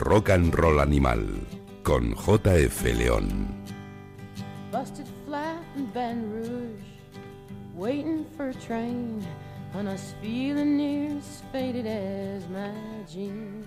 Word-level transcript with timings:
Rock 0.00 0.28
and 0.28 0.56
Roll 0.56 0.80
Animal 0.80 1.20
con 1.82 2.14
JF 2.14 2.94
León. 2.94 3.48
Busted 4.70 5.08
flat 5.26 5.62
in 5.76 5.86
Baton 5.86 6.30
Rouge, 6.30 6.80
waiting 7.74 8.24
for 8.36 8.50
a 8.50 8.54
train, 8.54 9.26
and 9.74 9.88
I 9.88 9.92
was 9.92 10.14
feeling 10.22 10.76
near 10.76 11.16
as 11.18 11.42
faded 11.50 11.86
as 11.86 12.46
my 12.48 12.70
jeans. 13.10 13.66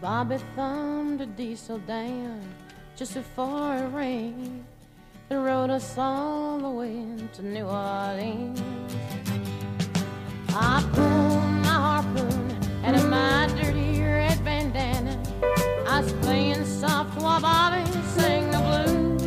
Bobby 0.00 0.38
thumbed 0.56 1.20
a 1.20 1.26
diesel 1.26 1.78
down 1.78 2.40
just 2.96 3.14
before 3.14 3.76
it 3.76 3.92
rained 3.92 4.64
and 5.28 5.44
rode 5.44 5.70
us 5.70 5.98
all 5.98 6.58
the 6.58 6.70
way 6.70 7.04
to 7.34 7.42
New 7.42 7.66
Orleans. 7.66 8.62
I 10.54 10.82
pulled 10.94 11.31
Bobby 17.40 17.84
the 18.52 18.60
blues. 18.66 19.22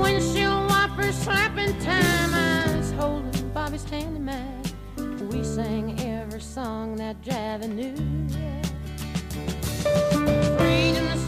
Windshield 0.00 0.68
wipers 0.70 1.14
slapping 1.16 1.78
time. 1.80 2.34
I 2.34 2.76
was 2.76 2.92
holding 2.92 3.48
Bobby's. 3.50 3.84
We 5.30 5.44
sang 5.44 6.00
every 6.00 6.40
song 6.40 6.96
that 6.96 7.20
Javi 7.22 7.68
knew. 7.68 7.94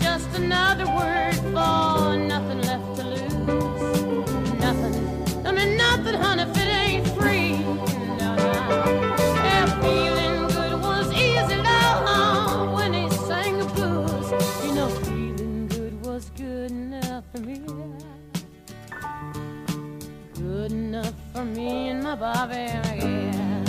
Just 0.01 0.39
another 0.39 0.87
word 0.87 1.35
for 1.35 2.17
nothing 2.17 2.63
left 2.63 2.97
to 2.97 3.05
lose. 3.05 4.61
Nothing. 4.61 5.47
I 5.47 5.53
mean 5.53 5.77
nothing, 5.77 6.15
honey, 6.15 6.56
and 22.17 22.21
my 22.21 22.33
Bobby, 22.33 22.55
yeah. 22.55 23.65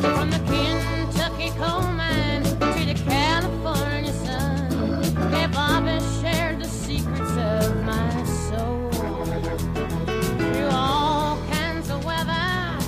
From 0.00 0.30
the 0.30 0.38
Kentucky 0.46 1.50
coal 1.58 1.82
mine 1.92 2.42
to 2.44 2.84
the 2.86 2.94
California 3.06 4.12
sun, 4.12 5.02
yeah, 5.32 5.46
Bobby 5.48 5.98
shared 6.20 6.60
the 6.60 6.68
secrets 6.68 7.36
of 7.36 7.84
my 7.84 8.24
soul. 8.24 8.90
Through 10.38 10.68
all 10.70 11.38
kinds 11.50 11.90
of 11.90 12.04
weather, 12.04 12.78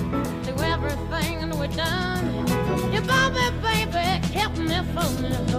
through 0.43 0.63
everything 0.65 1.49
that 1.49 1.57
we 1.59 1.67
done, 1.75 2.47
yeah, 2.91 3.01
Bobby, 3.01 3.51
baby, 3.61 4.27
kept 4.33 4.57
me 4.57 4.81
from 4.93 5.52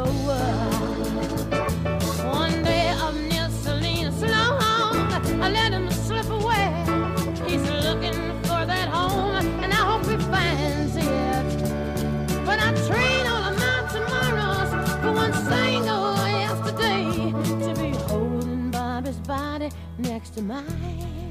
to 20.34 20.42
mine. 20.42 21.30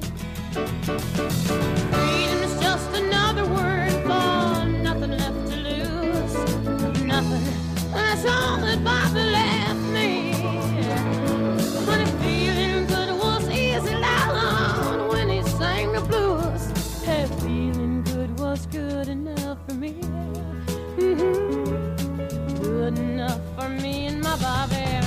Freedom 0.54 2.40
is 2.48 2.60
just 2.62 2.90
another 2.96 3.46
word 3.46 3.92
for 4.04 4.66
nothing 4.82 5.12
left 5.12 5.50
to 5.50 5.58
lose. 5.58 6.34
Nothing. 7.04 7.44
That's 7.92 8.26
all 8.26 8.58
that 8.62 8.82
Bobby 8.82 9.24
left 9.24 9.82
me. 9.92 10.32
Honey, 11.86 12.06
feeling 12.24 12.86
good 12.88 13.10
was 13.20 13.50
easy 13.50 13.94
loud 13.94 15.10
when 15.12 15.28
he 15.28 15.42
sang 15.44 15.92
the 15.92 16.02
blues. 16.02 16.72
Hey, 17.04 17.28
feeling 17.42 18.04
good 18.04 18.40
was 18.40 18.66
good 18.68 19.10
enough 19.10 19.58
for 19.68 19.74
me. 19.74 19.96
Mm-hmm. 20.96 22.64
Good 22.64 22.98
enough 23.00 23.42
for 23.58 23.68
me 23.68 24.08
and 24.08 24.22
my 24.22 24.38
Bobby. 24.38 25.03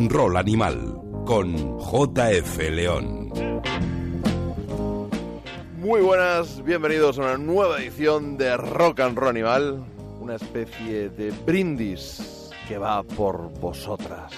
Rock 0.00 0.06
and 0.06 0.12
Roll 0.12 0.36
Animal 0.36 1.24
con 1.26 1.78
JF 1.78 2.70
León. 2.70 3.30
Muy 5.76 6.00
buenas, 6.00 6.64
bienvenidos 6.64 7.18
a 7.18 7.22
una 7.22 7.36
nueva 7.36 7.78
edición 7.78 8.38
de 8.38 8.56
Rock 8.56 9.00
and 9.00 9.18
Roll 9.18 9.28
Animal, 9.28 9.84
una 10.20 10.36
especie 10.36 11.10
de 11.10 11.32
brindis 11.44 12.50
que 12.66 12.78
va 12.78 13.02
por 13.02 13.50
vosotras. 13.60 14.32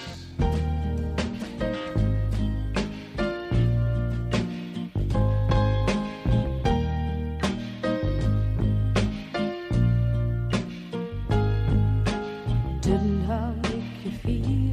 Didn't 12.81 13.29
I 13.29 13.55
make 13.61 14.03
you 14.03 14.11
feel 14.23 14.63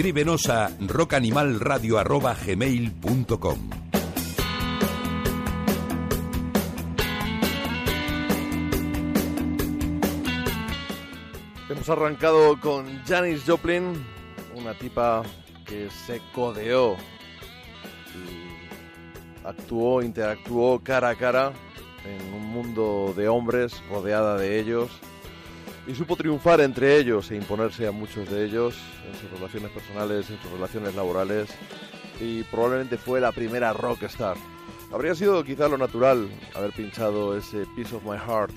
Escríbenos 0.00 0.48
a 0.48 0.72
rockanimalradio.gmail.com 0.80 3.70
Hemos 11.68 11.88
arrancado 11.90 12.58
con 12.60 12.86
Janis 13.04 13.42
Joplin, 13.46 13.92
una 14.56 14.72
tipa 14.72 15.22
que 15.66 15.90
se 15.90 16.22
codeó 16.34 16.96
y 18.14 19.46
actuó, 19.46 20.00
interactuó 20.00 20.82
cara 20.82 21.10
a 21.10 21.16
cara 21.16 21.52
en 22.06 22.32
un 22.32 22.46
mundo 22.46 23.12
de 23.14 23.28
hombres 23.28 23.82
rodeada 23.90 24.38
de 24.38 24.60
ellos 24.60 24.90
y 25.90 25.94
supo 25.94 26.14
triunfar 26.14 26.60
entre 26.60 26.98
ellos 26.98 27.32
e 27.32 27.36
imponerse 27.36 27.84
a 27.84 27.90
muchos 27.90 28.30
de 28.30 28.44
ellos 28.44 28.76
en 29.10 29.18
sus 29.18 29.30
relaciones 29.30 29.72
personales, 29.72 30.30
en 30.30 30.40
sus 30.40 30.52
relaciones 30.52 30.94
laborales 30.94 31.48
y 32.20 32.44
probablemente 32.44 32.96
fue 32.96 33.20
la 33.20 33.32
primera 33.32 33.72
rockstar. 33.72 34.36
Habría 34.92 35.16
sido 35.16 35.42
quizá 35.42 35.66
lo 35.66 35.78
natural 35.78 36.28
haber 36.54 36.72
pinchado 36.72 37.36
ese 37.36 37.66
Piece 37.74 37.96
of 37.96 38.04
My 38.04 38.16
Heart 38.16 38.54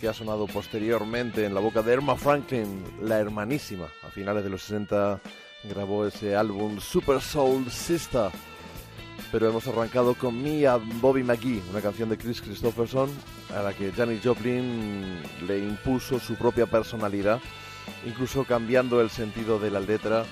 que 0.00 0.08
ha 0.08 0.14
sonado 0.14 0.46
posteriormente 0.46 1.44
en 1.44 1.52
la 1.52 1.60
boca 1.60 1.82
de 1.82 1.92
Irma 1.92 2.16
Franklin, 2.16 2.82
la 3.02 3.18
hermanísima. 3.18 3.88
A 4.02 4.08
finales 4.08 4.42
de 4.42 4.48
los 4.48 4.62
60 4.62 5.20
grabó 5.64 6.06
ese 6.06 6.34
álbum 6.34 6.80
Super 6.80 7.20
Soul 7.20 7.70
Sister. 7.70 8.30
Pero 9.32 9.48
hemos 9.48 9.66
arrancado 9.68 10.14
con 10.14 10.42
Mia 10.42 10.76
Bobby 11.00 11.22
McGee, 11.22 11.62
una 11.70 11.80
canción 11.80 12.08
de 12.08 12.18
Chris 12.18 12.40
Christopherson, 12.40 13.08
a 13.56 13.62
la 13.62 13.72
que 13.72 13.92
Janis 13.92 14.22
Joplin 14.24 15.22
le 15.46 15.58
impuso 15.58 16.18
su 16.18 16.34
propia 16.34 16.66
personalidad, 16.66 17.40
incluso 18.04 18.44
cambiando 18.44 19.00
el 19.00 19.10
sentido 19.10 19.58
de 19.58 19.70
la 19.70 19.80
letra 19.80 20.24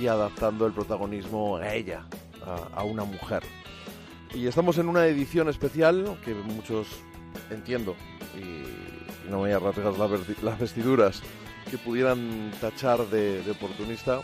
y 0.00 0.08
adaptando 0.08 0.66
el 0.66 0.72
protagonismo 0.72 1.58
a 1.58 1.74
ella, 1.74 2.06
a, 2.44 2.80
a 2.80 2.82
una 2.82 3.04
mujer. 3.04 3.44
Y 4.34 4.48
estamos 4.48 4.78
en 4.78 4.88
una 4.88 5.06
edición 5.06 5.48
especial 5.48 6.18
que 6.24 6.34
muchos 6.34 6.88
entiendo 7.50 7.94
y 8.36 9.30
no 9.30 9.42
me 9.42 9.42
voy 9.42 9.50
a 9.52 9.58
rasgar 9.58 9.94
las 10.42 10.58
vestiduras 10.58 11.22
que 11.70 11.78
pudieran 11.78 12.50
tachar 12.60 13.06
de 13.08 13.42
oportunista, 13.50 14.20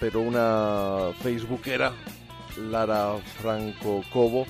pero 0.00 0.20
una 0.20 1.12
facebookera, 1.22 1.92
Lara 2.56 3.16
Franco 3.40 4.02
Cobo, 4.12 4.46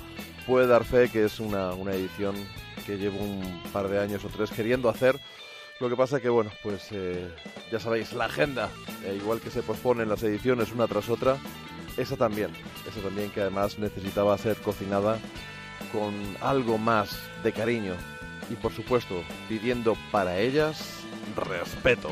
puede 0.47 0.67
dar 0.67 0.85
fe 0.85 1.09
que 1.09 1.25
es 1.25 1.41
una, 1.41 1.73
una 1.73 1.93
edición 1.93 2.35
que 2.87 2.99
llevo 2.99 3.19
un 3.19 3.63
par 3.73 3.89
de 3.89 3.99
años 3.99 4.25
o 4.25 4.29
tres 4.29 4.51
queriendo 4.51 4.89
hacer. 4.89 5.19
Lo 5.81 5.89
que 5.89 5.97
pasa 5.97 6.21
que, 6.21 6.29
bueno, 6.29 6.51
pues 6.63 6.89
eh, 6.93 7.29
ya 7.71 7.81
sabéis, 7.81 8.13
la 8.13 8.27
agenda, 8.27 8.71
eh, 9.05 9.17
igual 9.17 9.41
que 9.41 9.51
se 9.51 9.63
posponen 9.63 10.09
las 10.09 10.23
ediciones 10.23 10.73
una 10.73 10.87
tras 10.87 11.09
otra, 11.09 11.39
esa 11.97 12.17
también, 12.17 12.51
esa 12.89 13.01
también 13.01 13.31
que 13.31 13.41
además 13.41 13.79
necesitaba 13.79 14.37
ser 14.39 14.57
cocinada 14.59 15.19
con 15.93 16.15
algo 16.41 16.79
más 16.79 17.19
de 17.43 17.53
cariño 17.53 17.95
y 18.51 18.55
por 18.55 18.73
supuesto 18.73 19.23
pidiendo 19.49 19.97
para 20.11 20.39
ellas 20.39 21.03
respeto. 21.37 22.11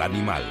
Animal. 0.00 0.42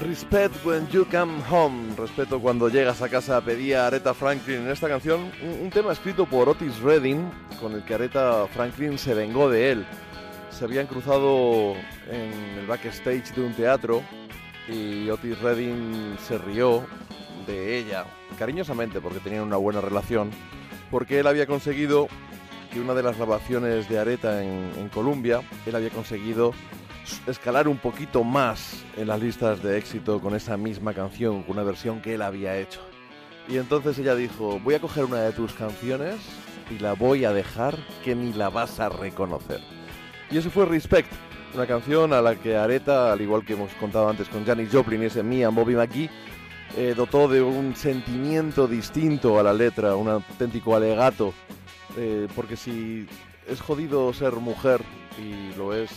Respect 0.00 0.64
when 0.64 0.88
you 0.88 1.04
come 1.04 1.40
home. 1.48 1.94
Respeto 1.96 2.40
cuando 2.40 2.68
llegas 2.68 3.00
a 3.02 3.08
casa, 3.08 3.40
pedía 3.40 3.86
Aretha 3.86 4.14
Franklin 4.14 4.62
en 4.62 4.70
esta 4.70 4.88
canción. 4.88 5.30
Un, 5.42 5.64
un 5.64 5.70
tema 5.70 5.92
escrito 5.92 6.26
por 6.26 6.48
Otis 6.48 6.80
Redding, 6.80 7.30
con 7.60 7.72
el 7.72 7.84
que 7.84 7.94
Aretha 7.94 8.46
Franklin 8.48 8.98
se 8.98 9.14
vengó 9.14 9.48
de 9.48 9.72
él. 9.72 9.86
Se 10.50 10.64
habían 10.64 10.86
cruzado 10.86 11.74
en 12.10 12.58
el 12.58 12.66
backstage 12.66 13.32
de 13.34 13.42
un 13.42 13.54
teatro 13.54 14.02
y 14.68 15.08
Otis 15.08 15.38
Redding 15.40 16.16
se 16.26 16.36
rió 16.38 16.84
de 17.46 17.78
ella, 17.78 18.04
cariñosamente, 18.38 19.00
porque 19.00 19.20
tenían 19.20 19.44
una 19.44 19.56
buena 19.56 19.80
relación, 19.80 20.30
porque 20.90 21.20
él 21.20 21.26
había 21.26 21.46
conseguido 21.46 22.08
que 22.72 22.80
una 22.80 22.94
de 22.94 23.02
las 23.02 23.16
grabaciones 23.16 23.88
de 23.88 23.98
Aretha 23.98 24.42
en, 24.42 24.88
Colombia, 24.92 25.42
él 25.66 25.74
había 25.74 25.90
conseguido 25.90 26.52
escalar 27.26 27.68
un 27.68 27.78
poquito 27.78 28.24
más 28.24 28.84
en 28.96 29.08
las 29.08 29.20
listas 29.20 29.62
de 29.62 29.78
éxito 29.78 30.20
con 30.20 30.34
esa 30.34 30.56
misma 30.56 30.92
canción, 30.92 31.42
con 31.42 31.56
una 31.56 31.62
versión 31.62 32.00
que 32.00 32.14
él 32.14 32.22
había 32.22 32.56
hecho. 32.58 32.80
Y 33.48 33.56
entonces 33.56 33.98
ella 33.98 34.14
dijo, 34.14 34.60
voy 34.60 34.74
a 34.74 34.80
coger 34.80 35.04
una 35.04 35.22
de 35.22 35.32
tus 35.32 35.54
canciones 35.54 36.16
y 36.70 36.78
la 36.78 36.92
voy 36.92 37.24
a 37.24 37.32
dejar 37.32 37.76
que 38.04 38.14
ni 38.14 38.32
la 38.32 38.50
vas 38.50 38.78
a 38.80 38.88
reconocer. 38.88 39.60
Y 40.30 40.36
eso 40.36 40.50
fue 40.50 40.66
Respect, 40.66 41.10
una 41.54 41.66
canción 41.66 42.12
a 42.12 42.20
la 42.20 42.36
que 42.36 42.56
Aretha, 42.56 43.12
al 43.12 43.22
igual 43.22 43.44
que 43.44 43.54
hemos 43.54 43.72
contado 43.74 44.08
antes 44.08 44.28
con 44.28 44.44
Janis 44.44 44.70
Joplin 44.70 45.02
y 45.02 45.06
ese 45.06 45.22
Mia 45.22 45.48
Bobby 45.48 45.74
McGee, 45.74 46.10
eh, 46.76 46.94
dotó 46.94 47.28
de 47.28 47.40
un 47.40 47.74
sentimiento 47.74 48.68
distinto 48.68 49.38
a 49.38 49.42
la 49.42 49.54
letra, 49.54 49.96
un 49.96 50.08
auténtico 50.08 50.76
alegato, 50.76 51.32
eh, 51.96 52.28
porque 52.34 52.56
si 52.56 53.06
es 53.46 53.60
jodido 53.60 54.12
ser 54.12 54.34
mujer, 54.34 54.80
y 55.18 55.54
lo 55.56 55.74
es 55.74 55.90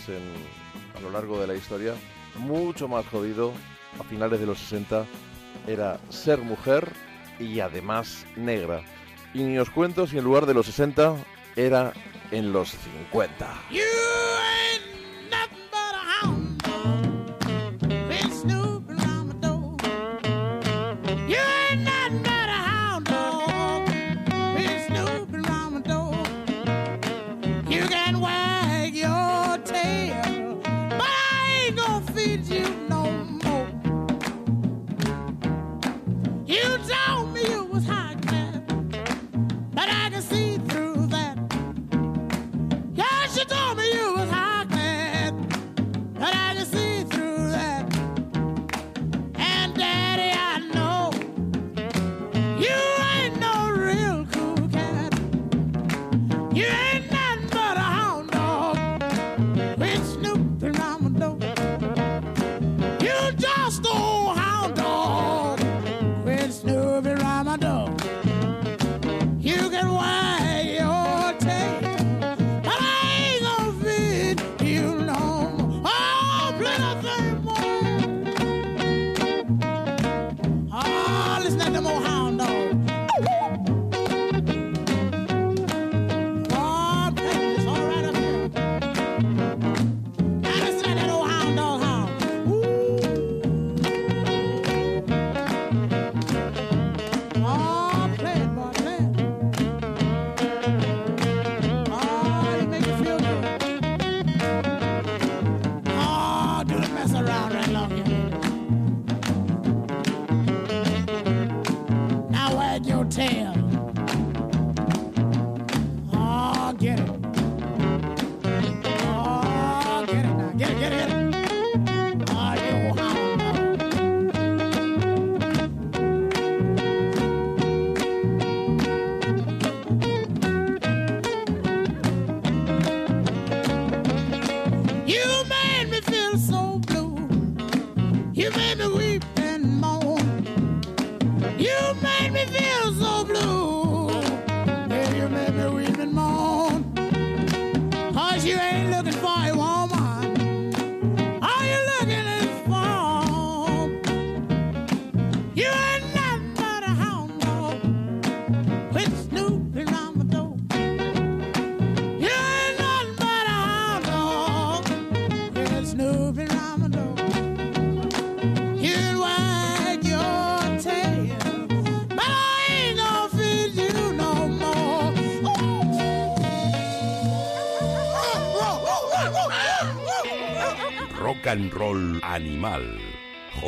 a 0.96 1.00
lo 1.00 1.10
largo 1.10 1.40
de 1.40 1.46
la 1.46 1.54
historia, 1.54 1.94
mucho 2.36 2.88
más 2.88 3.06
jodido 3.06 3.52
a 4.00 4.04
finales 4.04 4.40
de 4.40 4.46
los 4.46 4.58
60 4.58 5.06
era 5.66 6.00
ser 6.08 6.40
mujer 6.40 6.92
y 7.38 7.60
además 7.60 8.26
negra. 8.36 8.82
Y 9.34 9.42
ni 9.42 9.58
os 9.58 9.70
cuento 9.70 10.06
si 10.06 10.18
en 10.18 10.24
lugar 10.24 10.46
de 10.46 10.54
los 10.54 10.66
60 10.66 11.16
era 11.56 11.92
en 12.30 12.52
los 12.52 12.70
50. 12.70 13.46
You 13.70 13.80
ain't 13.80 15.61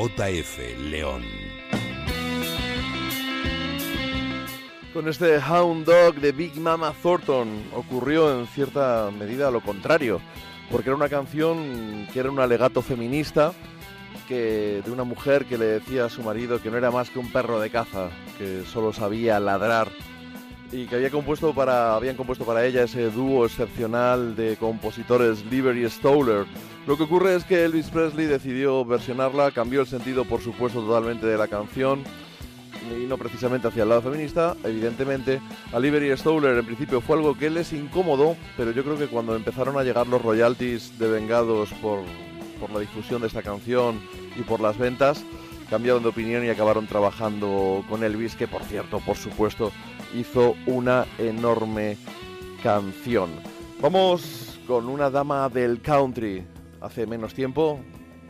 JF 0.05 0.59
León. 0.91 1.23
Con 4.93 5.09
este 5.09 5.39
Hound 5.39 5.87
Dog 5.87 6.17
de 6.17 6.33
Big 6.33 6.61
Mama 6.61 6.93
Thornton 7.03 7.49
ocurrió 7.75 8.39
en 8.39 8.47
cierta 8.47 9.11
medida 9.19 9.51
lo 9.51 9.63
contrario, 9.63 10.21
porque 10.71 10.91
era 10.91 10.97
una 10.97 11.09
canción 11.09 12.07
que 12.13 12.21
era 12.21 12.31
un 12.31 12.39
alegato 12.39 12.83
feminista 12.83 13.55
que 14.29 14.83
de 14.85 14.91
una 14.91 15.05
mujer 15.05 15.47
que 15.47 15.57
le 15.57 15.65
decía 15.65 16.05
a 16.05 16.11
su 16.11 16.23
marido 16.23 16.61
que 16.61 16.71
no 16.71 16.77
era 16.77 16.91
más 16.91 17.09
que 17.09 17.19
un 17.19 17.33
perro 17.33 17.59
de 17.59 17.71
caza, 17.71 18.11
que 18.37 18.63
solo 18.67 18.93
sabía 18.93 19.41
ladrar 19.41 19.89
y 20.71 20.87
que 20.87 20.97
había 20.97 21.11
compuesto 21.11 21.55
para 21.55 21.95
habían 21.95 22.17
compuesto 22.17 22.45
para 22.45 22.67
ella 22.67 22.83
ese 22.83 23.11
dúo 23.11 23.47
excepcional 23.47 24.37
de 24.37 24.59
compositores 24.59 25.47
Lieber 25.47 25.77
y 25.79 25.89
Stoller. 25.89 26.45
Lo 26.87 26.99
que 26.99 27.05
ocurre 27.05 27.35
es 27.35 27.45
que 27.45 27.65
Elvis 27.65 27.89
Presley 27.89 28.27
decidió 28.27 28.85
versionarla, 28.85 29.51
cambió 29.53 29.81
el 29.81 29.87
sentido 29.87 30.27
por 30.27 30.43
supuesto 30.43 30.83
totalmente 30.83 31.27
de 31.27 31.39
la 31.39 31.49
canción 31.49 32.05
y 32.91 33.07
no 33.07 33.17
precisamente 33.17 33.69
hacia 33.69 33.85
el 33.85 33.89
lado 33.89 34.03
feminista, 34.03 34.55
evidentemente. 34.65 35.41
A 35.73 35.79
Liberty 35.81 36.15
Stoller 36.15 36.59
en 36.59 36.67
principio 36.67 37.01
fue 37.01 37.17
algo 37.17 37.39
que 37.39 37.49
les 37.49 37.73
incomodó, 37.73 38.37
pero 38.59 38.71
yo 38.73 38.85
creo 38.85 38.99
que 38.99 39.07
cuando 39.07 39.35
empezaron 39.35 39.79
a 39.79 39.83
llegar 39.83 40.07
los 40.07 40.21
royalties 40.21 40.99
de 40.99 41.09
Vengados 41.09 41.71
por, 41.81 42.01
por 42.61 42.71
la 42.71 42.81
difusión 42.81 43.23
de 43.23 43.29
esta 43.29 43.43
canción 43.43 43.99
y 44.37 44.43
por 44.43 44.61
las 44.61 44.77
ventas, 44.77 45.25
cambiaron 45.71 46.03
de 46.03 46.11
opinión 46.11 46.45
y 46.45 46.51
acabaron 46.51 46.87
trabajando 46.87 47.83
con 47.89 48.05
Elvis, 48.05 48.37
que 48.37 48.47
por 48.47 48.63
cierto, 48.63 49.01
por 49.01 49.17
supuesto, 49.17 49.73
hizo 50.15 50.55
una 50.67 51.07
enorme 51.17 51.97
canción. 52.63 53.31
Vamos 53.81 54.61
con 54.67 54.91
una 54.91 55.09
dama 55.09 55.49
del 55.49 55.81
country 55.81 56.45
hace 56.85 57.07
menos 57.07 57.33
tiempo, 57.33 57.81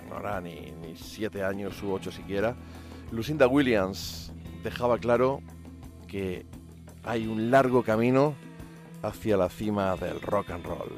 no 0.08 0.16
hará 0.16 0.40
ni, 0.40 0.72
ni 0.80 0.96
siete 0.96 1.42
años 1.42 1.82
u 1.82 1.92
ocho 1.92 2.12
siquiera. 2.12 2.54
Lucinda 3.10 3.48
Williams 3.48 4.32
dejaba 4.62 4.98
claro 4.98 5.42
que 6.06 6.46
hay 7.02 7.26
un 7.26 7.50
largo 7.50 7.82
camino 7.82 8.34
hacia 9.02 9.36
la 9.36 9.48
cima 9.48 9.96
del 9.96 10.20
rock 10.20 10.50
and 10.50 10.64
roll. 10.64 10.92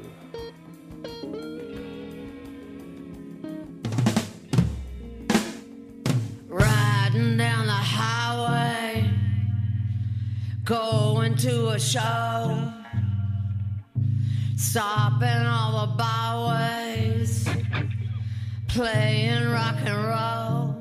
Riding 6.47 7.37
down 7.37 7.65
the 7.65 7.73
highway, 7.73 9.09
going 10.63 11.35
to 11.37 11.69
a 11.69 11.79
show, 11.79 12.71
stopping 14.57 15.45
all 15.45 15.85
the 15.85 15.93
byways, 15.93 17.47
playing 18.67 19.49
rock 19.49 19.75
and 19.85 20.07
roll, 20.07 20.75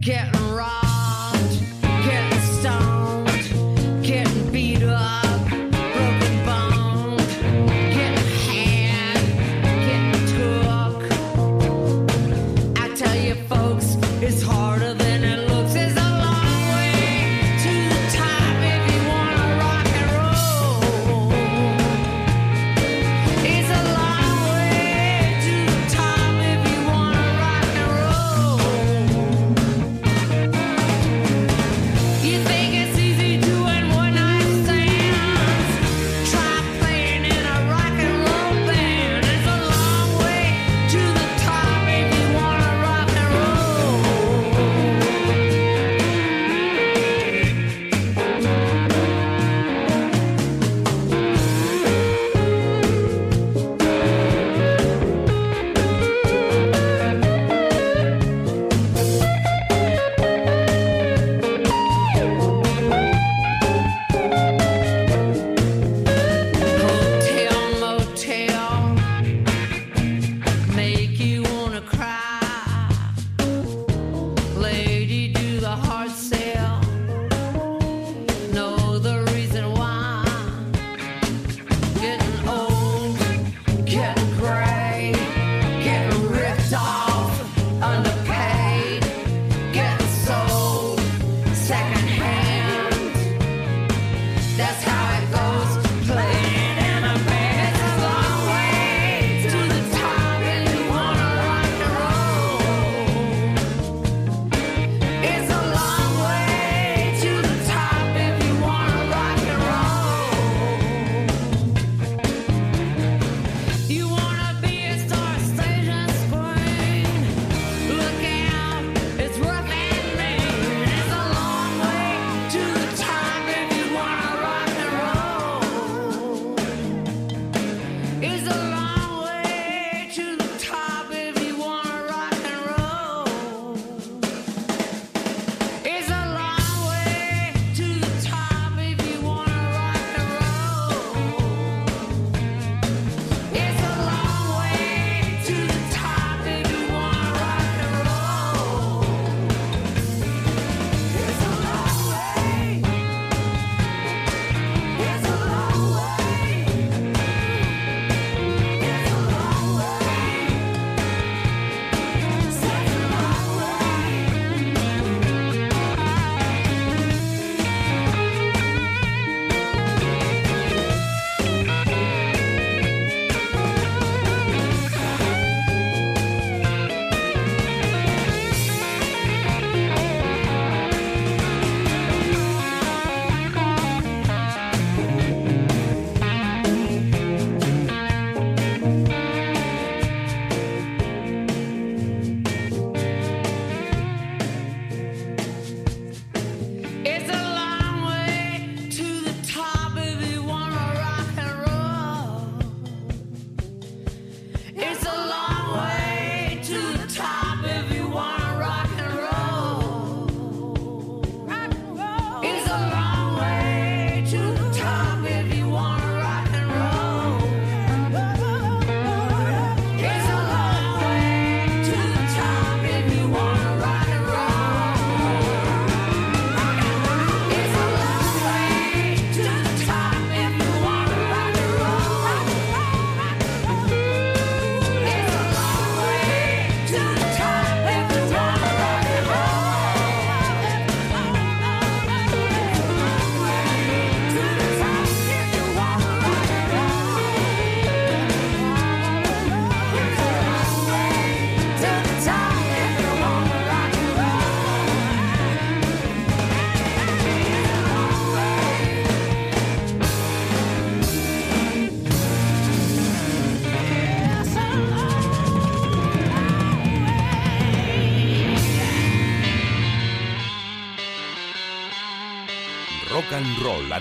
getting 0.00 0.52
robbed, 0.52 1.60
getting 2.04 2.40
stoned, 2.40 4.04
getting 4.04 4.50
beat 4.50 4.82
up, 4.82 5.23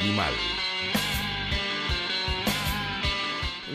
Animal. 0.04 0.34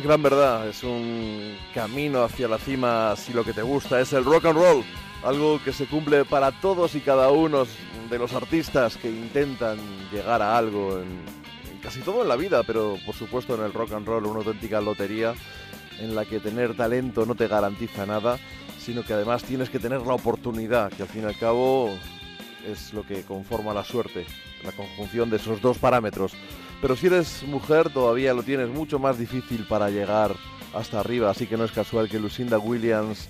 Gran 0.05 0.23
verdad, 0.23 0.69
es 0.69 0.83
un 0.85 1.57
camino 1.73 2.23
hacia 2.23 2.49
la 2.49 2.59
cima 2.59 3.17
si 3.17 3.33
lo 3.33 3.45
que 3.45 3.55
te 3.55 3.63
gusta 3.63 3.99
es 3.99 4.13
el 4.13 4.27
rock 4.27 4.45
and 4.45 4.59
roll, 4.59 4.85
algo 5.25 5.59
que 5.65 5.73
se 5.73 5.87
cumple 5.87 6.27
para 6.27 6.53
todos 6.53 6.95
y 6.97 7.01
cada 7.01 7.31
uno 7.31 7.67
de 8.11 8.19
los 8.19 8.35
artistas 8.35 8.99
que 8.99 9.09
intentan 9.09 9.79
llegar 10.13 10.43
a 10.43 10.59
algo 10.59 10.99
en, 10.99 11.73
en 11.73 11.79
casi 11.83 12.01
todo 12.01 12.21
en 12.21 12.29
la 12.29 12.37
vida, 12.37 12.63
pero 12.63 12.99
por 13.07 13.15
supuesto 13.15 13.55
en 13.55 13.63
el 13.63 13.73
rock 13.73 13.93
and 13.93 14.07
roll 14.07 14.27
una 14.27 14.41
auténtica 14.41 14.83
lotería 14.83 15.33
en 15.99 16.15
la 16.15 16.27
que 16.27 16.41
tener 16.41 16.77
talento 16.77 17.25
no 17.25 17.37
te 17.37 17.49
garantiza 17.49 18.05
nada, 18.05 18.39
sino 18.79 19.03
que 19.03 19.15
además 19.15 19.45
tienes 19.45 19.71
que 19.71 19.79
tener 19.79 20.03
la 20.03 20.13
oportunidad, 20.13 20.93
que 20.93 21.05
al 21.05 21.09
fin 21.09 21.23
y 21.23 21.27
al 21.27 21.39
cabo 21.39 21.91
es 22.67 22.93
lo 22.93 23.03
que 23.03 23.23
conforma 23.23 23.73
la 23.73 23.83
suerte, 23.83 24.27
la 24.65 24.73
conjunción 24.73 25.31
de 25.31 25.37
esos 25.37 25.61
dos 25.61 25.79
parámetros. 25.79 26.33
Pero 26.81 26.97
si 26.97 27.07
eres 27.07 27.43
mujer 27.45 27.91
todavía 27.91 28.35
lo 28.35 28.43
tienes 28.43 28.69
mucho 28.69 28.99
más 28.99 29.19
difícil 29.19 29.65
para 29.69 29.91
llegar 29.91 30.35
hasta 30.75 31.01
arriba, 31.01 31.31
así 31.31 31.47
que 31.47 31.57
no 31.57 31.65
es 31.65 31.73
casual 31.73 32.09
que 32.09 32.21
Lucinda 32.21 32.59
Williams 32.59 33.29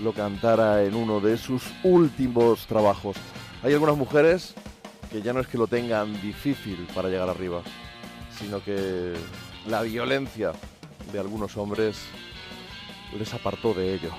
lo 0.00 0.12
cantara 0.12 0.84
en 0.84 0.94
uno 0.94 1.20
de 1.20 1.36
sus 1.36 1.62
últimos 1.82 2.66
trabajos. 2.66 3.16
Hay 3.62 3.72
algunas 3.72 3.96
mujeres 3.96 4.54
que 5.10 5.22
ya 5.22 5.32
no 5.32 5.40
es 5.40 5.46
que 5.46 5.58
lo 5.58 5.66
tengan 5.66 6.20
difícil 6.20 6.86
para 6.94 7.08
llegar 7.08 7.28
arriba, 7.28 7.62
sino 8.38 8.62
que 8.62 9.14
la 9.66 9.82
violencia 9.82 10.52
de 11.12 11.18
algunos 11.18 11.56
hombres 11.56 11.98
les 13.18 13.32
apartó 13.32 13.74
de 13.74 13.94
ello. 13.94 14.10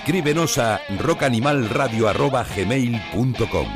Escríbenos 0.00 0.56
a 0.56 0.80
rockanimalradio.gmail.com 0.98 3.66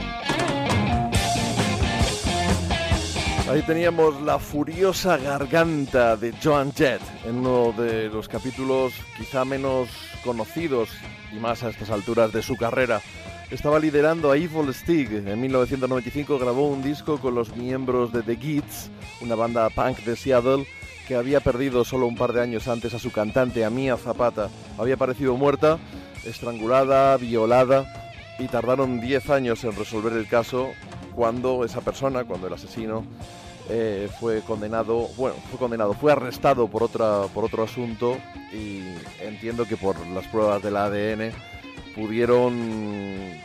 Ahí 3.50 3.60
teníamos 3.66 4.22
la 4.22 4.38
furiosa 4.38 5.18
garganta 5.18 6.16
de 6.16 6.32
Joan 6.42 6.72
Jett 6.72 7.02
en 7.26 7.36
uno 7.36 7.72
de 7.72 8.08
los 8.08 8.26
capítulos 8.26 8.94
quizá 9.18 9.44
menos 9.44 9.90
conocidos 10.24 10.88
y 11.30 11.34
más 11.36 11.62
a 11.62 11.68
estas 11.68 11.90
alturas 11.90 12.32
de 12.32 12.40
su 12.40 12.56
carrera. 12.56 13.02
Estaba 13.50 13.78
liderando 13.78 14.32
a 14.32 14.38
Evil 14.38 14.72
Stig. 14.72 15.28
En 15.28 15.42
1995 15.42 16.38
grabó 16.38 16.68
un 16.68 16.82
disco 16.82 17.18
con 17.18 17.34
los 17.34 17.54
miembros 17.54 18.14
de 18.14 18.22
The 18.22 18.36
Gits, 18.36 18.90
una 19.20 19.34
banda 19.34 19.68
punk 19.68 19.98
de 19.98 20.16
Seattle 20.16 20.66
que 21.06 21.16
había 21.16 21.40
perdido 21.40 21.84
solo 21.84 22.06
un 22.06 22.16
par 22.16 22.32
de 22.32 22.40
años 22.40 22.68
antes 22.68 22.94
a 22.94 22.98
su 22.98 23.12
cantante, 23.12 23.64
a 23.64 23.96
Zapata. 23.96 24.48
Había 24.78 24.94
aparecido 24.94 25.36
muerta, 25.36 25.78
estrangulada, 26.26 27.16
violada 27.16 27.86
y 28.38 28.48
tardaron 28.48 29.00
10 29.00 29.30
años 29.30 29.64
en 29.64 29.76
resolver 29.76 30.12
el 30.12 30.26
caso 30.26 30.70
cuando 31.14 31.64
esa 31.64 31.80
persona, 31.80 32.24
cuando 32.24 32.48
el 32.48 32.54
asesino 32.54 33.04
eh, 33.68 34.08
fue 34.20 34.40
condenado, 34.42 35.08
bueno, 35.16 35.36
fue 35.48 35.58
condenado, 35.58 35.94
fue 35.94 36.12
arrestado 36.12 36.68
por 36.68 36.82
otra 36.82 37.22
por 37.32 37.44
otro 37.44 37.62
asunto 37.62 38.18
y 38.52 38.82
entiendo 39.20 39.64
que 39.66 39.76
por 39.76 39.98
las 40.08 40.26
pruebas 40.26 40.62
del 40.62 40.76
ADN 40.76 41.32
pudieron 41.94 42.52
eh, 42.60 43.40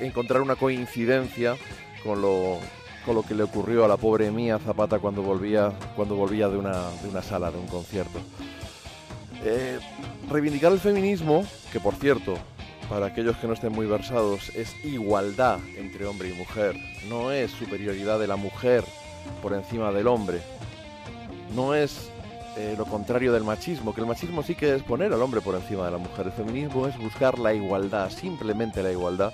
encontrar 0.00 0.42
una 0.42 0.54
coincidencia 0.56 1.56
con 2.04 2.22
lo 2.22 2.58
con 3.04 3.16
lo 3.16 3.22
que 3.22 3.34
le 3.34 3.42
ocurrió 3.42 3.84
a 3.84 3.88
la 3.88 3.96
pobre 3.96 4.30
Mía 4.30 4.58
Zapata 4.58 4.98
cuando 4.98 5.22
volvía 5.22 5.72
cuando 5.96 6.14
volvía 6.14 6.48
de 6.48 6.56
una 6.56 6.90
de 7.02 7.08
una 7.08 7.22
sala 7.22 7.50
de 7.50 7.58
un 7.58 7.66
concierto. 7.66 8.20
Eh, 9.46 9.78
reivindicar 10.30 10.72
el 10.72 10.80
feminismo, 10.80 11.44
que 11.70 11.78
por 11.78 11.94
cierto, 11.96 12.38
para 12.88 13.06
aquellos 13.06 13.36
que 13.36 13.46
no 13.46 13.52
estén 13.52 13.72
muy 13.72 13.86
versados, 13.86 14.48
es 14.56 14.74
igualdad 14.84 15.58
entre 15.76 16.06
hombre 16.06 16.30
y 16.30 16.32
mujer, 16.32 16.74
no 17.10 17.30
es 17.30 17.50
superioridad 17.50 18.18
de 18.18 18.26
la 18.26 18.36
mujer 18.36 18.84
por 19.42 19.52
encima 19.52 19.92
del 19.92 20.06
hombre, 20.06 20.40
no 21.54 21.74
es 21.74 22.10
eh, 22.56 22.74
lo 22.78 22.86
contrario 22.86 23.34
del 23.34 23.44
machismo, 23.44 23.94
que 23.94 24.00
el 24.00 24.06
machismo 24.06 24.42
sí 24.42 24.54
que 24.54 24.74
es 24.74 24.82
poner 24.82 25.12
al 25.12 25.20
hombre 25.20 25.42
por 25.42 25.54
encima 25.54 25.84
de 25.84 25.90
la 25.90 25.98
mujer, 25.98 26.26
el 26.26 26.32
feminismo 26.32 26.86
es 26.86 26.96
buscar 26.96 27.38
la 27.38 27.52
igualdad, 27.52 28.08
simplemente 28.10 28.82
la 28.82 28.92
igualdad. 28.92 29.32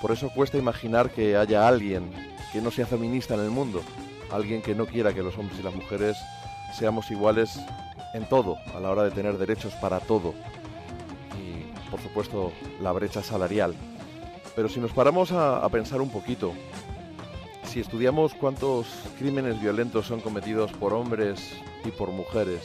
Por 0.00 0.10
eso 0.10 0.30
cuesta 0.30 0.56
imaginar 0.56 1.10
que 1.10 1.36
haya 1.36 1.68
alguien 1.68 2.10
que 2.50 2.62
no 2.62 2.70
sea 2.70 2.86
feminista 2.86 3.34
en 3.34 3.40
el 3.40 3.50
mundo, 3.50 3.82
alguien 4.30 4.62
que 4.62 4.74
no 4.74 4.86
quiera 4.86 5.12
que 5.12 5.22
los 5.22 5.36
hombres 5.36 5.60
y 5.60 5.62
las 5.62 5.74
mujeres 5.74 6.16
seamos 6.78 7.10
iguales 7.10 7.58
en 8.14 8.26
todo, 8.26 8.56
a 8.74 8.80
la 8.80 8.90
hora 8.90 9.02
de 9.02 9.10
tener 9.10 9.36
derechos 9.36 9.74
para 9.74 10.00
todo. 10.00 10.32
Y, 11.38 11.90
por 11.90 12.00
supuesto, 12.00 12.52
la 12.80 12.92
brecha 12.92 13.22
salarial. 13.22 13.74
Pero 14.56 14.68
si 14.68 14.80
nos 14.80 14.92
paramos 14.92 15.32
a, 15.32 15.68
pensar 15.68 16.00
un 16.00 16.10
poquito, 16.10 16.52
si 17.64 17.80
estudiamos 17.80 18.32
cuántos 18.34 18.86
crímenes 19.18 19.60
violentos 19.60 20.06
son 20.06 20.20
cometidos 20.20 20.72
por 20.72 20.94
hombres 20.94 21.54
y 21.84 21.90
por 21.90 22.10
mujeres, 22.12 22.62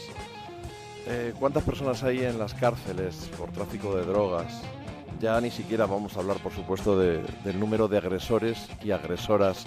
eh, 1.07 1.33
cuántas 1.39 1.63
personas 1.63 2.03
hay 2.03 2.19
en 2.23 2.38
las 2.38 2.53
cárceles 2.53 3.29
por 3.38 3.49
tráfico 3.51 3.95
de 3.95 4.05
drogas, 4.05 4.62
ya 5.19 5.41
ni 5.41 5.49
siquiera 5.49 5.88
vamos 5.88 6.15
a 6.15 6.19
hablar, 6.19 6.38
por 6.38 6.53
supuesto, 6.53 6.97
de- 6.97 7.23
del 7.43 7.59
número 7.59 7.88
de 7.88 7.97
agresores 7.97 8.69
y 8.83 8.91
agresoras 8.91 9.65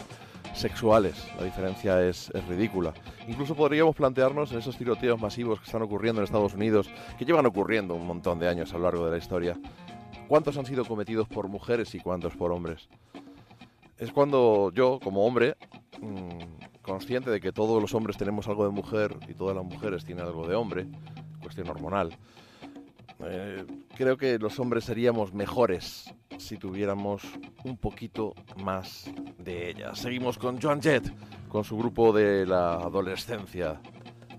sexuales. 0.55 1.29
La 1.39 1.45
diferencia 1.45 2.03
es, 2.03 2.31
es 2.31 2.47
ridícula. 2.47 2.93
Incluso 3.29 3.55
podríamos 3.55 3.95
plantearnos 3.95 4.53
en 4.53 4.59
esos 4.59 4.77
tiroteos 4.77 5.21
masivos 5.21 5.61
que 5.61 5.67
están 5.67 5.83
ocurriendo 5.83 6.21
en 6.21 6.25
Estados 6.25 6.55
Unidos, 6.55 6.89
que 7.19 7.25
llevan 7.25 7.47
ocurriendo 7.47 7.95
un 7.95 8.07
montón 8.07 8.39
de 8.39 8.49
años 8.49 8.73
a 8.73 8.79
lo 8.79 8.85
largo 8.85 9.05
de 9.07 9.13
la 9.13 9.19
historia, 9.19 9.59
¿cuántos 10.29 10.57
han 10.57 10.67
sido 10.67 10.85
cometidos 10.85 11.29
por 11.29 11.49
mujeres 11.49 11.95
y 11.95 12.01
cuántos 12.01 12.37
por 12.37 12.53
hombres? 12.53 12.89
Es 13.99 14.13
cuando 14.13 14.73
yo, 14.75 14.99
como 15.03 15.27
hombre, 15.27 15.57
mm, 16.01 16.81
consciente 16.83 17.31
de 17.31 17.41
que 17.41 17.53
todos 17.53 17.81
los 17.81 17.95
hombres 17.95 18.17
tenemos 18.17 18.49
algo 18.49 18.65
de 18.65 18.71
mujer 18.71 19.17
y 19.29 19.35
todas 19.35 19.55
las 19.55 19.65
mujeres 19.65 20.05
tienen 20.05 20.25
algo 20.25 20.49
de 20.49 20.55
hombre, 20.55 20.87
cuestión 21.41 21.69
hormonal, 21.69 22.17
eh, 23.25 23.65
creo 23.97 24.17
que 24.17 24.39
los 24.39 24.59
hombres 24.59 24.85
seríamos 24.85 25.33
mejores 25.33 26.13
si 26.39 26.57
tuviéramos 26.57 27.23
un 27.65 27.77
poquito 27.77 28.35
más 28.57 29.11
de 29.39 29.71
ellas. 29.71 29.99
Seguimos 29.99 30.39
con 30.39 30.61
Joan 30.61 30.83
Jett, 30.83 31.13
con 31.49 31.65
su 31.65 31.77
grupo 31.77 32.13
de 32.13 32.47
la 32.47 32.75
adolescencia, 32.75 33.81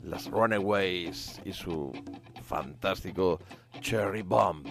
las 0.03 0.29
Runaways 0.29 1.41
y 1.45 1.53
su 1.53 1.91
fantástico 2.43 3.39
Cherry 3.79 4.21
Bomb. 4.21 4.67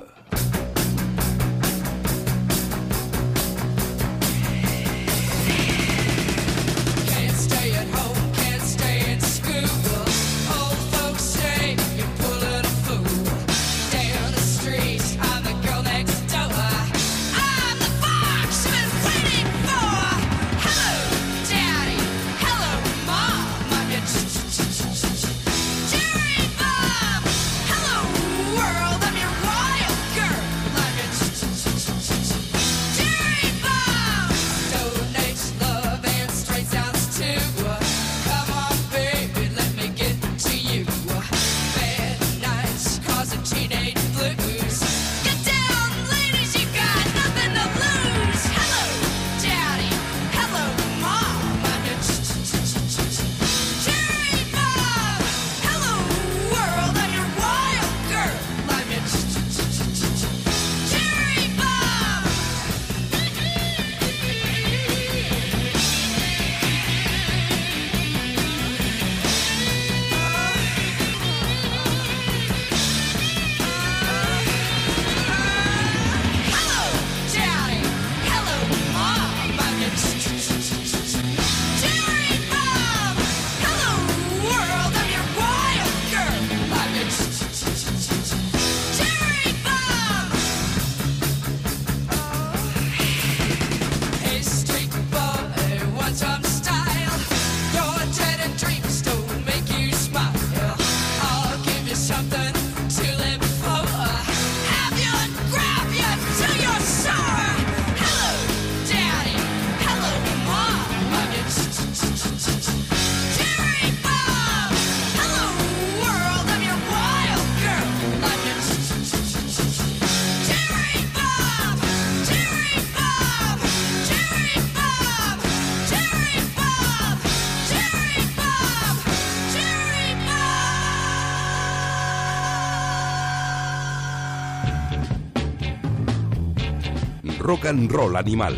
Rock 137.52 137.66
and 137.66 137.92
roll 137.92 138.16
animal 138.16 138.54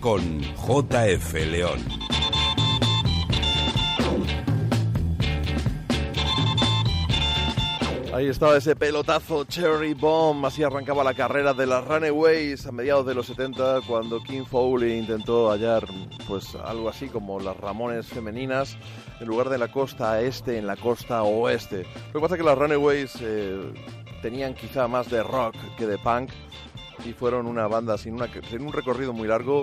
con 0.00 0.40
JF 0.40 1.34
León. 1.50 1.78
Ahí 8.14 8.28
estaba 8.28 8.56
ese 8.56 8.74
pelotazo 8.74 9.44
Cherry 9.44 9.92
Bomb, 9.92 10.46
así 10.46 10.62
arrancaba 10.62 11.04
la 11.04 11.12
carrera 11.12 11.52
de 11.52 11.66
las 11.66 11.86
Runaways 11.86 12.64
a 12.64 12.72
mediados 12.72 13.04
de 13.04 13.14
los 13.14 13.26
70 13.26 13.82
cuando 13.86 14.22
King 14.22 14.44
Foley 14.50 14.98
intentó 14.98 15.50
hallar 15.50 15.86
pues 16.26 16.54
algo 16.54 16.88
así 16.88 17.08
como 17.08 17.40
las 17.40 17.56
Ramones 17.58 18.06
femeninas 18.06 18.78
en 19.20 19.26
lugar 19.26 19.50
de 19.50 19.58
la 19.58 19.70
costa 19.70 20.22
este 20.22 20.56
en 20.56 20.66
la 20.66 20.76
costa 20.76 21.22
oeste. 21.22 21.84
Lo 22.06 22.12
que 22.14 22.20
pasa 22.20 22.34
es 22.36 22.40
que 22.40 22.46
las 22.46 22.56
Runaways 22.56 23.12
eh, 23.20 23.74
tenían 24.22 24.54
quizá 24.54 24.88
más 24.88 25.10
de 25.10 25.22
rock 25.22 25.54
que 25.76 25.86
de 25.86 25.98
punk 25.98 26.30
y 27.04 27.12
fueron 27.12 27.46
una 27.46 27.66
banda 27.66 27.96
sin, 27.98 28.14
una, 28.14 28.28
sin 28.48 28.62
un 28.62 28.72
recorrido 28.72 29.12
muy 29.12 29.28
largo 29.28 29.62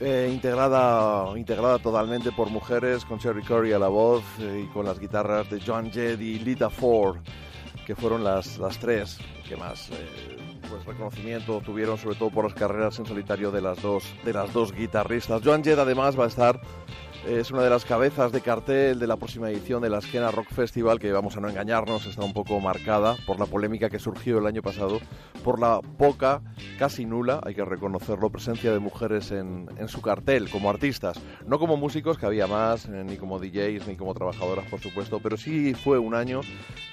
eh, 0.00 0.30
integrada, 0.32 1.38
integrada 1.38 1.78
totalmente 1.78 2.32
por 2.32 2.50
mujeres, 2.50 3.04
con 3.04 3.18
Cherry 3.18 3.42
Curry 3.42 3.72
a 3.72 3.78
la 3.78 3.88
voz 3.88 4.24
eh, 4.40 4.64
y 4.64 4.72
con 4.72 4.84
las 4.84 4.98
guitarras 4.98 5.48
de 5.50 5.60
John 5.64 5.90
Jett 5.92 6.20
y 6.20 6.38
Lita 6.40 6.70
Ford, 6.70 7.18
que 7.86 7.94
fueron 7.94 8.24
las, 8.24 8.58
las 8.58 8.78
tres 8.78 9.18
que 9.48 9.56
más 9.56 9.90
eh, 9.90 10.58
pues, 10.68 10.84
reconocimiento 10.86 11.60
tuvieron, 11.60 11.98
sobre 11.98 12.16
todo 12.16 12.30
por 12.30 12.44
las 12.44 12.54
carreras 12.54 12.98
en 12.98 13.06
solitario 13.06 13.50
de 13.50 13.60
las 13.60 13.80
dos, 13.80 14.04
de 14.24 14.32
las 14.32 14.52
dos 14.52 14.72
guitarristas. 14.72 15.42
Joan 15.44 15.62
Jett 15.62 15.78
además 15.78 16.18
va 16.18 16.24
a 16.24 16.28
estar 16.28 16.60
es 17.26 17.50
una 17.50 17.62
de 17.62 17.70
las 17.70 17.84
cabezas 17.84 18.32
de 18.32 18.40
cartel 18.40 18.98
de 18.98 19.06
la 19.06 19.16
próxima 19.16 19.48
edición 19.50 19.82
de 19.82 19.90
la 19.90 19.98
Esquena 19.98 20.30
Rock 20.30 20.48
Festival, 20.52 20.98
que 20.98 21.12
vamos 21.12 21.36
a 21.36 21.40
no 21.40 21.48
engañarnos, 21.48 22.06
está 22.06 22.24
un 22.24 22.32
poco 22.32 22.58
marcada 22.60 23.16
por 23.26 23.38
la 23.38 23.46
polémica 23.46 23.88
que 23.88 23.98
surgió 23.98 24.38
el 24.38 24.46
año 24.46 24.62
pasado, 24.62 25.00
por 25.44 25.60
la 25.60 25.80
poca, 25.80 26.42
casi 26.78 27.04
nula, 27.04 27.40
hay 27.44 27.54
que 27.54 27.64
reconocerlo, 27.64 28.30
presencia 28.30 28.72
de 28.72 28.78
mujeres 28.80 29.30
en, 29.30 29.68
en 29.76 29.88
su 29.88 30.02
cartel 30.02 30.50
como 30.50 30.68
artistas. 30.68 31.20
No 31.46 31.58
como 31.58 31.76
músicos, 31.76 32.18
que 32.18 32.26
había 32.26 32.46
más, 32.46 32.86
eh, 32.86 33.04
ni 33.04 33.16
como 33.16 33.38
DJs, 33.38 33.86
ni 33.86 33.96
como 33.96 34.14
trabajadoras, 34.14 34.68
por 34.68 34.80
supuesto, 34.80 35.20
pero 35.20 35.36
sí 35.36 35.74
fue 35.74 35.98
un 35.98 36.14
año 36.14 36.40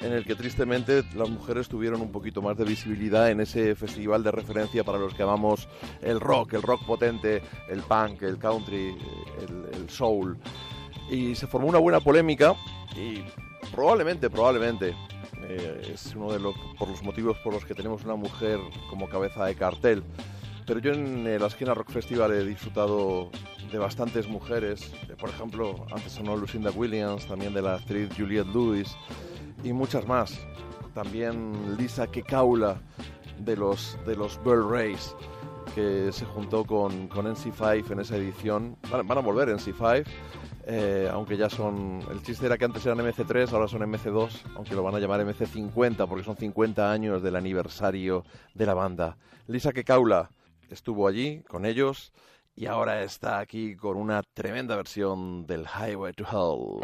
en 0.02 0.14
el 0.14 0.26
que 0.26 0.36
tristemente 0.36 1.04
las 1.16 1.30
mujeres 1.30 1.68
tuvieron 1.68 2.02
un 2.02 2.12
poquito 2.12 2.42
más 2.42 2.58
de 2.58 2.66
visibilidad 2.66 3.30
en 3.32 3.42
ese 3.42 3.76
festival 3.76 4.24
de 4.24 4.32
referencia 4.32 4.84
para 4.84 5.00
los 5.00 5.14
que 5.14 5.24
amamos 5.24 5.68
el 6.02 6.20
rock, 6.20 6.54
el 6.54 6.62
rock 6.62 6.86
potente, 6.86 7.42
el 7.68 7.82
punk, 7.82 8.22
el 8.22 8.38
country, 8.38 8.96
el, 9.42 9.66
el 9.74 9.90
y 11.10 11.36
se 11.36 11.48
formó 11.48 11.68
una 11.68 11.80
buena 11.80 12.00
polémica 12.00 12.56
y 12.96 13.24
probablemente, 13.74 14.30
probablemente 14.30 14.96
eh, 15.50 15.92
es 15.94 16.14
uno 16.16 16.32
de 16.32 16.40
los 16.40 16.56
por 16.78 16.88
los 16.88 17.04
motivos 17.04 17.38
por 17.40 17.54
los 17.54 17.66
que 17.66 17.74
tenemos 17.74 18.04
una 18.04 18.16
mujer 18.16 18.60
como 18.90 19.10
cabeza 19.10 19.46
de 19.46 19.56
cartel. 19.56 20.04
Pero 20.66 20.80
yo 20.80 20.92
en 20.94 21.26
eh, 21.26 21.40
la 21.40 21.48
esquina 21.48 21.74
Rock 21.74 21.90
Festival 21.90 22.32
he 22.32 22.46
disfrutado 22.46 23.32
de 23.72 23.78
bastantes 23.80 24.28
mujeres, 24.28 24.92
por 25.20 25.30
ejemplo, 25.30 25.86
antes 25.92 26.14
sonó 26.14 26.36
Lucinda 26.36 26.72
Williams, 26.72 27.26
también 27.26 27.54
de 27.54 27.62
la 27.62 27.76
actriz 27.76 28.10
Juliette 28.16 28.48
Lewis 28.54 28.96
y 29.64 29.74
muchas 29.74 30.08
más. 30.08 30.40
También 30.94 31.78
Lisa 31.78 32.08
Kekaula 32.08 32.82
de 33.40 33.56
los 33.56 33.98
de 34.06 34.16
los 34.16 34.42
Burl 34.44 34.70
Rays 34.70 35.16
que 35.74 36.12
se 36.12 36.26
juntó 36.26 36.66
con, 36.66 37.08
con 37.08 37.26
NC5 37.26 37.92
en 37.92 38.00
esa 38.00 38.16
edición. 38.18 38.78
Van, 38.92 39.18
a 39.18 39.22
volver 39.22 39.50
NC5, 39.50 40.06
eh, 40.66 41.10
aunque 41.12 41.38
ya 41.38 41.50
son... 41.50 42.02
El 42.12 42.22
chiste 42.22 42.46
era 42.46 42.58
que 42.58 42.66
antes 42.66 42.86
eran 42.86 43.00
MC3, 43.00 43.52
ahora 43.52 43.68
son 43.68 43.82
MC2, 43.82 44.30
aunque 44.56 44.76
lo 44.76 44.84
van 44.84 44.96
a 44.96 45.00
llamar 45.00 45.22
MC50 45.22 46.08
porque 46.08 46.24
son 46.24 46.36
50 46.36 46.92
años 46.92 47.22
del 47.22 47.36
aniversario 47.36 48.24
de 48.54 48.66
la 48.66 48.74
banda. 48.74 49.18
Lisa 49.48 49.72
Kekaula 49.72 50.32
estuvo 50.70 51.08
allí 51.08 51.42
con 51.48 51.66
ellos 51.66 52.14
y 52.56 52.66
ahora 52.66 53.04
está 53.04 53.40
aquí 53.40 53.76
con 53.76 53.98
una 53.98 54.22
tremenda 54.34 54.76
versión 54.76 55.48
del 55.48 55.66
Highway 55.66 56.14
to 56.14 56.26
Hell. 56.26 56.82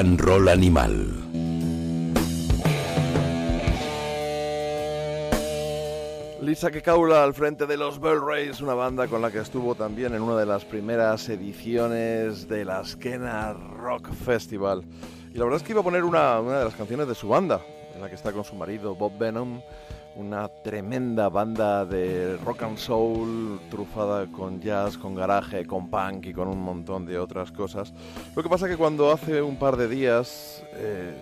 And 0.00 0.18
roll 0.22 0.48
animal. 0.48 0.94
Lisa 6.40 6.70
Kekaula 6.70 7.22
al 7.22 7.34
frente 7.34 7.66
de 7.66 7.76
los 7.76 8.00
Bell 8.00 8.18
Rays, 8.18 8.62
una 8.62 8.72
banda 8.72 9.08
con 9.08 9.20
la 9.20 9.30
que 9.30 9.40
estuvo 9.40 9.74
también 9.74 10.14
en 10.14 10.22
una 10.22 10.38
de 10.38 10.46
las 10.46 10.64
primeras 10.64 11.28
ediciones 11.28 12.48
de 12.48 12.64
la 12.64 12.82
Skena 12.82 13.52
Rock 13.52 14.10
Festival. 14.14 14.84
Y 15.34 15.36
la 15.36 15.44
verdad 15.44 15.58
es 15.58 15.62
que 15.64 15.72
iba 15.72 15.82
a 15.82 15.84
poner 15.84 16.04
una, 16.04 16.40
una 16.40 16.60
de 16.60 16.64
las 16.64 16.74
canciones 16.74 17.06
de 17.06 17.14
su 17.14 17.28
banda, 17.28 17.60
en 17.94 18.00
la 18.00 18.08
que 18.08 18.14
está 18.14 18.32
con 18.32 18.44
su 18.44 18.56
marido 18.56 18.94
Bob 18.94 19.18
Venom, 19.18 19.60
una 20.20 20.48
tremenda 20.48 21.30
banda 21.30 21.86
de 21.86 22.36
rock 22.44 22.64
and 22.64 22.76
soul 22.76 23.58
trufada 23.70 24.26
con 24.26 24.60
jazz, 24.60 24.98
con 24.98 25.14
garaje, 25.14 25.64
con 25.64 25.88
punk 25.88 26.26
y 26.26 26.34
con 26.34 26.46
un 26.46 26.60
montón 26.60 27.06
de 27.06 27.18
otras 27.18 27.50
cosas. 27.50 27.94
Lo 28.36 28.42
que 28.42 28.50
pasa 28.50 28.68
que 28.68 28.76
cuando 28.76 29.10
hace 29.10 29.40
un 29.40 29.56
par 29.56 29.78
de 29.78 29.88
días 29.88 30.62
eh, 30.74 31.14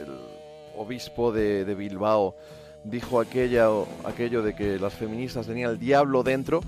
el 0.00 0.80
obispo 0.80 1.32
de, 1.32 1.64
Bilbao 1.74 2.36
dijo 2.84 3.18
aquella, 3.20 3.68
aquello 4.04 4.42
de 4.42 4.54
que 4.54 4.78
las 4.78 4.94
feministas 4.94 5.48
tenían 5.48 5.72
el 5.72 5.78
diablo 5.80 6.22
dentro, 6.22 6.60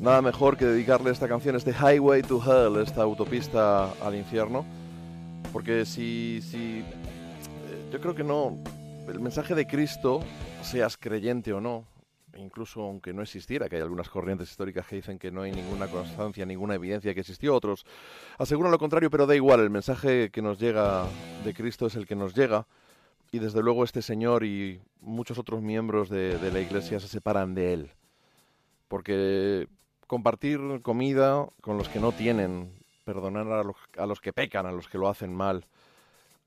nada 0.00 0.22
mejor 0.22 0.56
que 0.56 0.64
dedicarle 0.64 1.12
esta 1.12 1.28
canción, 1.28 1.54
este 1.54 1.72
Highway 1.72 2.22
to 2.22 2.42
Hell, 2.44 2.82
esta 2.82 3.02
autopista 3.02 3.92
al 4.02 4.16
infierno, 4.16 4.64
porque 5.52 5.86
si, 5.86 6.40
si 6.42 6.80
eh, 6.80 7.88
yo 7.92 8.00
creo 8.00 8.16
que 8.16 8.24
no, 8.24 8.56
el 9.10 9.20
mensaje 9.20 9.54
de 9.54 9.66
Cristo, 9.66 10.20
seas 10.62 10.96
creyente 10.96 11.52
o 11.52 11.60
no, 11.60 11.84
incluso 12.36 12.82
aunque 12.82 13.12
no 13.12 13.22
existiera, 13.22 13.68
que 13.68 13.76
hay 13.76 13.82
algunas 13.82 14.08
corrientes 14.08 14.48
históricas 14.48 14.86
que 14.86 14.96
dicen 14.96 15.18
que 15.18 15.30
no 15.30 15.42
hay 15.42 15.52
ninguna 15.52 15.88
constancia, 15.88 16.46
ninguna 16.46 16.76
evidencia 16.76 17.12
que 17.12 17.20
existió, 17.20 17.54
otros 17.54 17.84
aseguran 18.38 18.70
lo 18.70 18.78
contrario, 18.78 19.10
pero 19.10 19.26
da 19.26 19.34
igual, 19.34 19.60
el 19.60 19.70
mensaje 19.70 20.30
que 20.30 20.42
nos 20.42 20.58
llega 20.58 21.04
de 21.44 21.54
Cristo 21.54 21.86
es 21.86 21.96
el 21.96 22.06
que 22.06 22.14
nos 22.14 22.34
llega, 22.34 22.66
y 23.32 23.38
desde 23.38 23.62
luego 23.62 23.84
este 23.84 24.02
señor 24.02 24.44
y 24.44 24.80
muchos 25.00 25.38
otros 25.38 25.60
miembros 25.60 26.08
de, 26.08 26.38
la 26.52 26.60
iglesia 26.60 26.98
se 27.00 27.08
separan 27.08 27.54
de 27.54 27.72
él. 27.72 27.90
Porque 28.88 29.68
compartir 30.08 30.60
comida 30.82 31.46
con 31.60 31.78
los 31.78 31.88
que 31.88 32.00
no 32.00 32.10
tienen, 32.10 32.72
perdonar 33.04 33.46
a 33.52 33.62
los, 33.62 33.76
a 33.96 34.06
los 34.06 34.20
que 34.20 34.32
pecan, 34.32 34.66
a 34.66 34.72
los 34.72 34.88
que 34.88 34.98
lo 34.98 35.08
hacen 35.08 35.32
mal, 35.32 35.64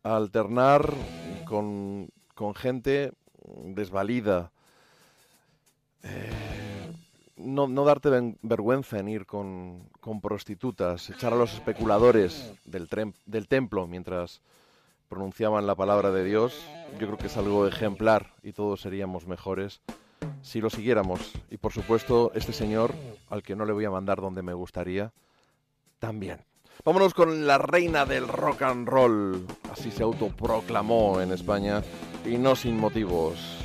alternar 0.03 0.93
con, 1.45 2.09
con 2.33 2.55
gente 2.55 3.11
desvalida, 3.65 4.51
eh, 6.03 6.31
no, 7.37 7.67
darte 7.85 8.09
vergüenza 8.41 8.99
en 8.99 9.09
ir 9.09 9.25
con, 9.25 9.89
con 9.99 10.21
prostitutas, 10.21 11.09
echar 11.09 11.33
a 11.33 11.35
los 11.35 11.53
especuladores 11.53 12.53
del, 12.65 12.87
trem- 12.89 13.13
del 13.25 13.47
templo 13.47 13.87
mientras 13.87 14.41
pronunciaban 15.09 15.67
la 15.67 15.75
palabra 15.75 16.11
de 16.11 16.23
Dios, 16.23 16.65
yo 16.99 17.07
creo 17.07 17.17
que 17.17 17.27
es 17.27 17.37
algo 17.37 17.67
ejemplar 17.67 18.33
y 18.41 18.53
todos 18.53 18.81
seríamos 18.81 19.27
mejores 19.27 19.81
si 20.41 20.59
lo 20.59 20.69
siguiéramos. 20.69 21.33
Y 21.51 21.57
por 21.57 21.71
supuesto, 21.71 22.31
este 22.33 22.53
señor, 22.53 22.93
al 23.29 23.43
que 23.43 23.55
no 23.55 23.65
le 23.65 23.73
voy 23.73 23.85
a 23.85 23.91
mandar 23.91 24.21
donde 24.21 24.41
me 24.41 24.53
gustaría, 24.53 25.11
también. 25.99 26.39
Vámonos 26.83 27.13
con 27.13 27.45
la 27.45 27.59
reina 27.59 28.05
del 28.05 28.27
rock 28.27 28.63
and 28.63 28.87
roll, 28.87 29.45
así 29.71 29.91
se 29.91 30.01
autoproclamó 30.03 31.21
en 31.21 31.31
España, 31.31 31.83
y 32.25 32.37
no 32.37 32.55
sin 32.55 32.77
motivos. 32.77 33.62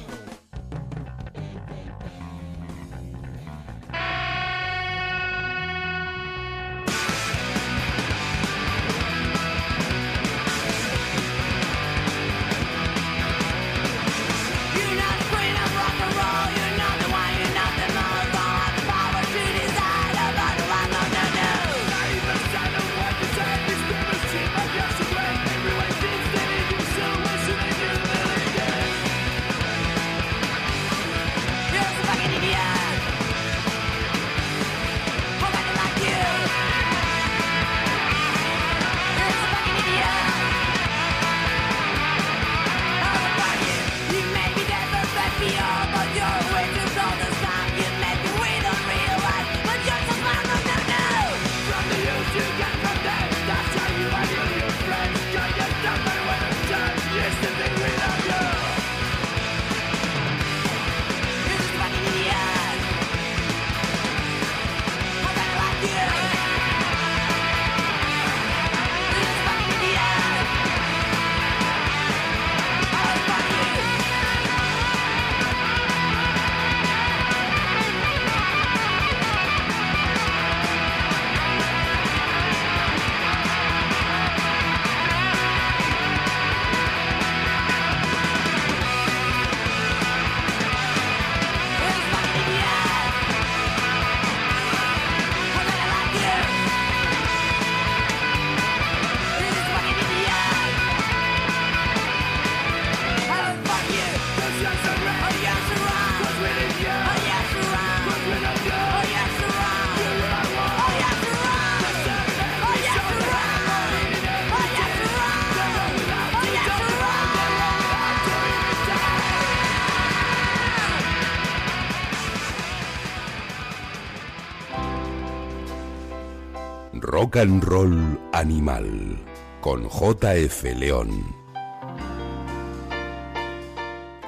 And 127.38 127.62
roll 127.62 128.18
animal. 128.32 129.16
Con 129.60 129.88
JF 129.88 130.64
León. 130.76 131.08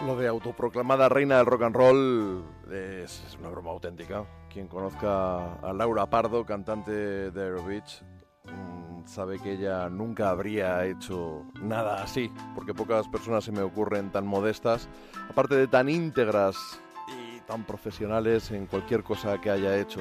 Lo 0.06 0.16
de 0.16 0.28
autoproclamada 0.28 1.08
reina 1.08 1.38
del 1.38 1.46
rock 1.46 1.62
and 1.62 1.74
roll 1.74 2.44
es, 2.70 3.36
una 3.40 3.48
broma 3.48 3.72
auténtica. 3.72 4.24
Quien 4.48 4.68
conozca 4.68 5.54
a 5.54 5.72
Laura 5.72 6.06
Pardo, 6.06 6.44
cantante 6.46 7.30
de 7.32 7.42
Aerobitch, 7.42 8.02
mm, 8.44 9.06
sabe 9.06 9.40
que 9.40 9.52
ella 9.52 9.88
nunca 9.88 10.30
habría 10.30 10.84
hecho 10.86 11.44
nada 11.60 12.04
así, 12.04 12.30
porque 12.54 12.74
pocas 12.74 13.08
personas 13.08 13.42
se 13.42 13.50
me 13.50 13.62
ocurren 13.62 14.12
tan 14.12 14.26
modestas, 14.26 14.88
aparte 15.28 15.56
de 15.56 15.66
tan 15.66 15.88
íntegras 15.88 16.80
y 17.08 17.40
tan 17.40 17.64
profesionales 17.64 18.52
en 18.52 18.66
cualquier 18.66 19.02
cosa 19.02 19.40
que 19.40 19.50
haya 19.50 19.76
hecho. 19.78 20.00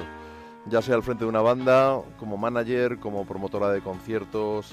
Ya 0.66 0.82
sea 0.82 0.94
al 0.94 1.02
frente 1.02 1.24
de 1.24 1.30
una 1.30 1.40
banda, 1.40 2.00
como 2.18 2.36
manager, 2.36 2.98
como 2.98 3.24
promotora 3.24 3.70
de 3.70 3.80
conciertos, 3.80 4.72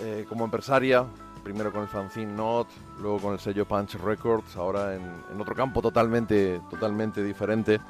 eh, 0.00 0.24
como 0.28 0.44
empresaria, 0.44 1.04
primero 1.42 1.72
con 1.72 1.82
el 1.82 1.88
fanzine 1.88 2.32
Not, 2.32 2.68
luego 3.00 3.18
con 3.18 3.32
el 3.32 3.40
sello 3.40 3.66
Punch 3.66 3.94
Records, 3.96 4.56
ahora 4.56 4.94
en, 4.94 5.40
otro 5.40 5.54
campo 5.54 5.82
totalmente, 5.82 6.60
totalmente 6.70 7.22
diferente. 7.22 7.80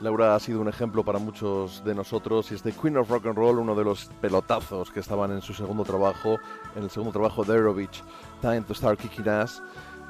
Laura 0.00 0.34
ha 0.34 0.40
sido 0.40 0.60
un 0.60 0.68
ejemplo 0.68 1.04
para 1.04 1.18
muchos 1.18 1.84
de 1.84 1.94
nosotros 1.94 2.50
y 2.50 2.54
es 2.54 2.62
de 2.62 2.72
Queen 2.72 2.96
of 2.96 3.08
Rock 3.08 3.26
and 3.26 3.36
Roll, 3.36 3.58
uno 3.58 3.74
de 3.74 3.84
los 3.84 4.06
pelotazos 4.20 4.90
que 4.90 5.00
estaban 5.00 5.30
en 5.30 5.42
su 5.42 5.54
segundo 5.54 5.84
trabajo, 5.84 6.38
en 6.74 6.84
el 6.84 6.90
segundo 6.90 7.12
trabajo 7.12 7.44
de 7.44 7.52
Aerovich, 7.52 8.02
Time 8.40 8.62
to 8.62 8.74
Start 8.74 8.98
Kicking 9.00 9.28
Ass. 9.28 9.62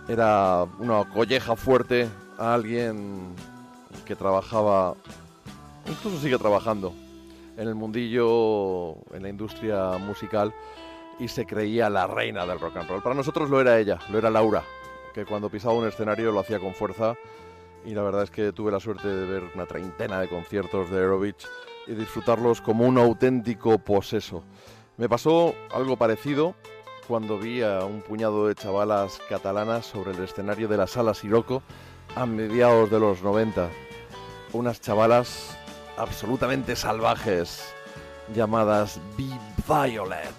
Era 0.08 0.64
una 0.78 1.04
colleja 1.04 1.56
fuerte 1.56 2.08
a 2.38 2.54
alguien 2.54 3.34
que 4.06 4.16
trabajaba, 4.16 4.94
incluso 5.86 6.18
sigue 6.18 6.38
trabajando 6.38 6.92
en 7.56 7.68
el 7.68 7.74
mundillo, 7.74 8.96
en 9.14 9.22
la 9.22 9.28
industria 9.28 9.98
musical 9.98 10.54
y 11.18 11.28
se 11.28 11.46
creía 11.46 11.90
la 11.90 12.06
reina 12.06 12.46
del 12.46 12.58
rock 12.58 12.76
and 12.76 12.88
roll. 12.88 13.02
Para 13.02 13.14
nosotros 13.14 13.50
lo 13.50 13.60
era 13.60 13.78
ella, 13.78 13.98
lo 14.10 14.18
era 14.18 14.30
Laura, 14.30 14.64
que 15.14 15.24
cuando 15.24 15.50
pisaba 15.50 15.74
un 15.74 15.86
escenario 15.86 16.32
lo 16.32 16.40
hacía 16.40 16.58
con 16.58 16.74
fuerza 16.74 17.14
y 17.84 17.94
la 17.94 18.02
verdad 18.02 18.22
es 18.22 18.30
que 18.30 18.52
tuve 18.52 18.72
la 18.72 18.80
suerte 18.80 19.08
de 19.08 19.26
ver 19.26 19.50
una 19.54 19.66
treintena 19.66 20.20
de 20.20 20.28
conciertos 20.28 20.90
de 20.90 20.98
Aerovich 20.98 21.46
y 21.86 21.94
disfrutarlos 21.94 22.60
como 22.60 22.86
un 22.86 22.98
auténtico 22.98 23.78
poseso. 23.78 24.44
Me 24.96 25.08
pasó 25.08 25.54
algo 25.72 25.96
parecido 25.96 26.54
cuando 27.08 27.38
vi 27.38 27.62
a 27.62 27.84
un 27.84 28.02
puñado 28.02 28.46
de 28.46 28.54
chavalas 28.54 29.20
catalanas 29.28 29.86
sobre 29.86 30.12
el 30.12 30.22
escenario 30.22 30.68
de 30.68 30.76
la 30.76 30.86
sala 30.86 31.14
Siroco 31.14 31.62
a 32.14 32.26
mediados 32.26 32.90
de 32.90 33.00
los 33.00 33.22
90. 33.22 33.68
Unas 34.52 34.80
chavalas 34.80 35.58
absolutamente 36.02 36.74
salvajes 36.74 37.62
llamadas 38.34 39.00
Be 39.16 39.28
Violet. 39.66 40.34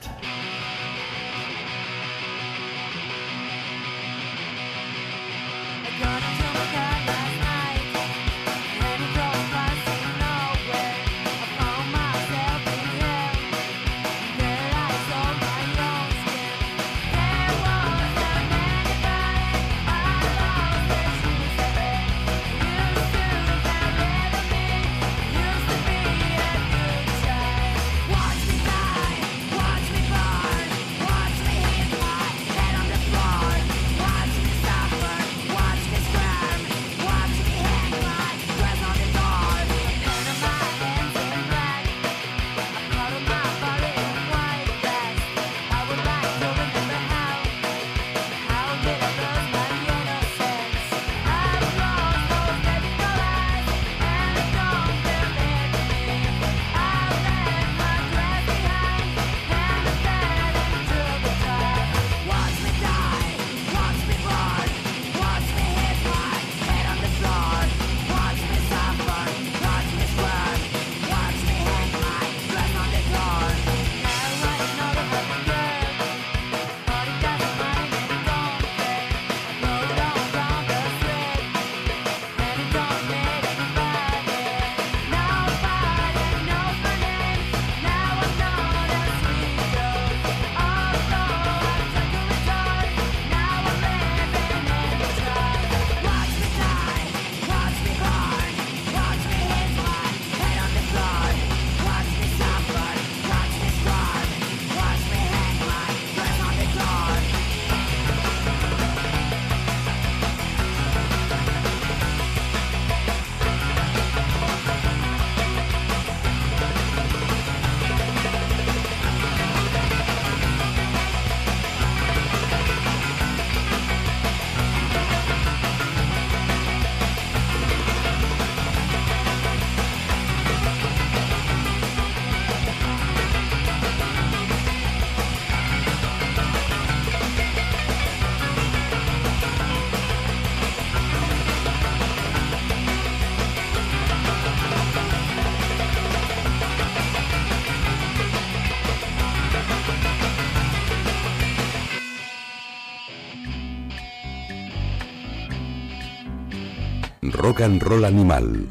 Rock 157.54 157.62
and 157.62 157.84
Roll 157.84 158.06
Animal. 158.06 158.66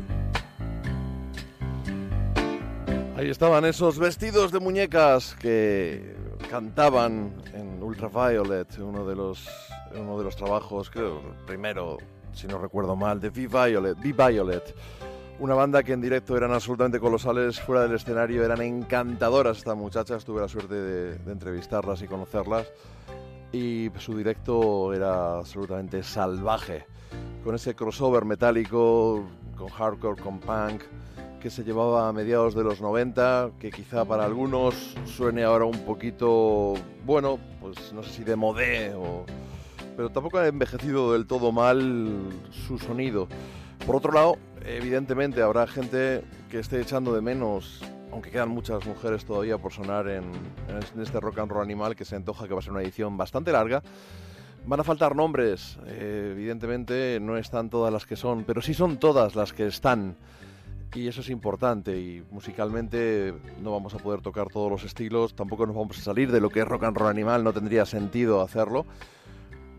Ahí 3.17 3.31
estaban 3.31 3.65
esos 3.65 3.97
vestidos 3.97 4.51
de 4.51 4.59
muñecas 4.59 5.37
que 5.37 6.17
cantaban 6.51 7.33
en 7.55 7.81
Ultraviolet, 7.81 8.77
uno 8.81 9.07
de 9.07 9.15
los, 9.15 9.47
uno 9.95 10.19
de 10.19 10.25
los 10.25 10.35
trabajos, 10.35 10.91
creo, 10.91 11.23
primero, 11.47 11.99
si 12.33 12.49
no 12.49 12.59
recuerdo 12.59 12.97
mal, 12.97 13.21
de 13.21 13.29
V 13.29 13.47
Violet, 13.47 13.97
V 13.99 14.13
Violet. 14.15 14.75
Una 15.39 15.55
banda 15.55 15.85
que 15.85 15.93
en 15.93 16.01
directo 16.01 16.37
eran 16.37 16.53
absolutamente 16.53 16.99
colosales, 16.99 17.61
fuera 17.61 17.83
del 17.83 17.95
escenario 17.95 18.45
eran 18.45 18.63
encantadoras 18.63 19.59
estas 19.59 19.77
muchachas, 19.77 20.25
tuve 20.25 20.41
la 20.41 20.49
suerte 20.49 20.75
de, 20.75 21.19
de 21.19 21.33
entrevistarlas 21.33 22.03
y 22.03 22.09
conocerlas 22.09 22.67
y 23.53 23.91
su 23.99 24.17
directo 24.17 24.93
era 24.95 25.39
absolutamente 25.39 26.03
salvaje, 26.03 26.87
con 27.45 27.55
ese 27.55 27.75
crossover 27.75 28.25
metálico, 28.25 29.25
con 29.57 29.69
hardcore, 29.69 30.21
con 30.21 30.39
punk, 30.39 30.83
que 31.41 31.51
se 31.51 31.65
llevaba 31.65 32.09
a 32.09 32.13
mediados 32.13 32.55
de 32.55 32.63
los 32.63 32.81
90, 32.81 33.51
que 33.59 33.71
quizá 33.71 34.05
para 34.05 34.25
algunos 34.25 34.95
suene 35.07 35.43
ahora 35.43 35.65
un 35.65 35.81
poquito, 35.81 36.75
bueno, 37.05 37.39
pues 37.61 37.93
no 37.93 38.03
sé 38.03 38.11
si 38.11 38.25
de 38.25 38.37
modé 38.37 38.95
o... 38.95 39.25
Pero 39.97 40.09
tampoco 40.11 40.39
ha 40.39 40.47
envejecido 40.47 41.13
del 41.13 41.27
todo 41.27 41.53
mal 41.53 42.31
su 42.51 42.79
sonido. 42.79 43.29
Por 43.85 43.97
otro 43.97 44.13
lado, 44.13 44.39
evidentemente 44.65 45.43
habrá 45.43 45.67
gente 45.67 46.23
que 46.49 46.61
esté 46.61 46.81
echando 46.81 47.13
de 47.13 47.21
menos, 47.21 47.83
aunque 48.13 48.31
quedan 48.31 48.49
muchas 48.49 48.87
mujeres 48.87 49.25
todavía 49.25 49.59
por 49.59 49.73
sonar 49.73 50.09
en, 50.09 50.25
en 50.69 51.03
este 51.03 51.21
rock 51.21 51.41
and 51.41 51.51
roll 51.51 51.63
animal, 51.63 51.97
que 51.97 52.05
se 52.05 52.15
antoja 52.15 52.47
que 52.47 52.55
va 52.55 52.61
a 52.61 52.63
ser 52.63 52.73
una 52.73 52.83
edición 52.83 53.17
bastante 53.17 53.51
larga. 53.53 53.83
Van 54.65 54.79
a 54.79 54.85
faltar 54.85 55.17
nombres, 55.17 55.77
eh, 55.87 56.31
evidentemente 56.33 57.19
no 57.21 57.37
están 57.37 57.69
todas 57.69 57.93
las 57.93 58.07
que 58.07 58.15
son, 58.15 58.45
pero 58.45 58.63
sí 58.63 58.75
son 58.75 58.97
todas 58.99 59.35
las 59.35 59.53
que 59.53 59.67
están. 59.67 60.17
Y 60.95 61.09
eso 61.09 61.21
es 61.21 61.31
importante 61.31 61.99
y 61.99 62.23
musicalmente 62.31 63.35
no 63.61 63.73
vamos 63.73 63.95
a 63.95 63.99
poder 63.99 64.21
tocar 64.21 64.49
todos 64.49 64.71
los 64.71 64.85
estilos, 64.85 65.35
tampoco 65.35 65.67
nos 65.67 65.75
vamos 65.75 65.99
a 65.99 66.03
salir 66.03 66.31
de 66.31 66.41
lo 66.41 66.49
que 66.51 66.61
es 66.61 66.69
rock 66.69 66.85
and 66.85 66.97
roll 66.97 67.09
animal, 67.09 67.43
no 67.43 67.53
tendría 67.53 67.85
sentido 67.87 68.41
hacerlo. 68.41 68.87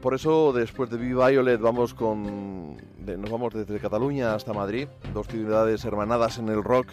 Por 0.02 0.16
eso 0.16 0.52
después 0.52 0.90
de 0.90 0.98
Be 0.98 1.14
Violet 1.14 1.62
vamos 1.62 1.94
con 1.94 2.76
de- 3.00 3.16
nos 3.16 3.30
vamos 3.32 3.54
desde 3.54 3.80
Cataluña 3.80 4.36
hasta 4.36 4.52
Madrid, 4.52 4.88
dos 5.14 5.28
ciudades 5.28 5.86
hermanadas 5.86 6.40
en 6.40 6.50
el 6.50 6.62
rock 6.62 6.88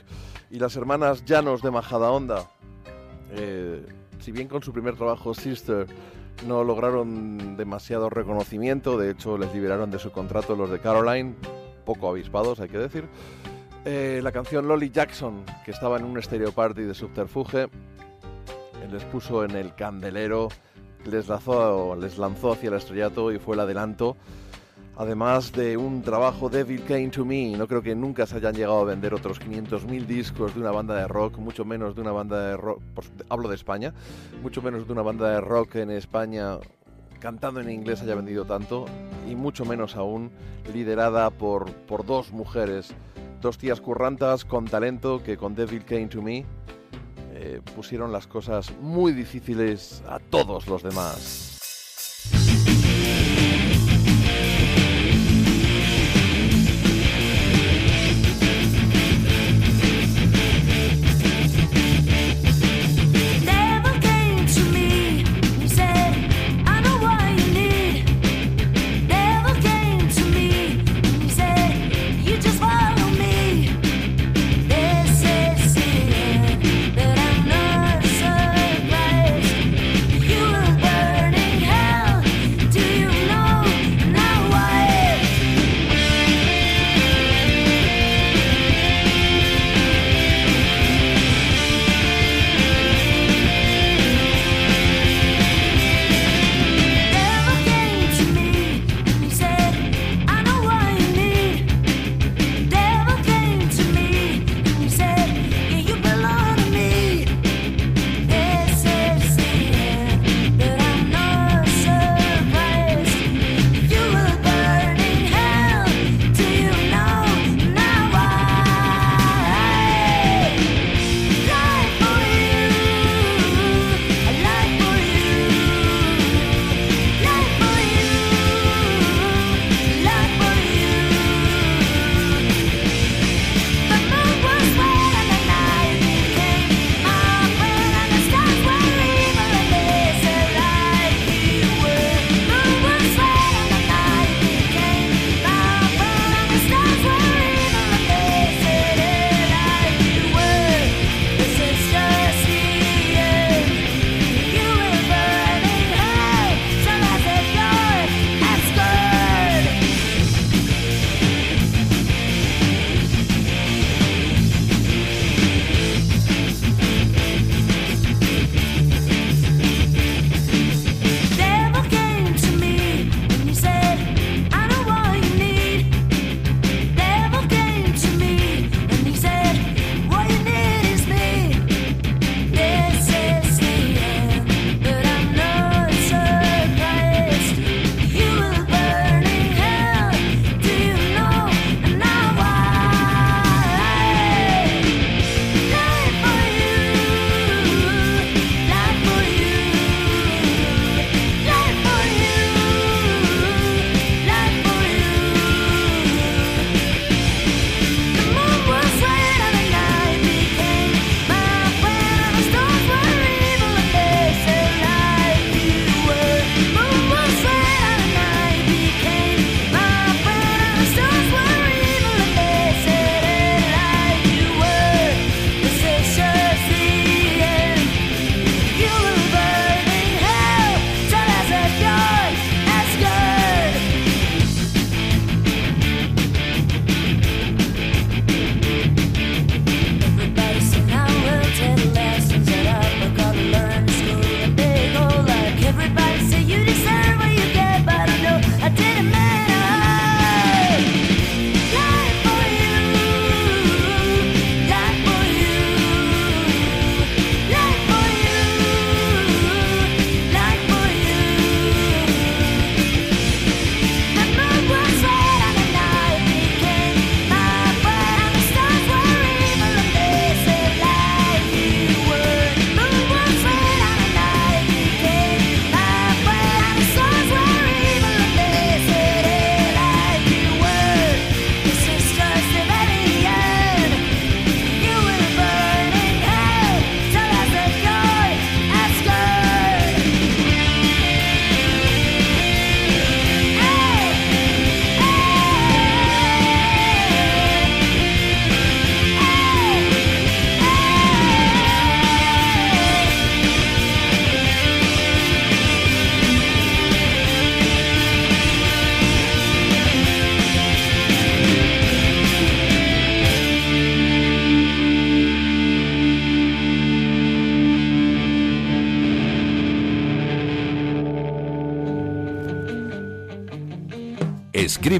y 0.51 0.61
las 0.61 0.76
hermanas 0.76 1.24
Llanos 1.24 1.61
de 1.62 1.70
Majadahonda. 1.72 2.49
Eh, 3.32 3.84
si 4.20 4.30
bien 4.30 4.47
con 4.47 4.62
su 4.62 4.72
primer 4.72 4.95
trabajo 4.97 5.34
Sister 5.34 5.86
no 6.47 6.64
lograron 6.64 7.57
demasiado 7.57 8.11
reconocimiento, 8.11 8.99
de 8.99 9.11
hecho 9.11 9.38
les 9.38 9.53
liberaron 9.55 9.91
de 9.91 9.99
su 9.99 10.11
contrato 10.11 10.57
los 10.57 10.70
de 10.70 10.80
Caroline, 10.80 11.34
poco 11.84 12.09
avispados 12.09 12.61
hay 12.61 12.68
que 12.68 12.78
decir. 12.78 13.09
Eh, 13.84 14.20
la 14.22 14.32
canción 14.32 14.68
Lolly 14.68 14.91
Jackson, 14.91 15.45
que 15.64 15.70
estaba 15.70 15.97
en 15.97 16.05
un 16.05 16.20
stereo 16.22 16.53
party 16.53 16.82
de 16.82 16.95
subterfuge, 16.95 17.68
les 18.91 19.05
puso 19.05 19.45
en 19.45 19.53
el 19.53 19.74
candelero, 19.74 20.49
les 21.05 21.28
lanzó, 21.28 21.97
les 21.97 22.18
lanzó 22.18 22.53
hacia 22.53 22.68
el 22.68 22.74
estrellato 22.74 23.32
y 23.32 23.38
fue 23.38 23.55
el 23.55 23.61
adelanto. 23.61 24.16
Además 25.01 25.51
de 25.53 25.78
un 25.78 26.03
trabajo 26.03 26.51
Devil 26.51 26.84
Came 26.84 27.09
to 27.09 27.24
Me, 27.24 27.57
no 27.57 27.66
creo 27.66 27.80
que 27.80 27.94
nunca 27.94 28.26
se 28.26 28.36
hayan 28.36 28.55
llegado 28.55 28.80
a 28.80 28.84
vender 28.84 29.14
otros 29.14 29.40
500.000 29.40 30.05
discos 30.05 30.55
de 30.55 30.61
una 30.61 30.72
banda 30.72 30.94
de 30.94 31.09
rock, 31.09 31.38
mucho 31.38 31.64
menos 31.64 31.94
de 31.94 32.03
una 32.03 32.12
banda 32.12 32.48
de 32.48 32.57
rock, 32.59 32.82
hablo 33.30 33.48
de 33.48 33.55
España, 33.55 33.94
mucho 34.42 34.61
menos 34.61 34.86
de 34.86 34.92
una 34.92 35.01
banda 35.01 35.30
de 35.30 35.40
rock 35.40 35.76
en 35.76 35.90
España 35.92 36.59
cantando 37.18 37.61
en 37.61 37.70
inglés 37.70 38.03
haya 38.03 38.14
vendido 38.14 38.44
tanto, 38.44 38.84
y 39.26 39.34
mucho 39.36 39.64
menos 39.64 39.96
aún 39.96 40.30
liderada 40.70 41.30
por, 41.30 41.72
por 41.72 42.05
dos 42.05 42.30
mujeres, 42.30 42.92
dos 43.40 43.57
tías 43.57 43.80
currantas 43.80 44.44
con 44.44 44.66
talento 44.66 45.22
que 45.22 45.38
con 45.38 45.55
Devil 45.55 45.82
Came 45.86 46.09
to 46.09 46.20
Me 46.20 46.44
eh, 47.32 47.62
pusieron 47.74 48.12
las 48.12 48.26
cosas 48.26 48.70
muy 48.82 49.14
difíciles 49.14 50.03
a 50.07 50.18
todos 50.18 50.66
los 50.66 50.82
demás. 50.82 51.59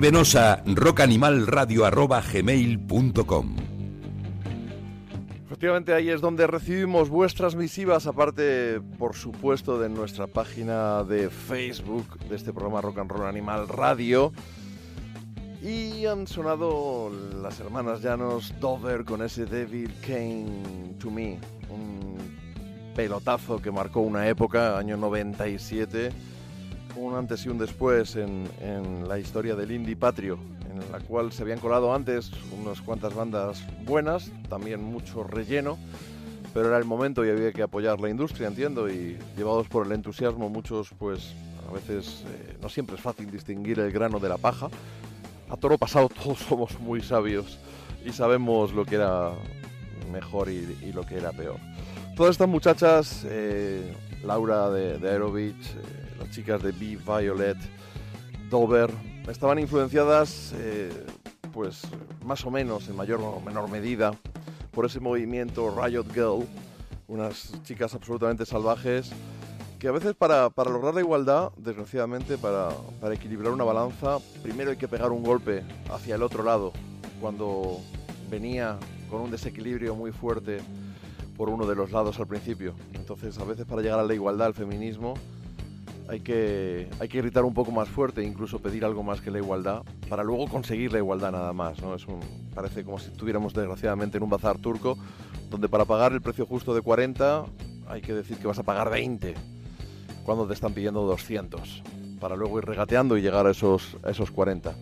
Escríbenos 0.01 0.35
a 0.35 0.63
Efectivamente, 5.45 5.93
ahí 5.93 6.09
es 6.09 6.23
donde 6.23 6.47
recibimos 6.47 7.11
vuestras 7.11 7.55
misivas, 7.55 8.07
aparte, 8.07 8.81
por 8.99 9.15
supuesto, 9.15 9.79
de 9.79 9.91
nuestra 9.91 10.27
página 10.27 11.05
de 11.05 11.29
Facebook 11.29 12.19
de 12.31 12.37
este 12.37 12.51
programa 12.51 12.81
Rock 12.81 13.01
and 13.01 13.11
Roll 13.11 13.27
Animal 13.27 13.69
Radio. 13.69 14.33
Y 15.63 16.07
han 16.07 16.27
sonado 16.27 17.13
las 17.43 17.61
hermanas 17.61 18.01
Llanos 18.01 18.55
Dover 18.59 19.05
con 19.05 19.21
ese 19.21 19.45
Devil 19.45 19.93
Came 20.01 20.95
to 20.99 21.11
Me, 21.11 21.39
un 21.69 22.17
pelotazo 22.97 23.61
que 23.61 23.71
marcó 23.71 24.01
una 24.01 24.27
época, 24.27 24.79
año 24.79 24.97
97, 24.97 26.11
un 26.97 27.15
antes 27.15 27.45
y 27.47 27.49
un 27.49 27.59
después 27.59 28.17
en, 28.17 28.49
la 29.09 29.19
historia 29.19 29.55
del 29.55 29.71
indie 29.71 29.97
patrio, 29.97 30.39
en 30.71 30.93
la 30.93 31.01
cual 31.01 31.33
se 31.33 31.43
habían 31.43 31.59
colado 31.59 31.95
antes 31.95 32.31
unas 32.59 32.81
cuantas 32.81 33.15
bandas 33.15 33.63
buenas, 33.85 34.31
también 34.49 34.83
mucho 34.83 35.25
relleno, 35.25 35.79
pero 36.55 36.69
era 36.69 36.79
el 36.79 36.85
momento 36.85 37.25
y 37.25 37.31
había 37.31 37.53
que 37.53 37.63
apoyar 37.63 38.01
la 38.01 38.09
industria, 38.09 38.49
entiendo, 38.49 38.89
y 38.89 39.19
llevados 39.37 39.69
por 39.69 39.87
el 39.87 39.93
entusiasmo, 39.93 40.49
muchos 40.49 40.91
pues 40.99 41.35
a 41.69 41.73
veces 41.73 42.25
eh, 42.27 42.57
no 42.61 42.69
siempre 42.69 42.97
es 42.97 43.03
fácil 43.03 43.31
distinguir 43.31 43.79
el 43.79 43.93
grano 43.93 44.19
de 44.19 44.29
la 44.29 44.39
paja. 44.39 44.69
A 45.49 45.57
toro 45.57 45.79
pasado 45.79 46.09
todos 46.23 46.39
somos 46.39 46.79
muy 46.81 47.01
sabios 47.01 47.59
y 48.05 48.13
sabemos 48.13 48.73
lo 48.73 48.85
que 48.85 48.97
era 48.97 49.31
mejor 50.11 50.49
y, 50.51 50.93
lo 50.93 51.05
que 51.05 51.17
era 51.17 51.33
peor. 51.33 51.59
Todas 52.17 52.33
estas 52.33 52.49
muchachas, 52.49 53.25
eh, 53.27 53.95
Laura 54.25 54.71
de, 54.71 54.99
de 54.99 55.17
eh, 55.17 56.10
las 56.21 56.31
chicas 56.31 56.63
de 56.63 56.73
Be 56.73 56.97
Violet, 56.97 57.57
Dover, 58.49 58.91
estaban 59.29 59.59
influenciadas, 59.59 60.55
eh, 60.57 60.93
pues 61.53 61.83
más 62.25 62.45
o 62.45 62.51
menos, 62.51 62.89
en 62.89 62.97
mayor 62.97 63.21
o 63.21 63.41
menor 63.41 63.69
medida, 63.69 64.13
por 64.71 64.87
ese 64.87 65.01
movimiento 65.01 65.75
Riot 65.75 66.07
Girl, 66.13 66.47
unas 67.09 67.53
chicas 67.65 67.95
absolutamente 67.95 68.47
salvajes 68.47 69.11
que 69.81 69.89
a 69.89 69.93
veces 69.93 70.15
para, 70.15 70.51
para 70.51 70.71
lograr 70.71 70.93
la 70.93 71.01
igualdad, 71.01 71.53
desgraciadamente, 71.57 72.37
para, 72.37 72.69
para 73.01 73.15
equilibrar 73.15 73.51
una 73.51 73.65
balanza, 73.65 74.19
primero 74.43 74.71
hay 74.71 74.77
que 74.77 74.89
pegar 74.89 75.11
un 75.11 75.23
golpe 75.23 75.65
hacia 75.91 76.17
el 76.17 76.23
otro 76.23 76.45
lado, 76.45 76.73
cuando 77.19 77.81
venía 78.31 78.79
con 79.09 79.23
un 79.23 79.31
desequilibrio 79.31 79.95
muy 79.97 80.13
fuerte 80.13 80.59
por 81.35 81.49
uno 81.49 81.67
de 81.67 81.75
los 81.75 81.93
lados 81.93 82.19
al 82.19 82.27
principio. 82.27 82.75
Entonces, 82.93 83.39
a 83.39 83.45
veces 83.45 83.65
para 83.65 83.81
llegar 83.81 83.99
a 83.99 84.05
la 84.05 84.13
igualdad, 84.13 84.49
al 84.49 84.55
feminismo, 84.55 85.15
hay 86.11 86.21
que, 86.21 86.89
hay 86.99 87.09
que 87.09 87.19
gritar 87.19 87.45
un 87.45 87.55
poco 87.55 87.71
más 87.71 87.89
fuerte, 87.89 88.25
incluso 88.25 88.59
pedir 88.59 88.85
algo 88.85 89.05
más 89.05 89.21
que 89.21 89.31
la 89.31 89.39
igualdad, 89.39 89.83
para 90.09 90.25
luego 90.25 90.49
conseguir 90.49 90.93
la 90.93 90.99
igualdad 90.99 91.31
nada 91.31 91.53
más. 91.53 91.81
¿no? 91.81 91.95
Es 91.95 92.05
un, 92.07 92.19
parece 92.53 92.83
como 92.83 92.99
si 92.99 93.11
estuviéramos 93.13 93.55
desgraciadamente 93.55 94.17
en 94.17 94.25
un 94.25 94.31
bazar 94.31 94.59
turco, 94.59 94.99
donde 95.51 95.69
para 95.69 95.85
pagar 95.85 96.13
el 96.13 96.21
precio 96.21 96.47
justo 96.47 96.75
de 96.75 96.81
40 96.81 97.45
hay 97.89 98.01
que 98.03 98.13
decir 98.13 98.39
que 98.39 98.49
vas 98.49 98.59
a 98.59 98.65
pagar 98.65 98.91
20, 98.91 99.35
cuando 100.25 100.49
te 100.49 100.55
están 100.55 100.73
pidiendo 100.73 101.03
200, 101.03 101.83
para 102.21 102.35
luego 102.35 102.59
ir 102.59 102.65
regateando 102.65 103.17
y 103.17 103.23
llegar 103.23 103.47
a 103.47 103.53
esos, 103.53 103.97
a 104.03 104.11
esos 104.11 104.33
40. 104.33 104.75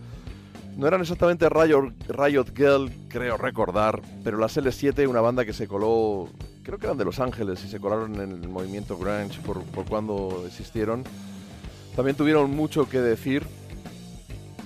No 0.78 0.86
eran 0.86 1.02
exactamente 1.02 1.46
Riot 1.48 2.56
Girl, 2.56 2.90
creo 3.08 3.36
recordar, 3.36 4.00
pero 4.24 4.38
las 4.38 4.56
L7, 4.56 5.06
una 5.06 5.20
banda 5.20 5.44
que 5.44 5.52
se 5.52 5.68
coló, 5.68 6.28
creo 6.68 6.78
que 6.78 6.84
eran 6.84 6.98
de 6.98 7.06
Los 7.06 7.18
Ángeles 7.18 7.64
y 7.64 7.68
se 7.70 7.80
colaron 7.80 8.20
en 8.20 8.30
el 8.30 8.48
movimiento 8.50 8.98
grunge 8.98 9.40
por, 9.40 9.62
por 9.62 9.86
cuando 9.86 10.44
existieron, 10.46 11.02
también 11.96 12.14
tuvieron 12.14 12.50
mucho 12.50 12.86
que 12.86 13.00
decir 13.00 13.42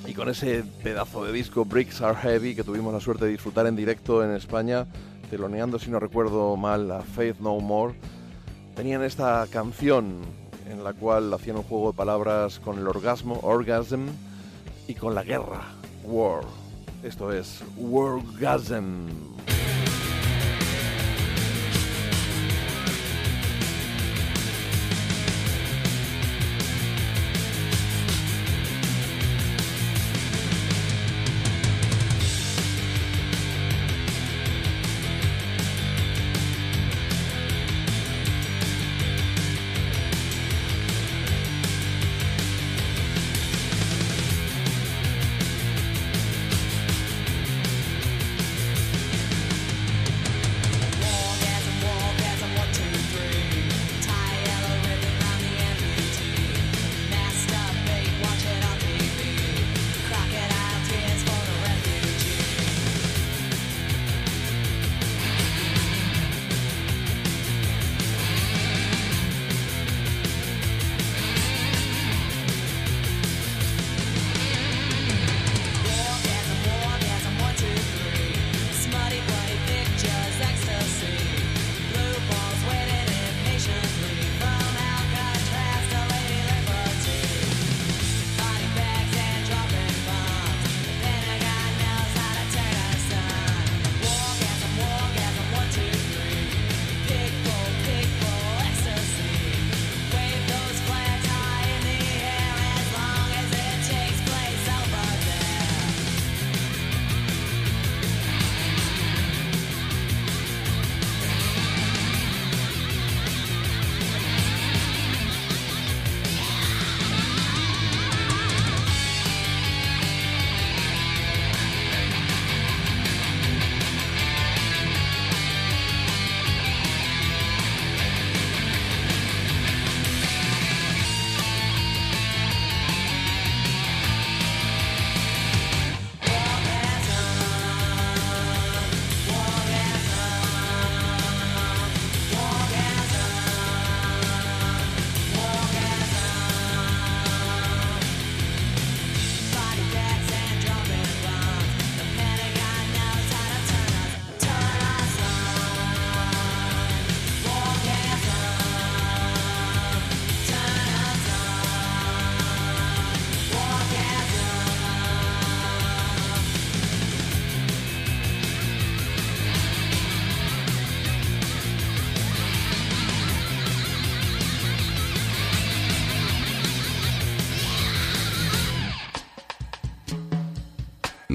y 0.08 0.12
con 0.12 0.28
ese 0.28 0.64
pedazo 0.82 1.24
de 1.24 1.30
disco 1.30 1.64
Bricks 1.64 2.00
Are 2.00 2.16
Heavy 2.16 2.56
que 2.56 2.64
tuvimos 2.64 2.92
la 2.92 2.98
suerte 2.98 3.26
de 3.26 3.30
disfrutar 3.30 3.68
en 3.68 3.76
directo 3.76 4.24
en 4.24 4.32
España, 4.32 4.88
teloneando 5.30 5.78
si 5.78 5.90
no 5.90 6.00
recuerdo 6.00 6.56
mal 6.56 6.90
a 6.90 7.02
Faith 7.02 7.38
No 7.38 7.60
More, 7.60 7.94
tenían 8.74 9.04
esta 9.04 9.46
canción 9.52 10.22
en 10.68 10.82
la 10.82 10.94
cual 10.94 11.32
hacían 11.32 11.58
un 11.58 11.62
juego 11.62 11.92
de 11.92 11.96
palabras 11.96 12.58
con 12.58 12.80
el 12.80 12.88
orgasmo, 12.88 13.38
orgasm, 13.44 14.08
y 14.88 14.94
con 14.94 15.14
la 15.14 15.22
guerra, 15.22 15.60
war. 16.02 16.42
Esto 17.04 17.32
es 17.32 17.62
Wargasm. 17.76 19.31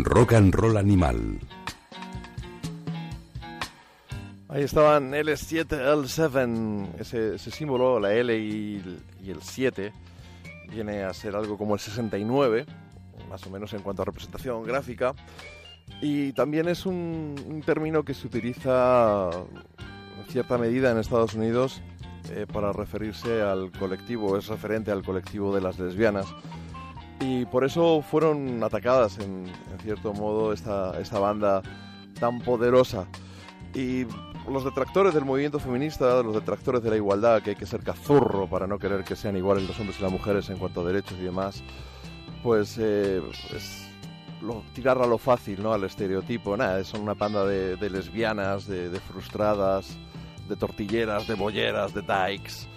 Rock 0.07 0.33
and 0.33 0.53
Roll 0.53 0.77
Animal. 0.77 1.39
Ahí 4.49 4.63
estaban 4.63 5.11
L7, 5.11 5.67
L7, 5.67 6.87
ese, 6.99 7.37
símbolo, 7.51 7.99
la 7.99 8.13
L 8.13 8.37
y, 8.37 8.75
el- 8.77 8.99
y 9.23 9.31
el 9.31 9.41
7, 9.41 9.91
viene 10.71 11.03
a 11.03 11.13
ser 11.13 11.35
algo 11.35 11.57
como 11.57 11.73
el 11.73 11.79
69, 11.81 12.65
más 13.29 13.45
o 13.45 13.49
menos 13.49 13.73
en 13.73 13.81
cuanto 13.81 14.03
a 14.03 14.05
representación 14.05 14.63
gráfica. 14.63 15.13
Y 16.01 16.31
también 16.33 16.67
es 16.69 16.85
un, 16.85 17.35
un 17.45 17.61
término 17.61 18.03
que 18.03 18.13
se 18.13 18.27
utiliza 18.27 19.29
en 20.19 20.25
cierta 20.31 20.57
medida 20.57 20.91
en 20.91 20.97
Estados 20.97 21.33
Unidos 21.33 21.81
eh, 22.31 22.45
para 22.51 22.71
referirse 22.71 23.41
al 23.41 23.71
colectivo, 23.71 24.37
es 24.37 24.47
referente 24.47 24.91
al 24.91 25.03
colectivo 25.03 25.53
de 25.53 25.61
las 25.61 25.77
lesbianas. 25.77 26.25
Y 27.19 27.45
por 27.45 27.63
eso 27.63 28.01
fueron 28.01 28.63
atacadas 28.63 29.17
en, 29.19 29.51
cierto 29.81 30.13
modo 30.13 30.53
esta, 30.53 30.99
esta 30.99 31.17
banda 31.19 31.61
tan 32.19 32.39
poderosa. 32.39 33.07
Y 33.73 34.05
los 34.49 34.63
detractores 34.63 35.13
del 35.13 35.25
movimiento 35.25 35.59
feminista, 35.59 36.21
los 36.23 36.35
detractores 36.35 36.81
de 36.83 36.89
la 36.91 36.95
igualdad, 36.95 37.41
que 37.41 37.51
hay 37.51 37.55
que 37.55 37.65
ser 37.65 37.81
cazurro 37.83 38.47
para 38.47 38.67
no 38.67 38.77
querer 38.79 39.03
que 39.03 39.15
sean 39.15 39.35
iguales 39.35 39.67
los 39.67 39.79
hombres 39.79 39.99
y 39.99 40.03
las 40.03 40.11
mujeres 40.11 40.49
en 40.49 40.57
cuanto 40.57 40.81
a 40.81 40.83
derechos 40.85 41.17
y 41.19 41.23
demás, 41.23 41.63
pues 42.43 42.77
eh, 42.79 43.21
es 43.55 43.87
lo- 44.41 44.63
tirar 44.73 45.01
a 45.01 45.07
lo 45.07 45.17
fácil, 45.17 45.61
¿no? 45.61 45.73
Al 45.73 45.83
estereotipo. 45.83 46.55
Nada, 46.55 46.83
son 46.83 47.01
una 47.01 47.15
panda 47.15 47.45
de, 47.45 47.89
lesbianas, 47.89 48.67
de, 48.67 48.89
frustradas, 48.99 49.97
de 50.47 50.55
tortilleras, 50.55 51.27
de 51.27 51.33
bolleras, 51.33 51.93
de 51.93 52.01
dykes. 52.03 52.67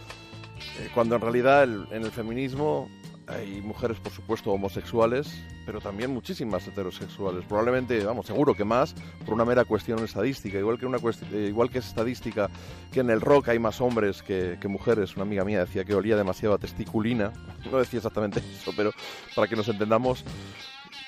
Eh, 0.80 0.88
cuando 0.94 1.14
en 1.16 1.20
realidad 1.20 1.64
en 1.64 2.02
el 2.04 2.10
feminismo 2.10 2.88
hay 3.30 3.60
mujeres, 3.62 3.98
por 3.98 4.12
supuesto, 4.12 4.50
homosexuales, 4.50 5.42
pero 5.64 5.80
también 5.80 6.10
muchísimas 6.10 6.66
heterosexuales. 6.66 7.44
Probablemente, 7.44 8.04
vamos, 8.04 8.26
seguro 8.26 8.54
que 8.54 8.64
más, 8.64 8.94
por 9.24 9.34
una 9.34 9.44
mera 9.44 9.64
cuestión 9.64 10.02
estadística. 10.04 10.58
Igual 10.58 10.78
que, 10.78 10.86
una 10.86 10.98
eh, 11.32 11.46
igual 11.48 11.70
que 11.70 11.78
es 11.78 11.86
estadística 11.86 12.50
que 12.92 13.00
en 13.00 13.10
el 13.10 13.20
rock 13.20 13.48
hay 13.48 13.58
más 13.58 13.80
hombres 13.80 14.22
que, 14.22 14.58
que 14.60 14.68
mujeres. 14.68 15.14
Una 15.14 15.22
amiga 15.22 15.44
mía 15.44 15.60
decía 15.60 15.84
que 15.84 15.94
olía 15.94 16.16
demasiado 16.16 16.54
a 16.54 16.58
testiculina. 16.58 17.32
No 17.70 17.78
decía 17.78 17.98
exactamente 17.98 18.40
eso, 18.60 18.72
pero 18.76 18.90
para 19.34 19.46
que 19.46 19.56
nos 19.56 19.68
entendamos, 19.68 20.24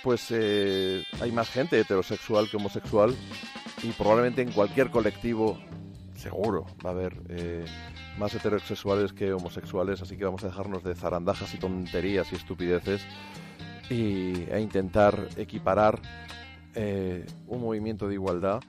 pues 0.02 0.26
eh, 0.30 1.04
hay 1.20 1.32
más 1.32 1.50
gente 1.50 1.78
heterosexual 1.80 2.48
que 2.48 2.56
homosexual. 2.56 3.14
Y 3.82 3.90
probablemente 3.92 4.42
en 4.42 4.52
cualquier 4.52 4.90
colectivo, 4.90 5.58
seguro, 6.14 6.66
va 6.84 6.90
a 6.90 6.92
haber... 6.92 7.14
eh, 7.30 7.64
más 8.18 8.34
heterosexuales 8.34 9.12
que 9.12 9.32
homosexuales, 9.32 10.02
así 10.02 10.16
que 10.16 10.24
vamos 10.24 10.44
a 10.44 10.48
dejarnos 10.48 10.82
de 10.82 10.94
zarandajas 10.94 11.54
y 11.54 11.58
tonterías 11.58 12.32
y 12.32 12.36
estupideces 12.36 13.02
y 13.90 14.50
a 14.50 14.58
intentar 14.58 15.28
equiparar 15.36 16.00
eh, 16.74 17.26
un 17.46 17.60
movimiento 17.60 18.08
de 18.08 18.14
igualdad 18.14 18.60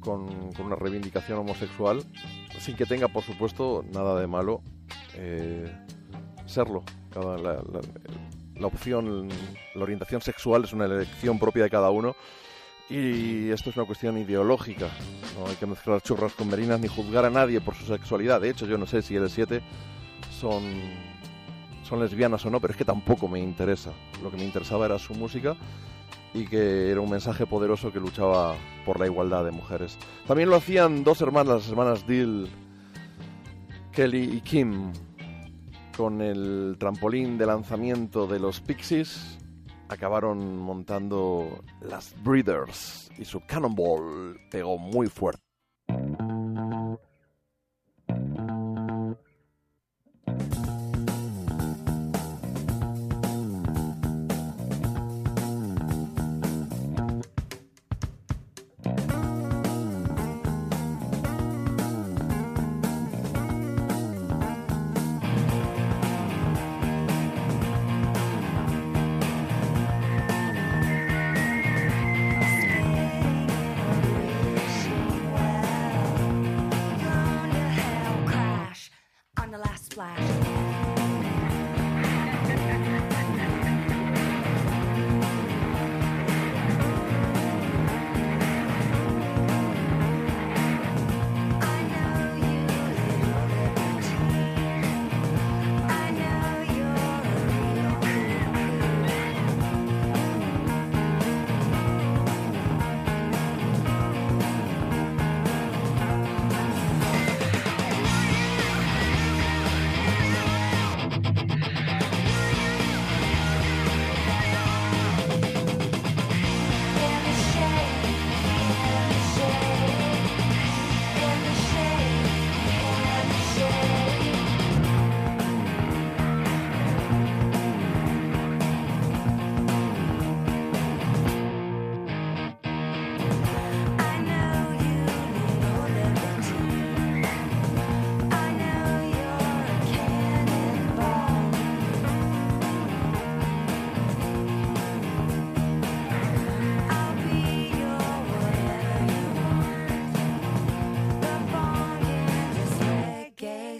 con, 0.00 0.52
con 0.52 0.66
una 0.66 0.76
reivindicación 0.76 1.38
homosexual, 1.38 2.02
sin 2.58 2.76
que 2.76 2.86
tenga, 2.86 3.08
por 3.08 3.22
supuesto, 3.22 3.84
nada 3.92 4.20
de 4.20 4.26
malo 4.26 4.62
eh, 5.14 5.72
serlo. 6.46 6.84
La 8.56 8.66
opción, 8.66 9.28
la 9.74 9.82
orientación 9.82 10.20
sexual 10.20 10.64
es 10.64 10.72
una 10.72 10.84
elección 10.86 11.38
propia 11.38 11.64
de 11.64 11.70
cada 11.70 11.90
uno 11.90 12.14
y 12.88 13.50
esto 13.50 13.70
es 13.70 13.76
una 13.76 13.86
cuestión 13.86 14.18
ideológica. 14.18 14.88
No 15.38 15.46
hay 15.46 15.56
que 15.56 15.66
mezclar 15.66 16.02
churras 16.02 16.34
con 16.34 16.48
merinas 16.48 16.80
ni 16.80 16.88
juzgar 16.88 17.24
a 17.24 17.30
nadie 17.30 17.60
por 17.60 17.74
su 17.74 17.86
sexualidad. 17.86 18.40
De 18.40 18.50
hecho, 18.50 18.66
yo 18.66 18.76
no 18.76 18.86
sé 18.86 19.02
si 19.02 19.14
L7 19.14 19.62
son, 20.38 20.62
son 21.82 22.00
lesbianas 22.00 22.44
o 22.44 22.50
no, 22.50 22.60
pero 22.60 22.72
es 22.72 22.76
que 22.76 22.84
tampoco 22.84 23.26
me 23.28 23.40
interesa. 23.40 23.92
Lo 24.22 24.30
que 24.30 24.36
me 24.36 24.44
interesaba 24.44 24.86
era 24.86 24.98
su 24.98 25.14
música 25.14 25.56
y 26.34 26.46
que 26.46 26.90
era 26.90 27.00
un 27.00 27.10
mensaje 27.10 27.46
poderoso 27.46 27.92
que 27.92 28.00
luchaba 28.00 28.54
por 28.84 29.00
la 29.00 29.06
igualdad 29.06 29.44
de 29.44 29.52
mujeres. 29.52 29.96
También 30.26 30.50
lo 30.50 30.56
hacían 30.56 31.04
dos 31.04 31.22
hermanas, 31.22 31.62
las 31.62 31.68
hermanas 31.68 32.06
Dill, 32.06 32.48
Kelly 33.92 34.36
y 34.36 34.40
Kim, 34.40 34.92
con 35.96 36.20
el 36.20 36.76
trampolín 36.78 37.38
de 37.38 37.46
lanzamiento 37.46 38.26
de 38.26 38.40
los 38.40 38.60
Pixies 38.60 39.38
acabaron 39.94 40.58
montando 40.58 41.62
las 41.80 42.14
Breeders 42.22 43.10
y 43.18 43.24
su 43.24 43.40
Cannonball 43.46 44.38
pegó 44.50 44.78
muy 44.78 45.08
fuerte. 45.08 45.42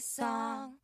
song. 0.01 0.79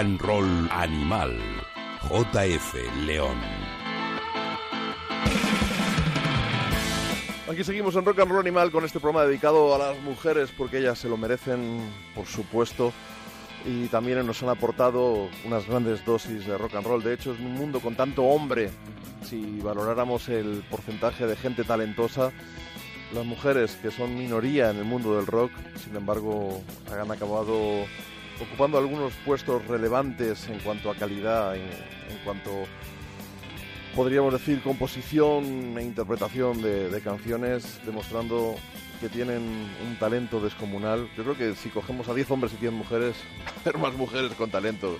And 0.00 0.18
roll 0.22 0.70
animal. 0.70 1.30
JF 2.08 2.74
León. 3.04 3.36
Aquí 7.50 7.62
seguimos 7.64 7.94
en 7.96 8.06
Rock 8.06 8.20
and 8.20 8.30
Roll 8.30 8.40
Animal 8.40 8.70
con 8.70 8.86
este 8.86 8.98
programa 8.98 9.26
dedicado 9.26 9.74
a 9.74 9.78
las 9.78 10.00
mujeres 10.00 10.50
porque 10.56 10.78
ellas 10.78 10.98
se 10.98 11.10
lo 11.10 11.18
merecen, 11.18 11.80
por 12.14 12.24
supuesto, 12.24 12.94
y 13.66 13.88
también 13.88 14.26
nos 14.26 14.42
han 14.42 14.48
aportado 14.48 15.28
unas 15.44 15.66
grandes 15.66 16.02
dosis 16.06 16.46
de 16.46 16.56
rock 16.56 16.76
and 16.76 16.86
roll. 16.86 17.02
De 17.02 17.12
hecho, 17.12 17.34
es 17.34 17.38
un 17.38 17.52
mundo 17.52 17.80
con 17.80 17.94
tanto 17.94 18.22
hombre. 18.24 18.70
Si 19.22 19.60
valoráramos 19.60 20.30
el 20.30 20.64
porcentaje 20.70 21.26
de 21.26 21.36
gente 21.36 21.62
talentosa, 21.62 22.32
las 23.12 23.26
mujeres, 23.26 23.76
que 23.82 23.90
son 23.90 24.16
minoría 24.16 24.70
en 24.70 24.78
el 24.78 24.84
mundo 24.84 25.16
del 25.16 25.26
rock, 25.26 25.52
sin 25.84 25.94
embargo, 25.94 26.62
han 26.90 27.10
acabado 27.10 27.84
ocupando 28.40 28.78
algunos 28.78 29.12
puestos 29.24 29.66
relevantes 29.66 30.48
en 30.48 30.58
cuanto 30.60 30.90
a 30.90 30.94
calidad, 30.94 31.56
en, 31.56 31.62
en 31.62 32.18
cuanto 32.24 32.64
podríamos 33.94 34.32
decir, 34.32 34.62
composición 34.62 35.76
e 35.76 35.82
interpretación 35.82 36.62
de, 36.62 36.88
de 36.88 37.00
canciones, 37.00 37.80
demostrando 37.84 38.56
que 39.00 39.08
tienen 39.08 39.42
un 39.86 39.96
talento 39.98 40.40
descomunal. 40.40 41.08
Yo 41.16 41.24
creo 41.24 41.36
que 41.36 41.54
si 41.54 41.70
cogemos 41.70 42.08
a 42.08 42.14
10 42.14 42.30
hombres 42.30 42.52
y 42.52 42.56
10 42.58 42.72
mujeres, 42.72 43.16
haber 43.64 43.78
más 43.78 43.94
mujeres 43.94 44.32
con 44.34 44.50
talento 44.50 44.98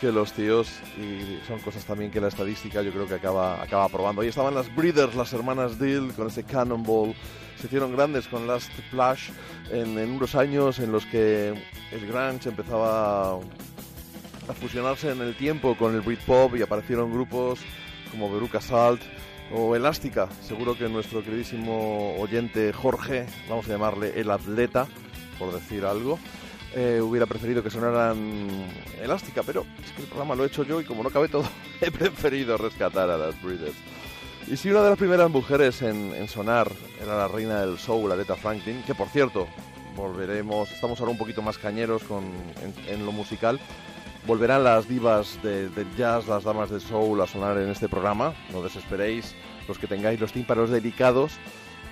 que 0.00 0.12
los 0.12 0.32
tíos 0.32 0.70
y 0.96 1.44
son 1.46 1.58
cosas 1.58 1.84
también 1.84 2.10
que 2.10 2.20
la 2.20 2.28
estadística 2.28 2.82
yo 2.82 2.92
creo 2.92 3.06
que 3.06 3.14
acaba, 3.14 3.62
acaba 3.62 3.88
probando. 3.88 4.22
Ahí 4.22 4.28
estaban 4.28 4.54
las 4.54 4.74
Breeders, 4.74 5.14
las 5.14 5.32
hermanas 5.32 5.78
Dill, 5.78 6.12
con 6.14 6.28
ese 6.28 6.44
Cannonball. 6.44 7.14
Se 7.60 7.66
hicieron 7.66 7.92
grandes 7.92 8.28
con 8.28 8.46
Last 8.46 8.70
Flash 8.90 9.30
en, 9.70 9.98
unos 9.98 10.36
años 10.36 10.78
en 10.78 10.92
los 10.92 11.04
que 11.06 11.48
el 11.90 12.06
grunge 12.06 12.48
empezaba 12.48 13.34
a 13.34 14.52
fusionarse 14.60 15.10
en 15.10 15.20
el 15.20 15.36
tiempo 15.36 15.76
con 15.76 15.94
el 15.94 16.00
Britpop 16.00 16.54
y 16.56 16.62
aparecieron 16.62 17.12
grupos 17.12 17.60
como 18.12 18.32
Veruca 18.32 18.60
Salt 18.60 19.02
o 19.52 19.74
Elástica. 19.74 20.28
Seguro 20.40 20.78
que 20.78 20.88
nuestro 20.88 21.24
queridísimo 21.24 22.16
oyente 22.20 22.72
Jorge, 22.72 23.26
vamos 23.48 23.66
a 23.66 23.72
llamarle 23.72 24.18
el 24.20 24.30
atleta, 24.30 24.86
por 25.38 25.52
decir 25.52 25.84
algo, 25.84 26.18
eh, 26.76 27.00
hubiera 27.02 27.26
preferido 27.26 27.62
que 27.62 27.70
sonaran 27.70 28.66
Elástica, 29.02 29.42
pero 29.42 29.66
es 29.84 29.90
que 29.92 30.02
el 30.02 30.08
programa 30.08 30.34
lo 30.34 30.44
he 30.44 30.46
hecho 30.46 30.62
yo 30.62 30.80
y 30.80 30.84
como 30.84 31.02
no 31.02 31.10
cabe 31.10 31.28
todo, 31.28 31.48
he 31.80 31.90
preferido 31.90 32.56
rescatar 32.56 33.10
a 33.10 33.18
las 33.18 33.42
Breeders. 33.42 33.76
Y 34.50 34.56
si 34.56 34.70
una 34.70 34.82
de 34.82 34.90
las 34.90 34.98
primeras 34.98 35.30
mujeres 35.30 35.82
en, 35.82 36.26
sonar 36.28 36.70
era 37.02 37.16
la 37.16 37.28
reina 37.28 37.60
del 37.60 37.78
soul, 37.78 38.10
Aretha 38.10 38.34
Franklin, 38.34 38.82
que 38.86 38.94
por 38.94 39.08
cierto, 39.08 39.46
volveremos, 39.94 40.70
estamos 40.72 40.98
ahora 41.00 41.12
un 41.12 41.18
poquito 41.18 41.42
más 41.42 41.58
cañeros 41.58 42.02
con, 42.04 42.24
en, 42.88 43.04
lo 43.04 43.12
musical, 43.12 43.60
volverán 44.26 44.64
las 44.64 44.88
divas 44.88 45.38
de- 45.42 45.68
del 45.68 45.94
jazz, 45.96 46.26
las 46.26 46.44
damas 46.44 46.70
del 46.70 46.80
soul 46.80 47.20
a 47.20 47.26
sonar 47.26 47.58
en 47.58 47.68
este 47.68 47.88
programa. 47.88 48.32
No 48.50 48.62
desesperéis 48.62 49.34
los 49.66 49.78
que 49.78 49.86
tengáis 49.86 50.18
los 50.18 50.32
tímpanos 50.32 50.70
delicados, 50.70 51.32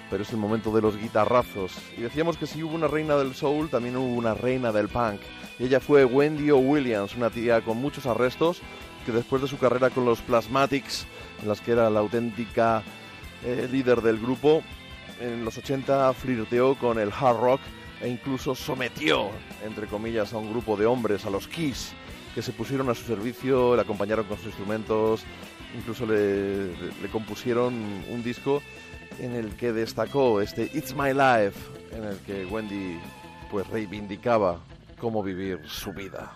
pero 0.09 0.23
es 0.23 0.31
el 0.31 0.39
momento 0.39 0.75
de 0.75 0.81
los 0.81 0.97
guitarrazos. 0.97 1.73
Y 1.99 2.01
decíamos 2.03 2.39
que 2.39 2.47
si 2.47 2.63
hubo 2.63 2.75
una 2.75 2.89
reina 2.89 3.17
del 3.17 3.35
soul, 3.35 3.69
también 3.69 3.97
hubo 3.99 4.15
una 4.15 4.33
reina 4.33 4.73
del 4.73 4.89
punk. 4.89 5.21
Y 5.59 5.65
ella 5.65 5.81
fue 5.81 6.07
Wendy 6.07 6.51
O. 6.53 6.57
Williams, 6.59 7.15
una 7.17 7.29
tía 7.29 7.61
con 7.61 7.77
muchos 7.77 8.07
arrestos, 8.07 8.63
que 9.05 9.13
después 9.13 9.43
de 9.43 9.49
su 9.49 9.59
carrera 9.59 9.91
con 9.91 10.05
los 10.07 10.21
Plasmatics, 10.23 11.07
en 11.43 11.49
las 11.49 11.61
que 11.61 11.72
era 11.72 11.91
la 11.91 12.01
auténtica 12.01 12.82
eh, 13.45 13.68
líder 13.70 14.01
del 14.03 14.18
grupo, 14.18 14.62
en 15.20 15.45
los 15.45 15.57
80 15.59 16.12
flirteó 16.14 16.74
con 16.74 16.99
el 16.99 17.11
hard 17.11 17.39
rock 17.39 17.61
e 18.03 18.09
incluso 18.09 18.55
sometió, 18.55 19.30
entre 19.64 19.87
comillas, 19.87 20.32
a 20.32 20.39
un 20.39 20.51
grupo 20.51 20.76
de 20.76 20.84
hombres, 20.87 21.24
a 21.24 21.30
los 21.30 21.47
Kiss, 21.49 21.93
que 22.34 22.43
se 22.43 22.53
pusieron 22.53 22.91
a 22.91 22.95
su 22.95 23.05
servicio, 23.05 23.74
le 23.76 23.82
acompañaron 23.82 24.26
con 24.26 24.37
sus 24.37 24.47
instrumentos, 24.49 25.22
incluso 25.76 26.05
le, 26.07 26.66
le- 26.76 27.09
compusieron 27.11 27.72
un 28.11 28.22
disco 28.22 28.62
en 29.18 29.34
el 29.34 29.57
que 29.57 29.72
destacó 29.72 30.43
este 30.43 30.64
It's 30.74 30.95
My 30.95 31.14
Life, 31.14 31.59
en 31.93 32.05
el 32.05 32.18
que 32.26 32.45
Wendy 32.45 32.99
pues 33.51 33.66
reivindicaba 33.68 34.61
cómo 35.01 35.22
vivir 35.22 35.61
su 35.66 35.93
vida. 35.95 36.30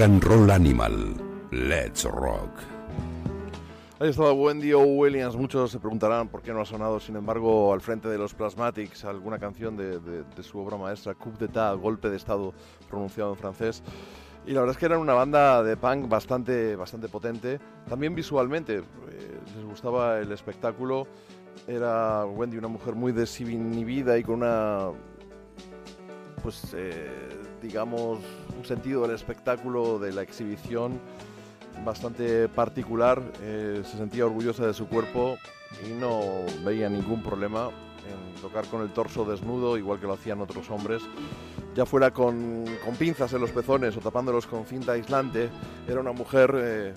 Rock 0.00 0.08
and 0.08 0.24
Roll 0.24 0.50
Animal. 0.50 1.14
Let's 1.50 2.04
Rock. 2.04 2.48
Ahí 3.98 4.08
estaba 4.08 4.32
Wendy 4.32 4.72
O. 4.72 4.80
Williams. 4.80 5.36
Muchos 5.36 5.70
se 5.72 5.78
preguntarán 5.78 6.28
por 6.28 6.40
qué 6.40 6.54
no 6.54 6.62
ha 6.62 6.64
sonado, 6.64 6.98
sin 7.00 7.16
embargo, 7.16 7.70
al 7.74 7.82
frente 7.82 8.08
de 8.08 8.16
los 8.16 8.32
Plasmatics 8.32 9.04
alguna 9.04 9.38
canción 9.38 9.76
de, 9.76 10.00
de- 10.00 10.22
de 10.22 10.42
su 10.42 10.58
obra 10.58 10.78
maestra, 10.78 11.12
Coup 11.14 11.36
d'État, 11.38 11.76
golpe 11.76 12.08
de 12.08 12.16
estado 12.16 12.54
pronunciado 12.88 13.32
en 13.32 13.36
francés. 13.36 13.82
Y 14.46 14.52
la 14.52 14.60
verdad 14.60 14.74
es 14.74 14.78
que 14.78 14.86
eran 14.86 15.00
una 15.00 15.12
banda 15.12 15.62
de 15.62 15.76
punk 15.76 16.08
bastante, 16.08 16.76
bastante 16.76 17.08
potente. 17.10 17.60
También 17.86 18.14
visualmente, 18.14 18.76
eh, 18.78 18.82
les 19.54 19.64
gustaba 19.66 20.18
el 20.20 20.32
espectáculo. 20.32 21.06
Era 21.68 22.24
Wendy 22.24 22.56
una 22.56 22.68
mujer 22.68 22.94
muy 22.94 23.12
desinhibida 23.12 24.16
y 24.16 24.22
con 24.22 24.36
una, 24.36 24.92
pues, 26.42 26.72
eh, 26.74 27.28
digamos, 27.60 28.20
sentido 28.64 29.02
del 29.02 29.12
espectáculo, 29.12 29.98
de 29.98 30.12
la 30.12 30.22
exhibición 30.22 31.00
bastante 31.84 32.48
particular. 32.48 33.22
eh, 33.42 33.82
se 33.84 33.96
sentía 33.96 34.26
orgullosa 34.26 34.66
de 34.66 34.74
su 34.74 34.86
cuerpo 34.86 35.36
y 35.86 35.92
no 35.92 36.20
veía 36.64 36.88
ningún 36.88 37.22
problema 37.22 37.70
en 38.06 38.40
tocar 38.40 38.66
con 38.66 38.82
el 38.82 38.90
torso 38.90 39.24
desnudo, 39.24 39.78
igual 39.78 40.00
que 40.00 40.06
lo 40.06 40.14
hacían 40.14 40.40
otros 40.40 40.70
hombres. 40.70 41.02
Ya 41.74 41.86
fuera 41.86 42.10
con, 42.10 42.64
con 42.84 42.96
pinzas 42.96 43.32
en 43.32 43.40
los 43.40 43.50
pezones 43.50 43.96
o 43.96 44.00
tapándolos 44.00 44.46
con 44.46 44.66
cinta 44.66 44.92
aislante, 44.92 45.48
era 45.86 46.00
una 46.00 46.12
mujer 46.12 46.52
eh, 46.56 46.94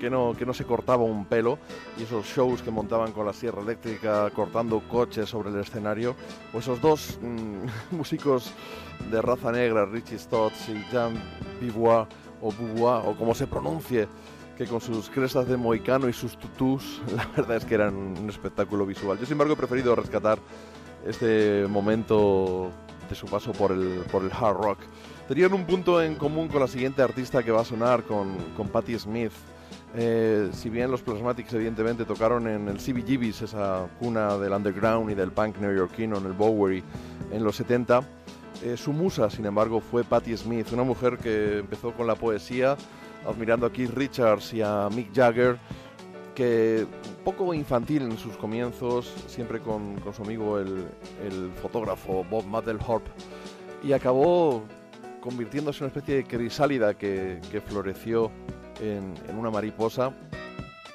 que, 0.00 0.10
no, 0.10 0.34
que 0.36 0.46
no 0.46 0.54
se 0.54 0.64
cortaba 0.64 1.02
un 1.02 1.24
pelo. 1.26 1.58
Y 1.98 2.04
esos 2.04 2.26
shows 2.26 2.62
que 2.62 2.70
montaban 2.70 3.12
con 3.12 3.26
la 3.26 3.32
sierra 3.32 3.62
eléctrica 3.62 4.30
cortando 4.30 4.80
coches 4.88 5.28
sobre 5.28 5.50
el 5.50 5.58
escenario, 5.58 6.14
o 6.52 6.58
esos 6.58 6.80
dos 6.80 7.18
mm, 7.20 7.66
músicos 7.96 8.52
de 9.10 9.22
raza 9.22 9.52
negra, 9.52 9.86
Richie 9.86 10.18
Stotts 10.18 10.68
y 10.68 10.84
Jean 10.90 11.14
Bivois, 11.60 12.06
o 12.40 12.52
Beauvoir, 12.52 13.02
o 13.06 13.16
como 13.16 13.34
se 13.34 13.46
pronuncie, 13.46 14.08
que 14.56 14.66
con 14.66 14.80
sus 14.80 15.10
crestas 15.10 15.48
de 15.48 15.56
moicano 15.56 16.08
y 16.08 16.12
sus 16.12 16.36
tutús, 16.38 17.02
la 17.16 17.26
verdad 17.36 17.56
es 17.56 17.64
que 17.64 17.74
eran 17.74 17.94
un 17.94 18.28
espectáculo 18.28 18.86
visual. 18.86 19.18
Yo, 19.18 19.24
sin 19.24 19.32
embargo, 19.32 19.54
he 19.54 19.56
preferido 19.56 19.94
rescatar 19.94 20.38
este 21.06 21.66
momento 21.68 22.70
de 23.08 23.14
su 23.14 23.26
paso 23.26 23.52
por 23.52 23.72
el, 23.72 24.02
por 24.10 24.22
el 24.22 24.32
hard 24.32 24.56
rock. 24.56 24.78
Tenían 25.28 25.52
un 25.52 25.64
punto 25.64 26.02
en 26.02 26.14
común 26.14 26.48
con 26.48 26.60
la 26.60 26.68
siguiente 26.68 27.02
artista 27.02 27.42
que 27.42 27.50
va 27.50 27.62
a 27.62 27.64
sonar, 27.64 28.04
con, 28.04 28.36
con 28.56 28.68
Patti 28.68 28.98
Smith. 28.98 29.32
Eh, 29.98 30.50
si 30.52 30.68
bien 30.68 30.90
los 30.90 31.00
Plasmatics 31.00 31.54
evidentemente 31.54 32.04
tocaron 32.04 32.46
en 32.46 32.68
el 32.68 32.76
CBGB's, 32.76 33.42
esa 33.42 33.88
cuna 33.98 34.36
del 34.36 34.52
underground 34.52 35.10
y 35.10 35.14
del 35.14 35.32
punk 35.32 35.56
neoyorquino, 35.56 36.18
en 36.18 36.26
el 36.26 36.32
Bowery, 36.32 36.84
en 37.32 37.42
los 37.42 37.56
70, 37.56 38.02
eh, 38.62 38.76
su 38.76 38.92
musa, 38.92 39.30
sin 39.30 39.46
embargo, 39.46 39.80
fue 39.80 40.04
Patti 40.04 40.36
Smith, 40.36 40.70
una 40.72 40.82
mujer 40.82 41.16
que 41.16 41.60
empezó 41.60 41.92
con 41.92 42.06
la 42.06 42.14
poesía, 42.14 42.76
admirando 43.26 43.64
a 43.64 43.72
Keith 43.72 43.94
Richards 43.94 44.52
y 44.52 44.60
a 44.60 44.88
Mick 44.94 45.14
Jagger, 45.14 45.58
que 46.34 46.86
poco 47.24 47.54
infantil 47.54 48.02
en 48.02 48.18
sus 48.18 48.36
comienzos, 48.36 49.10
siempre 49.26 49.60
con, 49.60 49.96
su 50.14 50.22
amigo 50.22 50.58
el, 50.58 50.86
fotógrafo 51.62 52.22
Bob 52.28 52.44
Mapplethorpe, 52.44 53.10
y 53.82 53.94
acabó 53.94 54.62
convirtiéndose 55.22 55.78
en 55.78 55.84
una 55.84 55.88
especie 55.88 56.16
de 56.16 56.24
crisálida 56.24 56.92
que 56.92 57.62
floreció 57.66 58.30
en, 58.80 59.14
una 59.36 59.50
mariposa, 59.50 60.12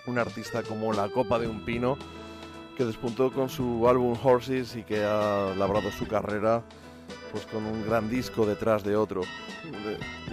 un 0.08 0.18
artista 0.18 0.64
como 0.64 0.94
la 0.94 1.10
copa 1.10 1.40
de 1.40 1.48
un 1.48 1.64
pino, 1.66 1.98
que 2.78 2.86
despuntó 2.86 3.32
con 3.32 3.50
su 3.50 3.88
álbum 3.88 4.18
Horses 4.22 4.76
y 4.76 4.84
que 4.84 5.04
ha 5.04 5.54
labrado 5.58 5.92
su 5.92 6.08
carrera 6.08 6.64
pues 7.32 7.46
con 7.46 7.66
un 7.66 7.86
gran 7.86 8.10
disco 8.10 8.46
detrás 8.46 8.84
de 8.84 8.96
otro. 8.96 9.22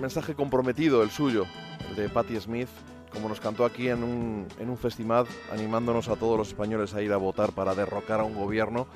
Mensaje 0.01 0.35
comprometido 0.35 1.03
el 1.03 1.11
suyo, 1.11 1.45
el 1.89 1.97
de 1.97 2.09
Patti 2.09 2.39
Smith, 2.41 2.69
como 3.13 3.29
nos 3.29 3.41
cantó 3.41 3.65
aquí 3.65 3.89
en 3.89 4.03
un, 4.03 4.47
en 4.59 4.69
un 4.69 4.77
festival, 4.77 5.27
animándonos 5.53 6.09
a 6.09 6.17
todos 6.17 6.37
los 6.37 6.49
españoles 6.49 6.95
a 6.95 7.03
ir 7.03 7.13
a 7.13 7.17
votar 7.17 7.53
para 7.53 7.75
derrocar 7.75 8.21
a 8.21 8.25
un 8.25 8.35
gobierno, 8.35 8.87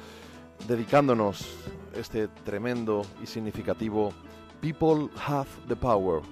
dedicándonos 0.67 1.57
este 1.95 2.29
tremendo 2.29 3.03
y 3.23 3.27
significativo 3.27 4.13
People 4.61 5.09
Have 5.27 5.49
the 5.69 5.77
Power. 5.77 6.23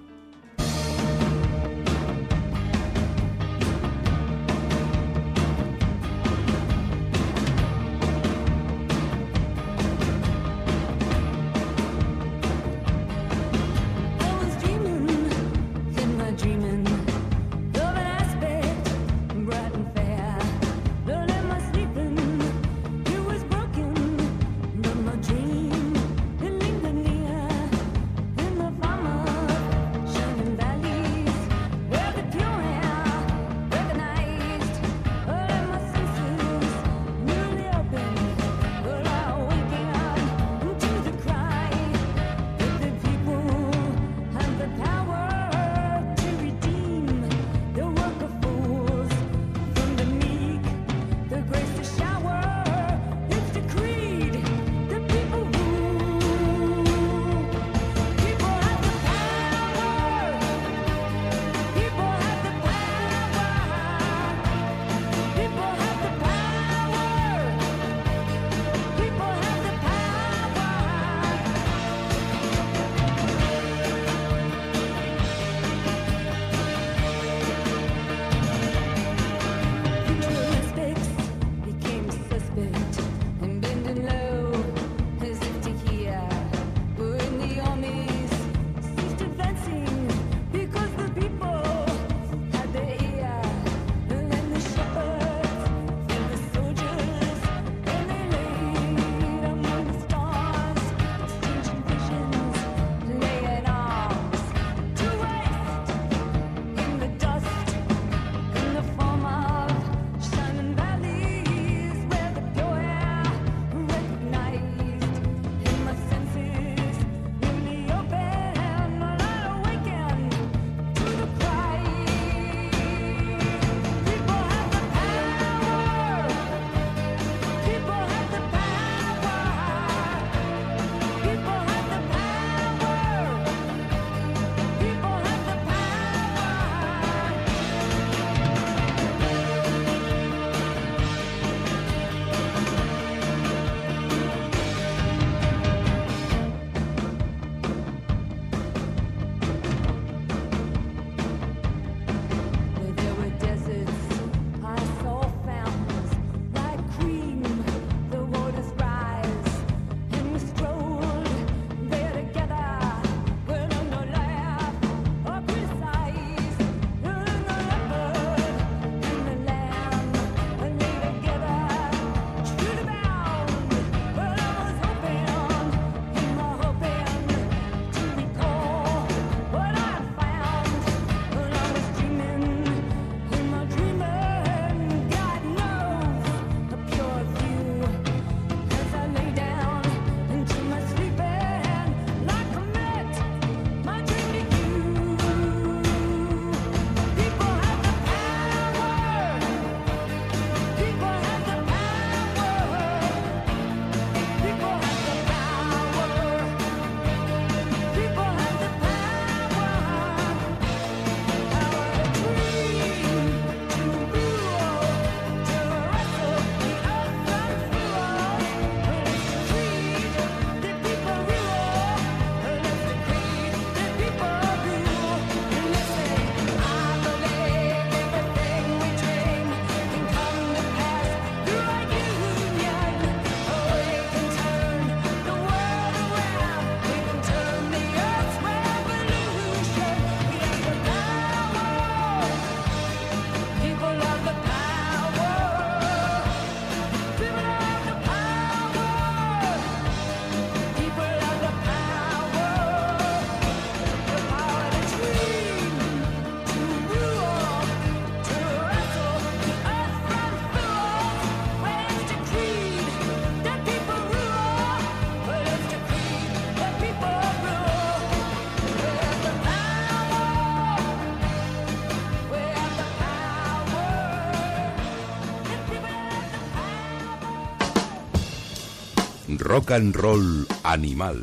Rock 279.60 279.72
and 279.72 279.94
Roll 279.94 280.46
Animal. 280.64 281.22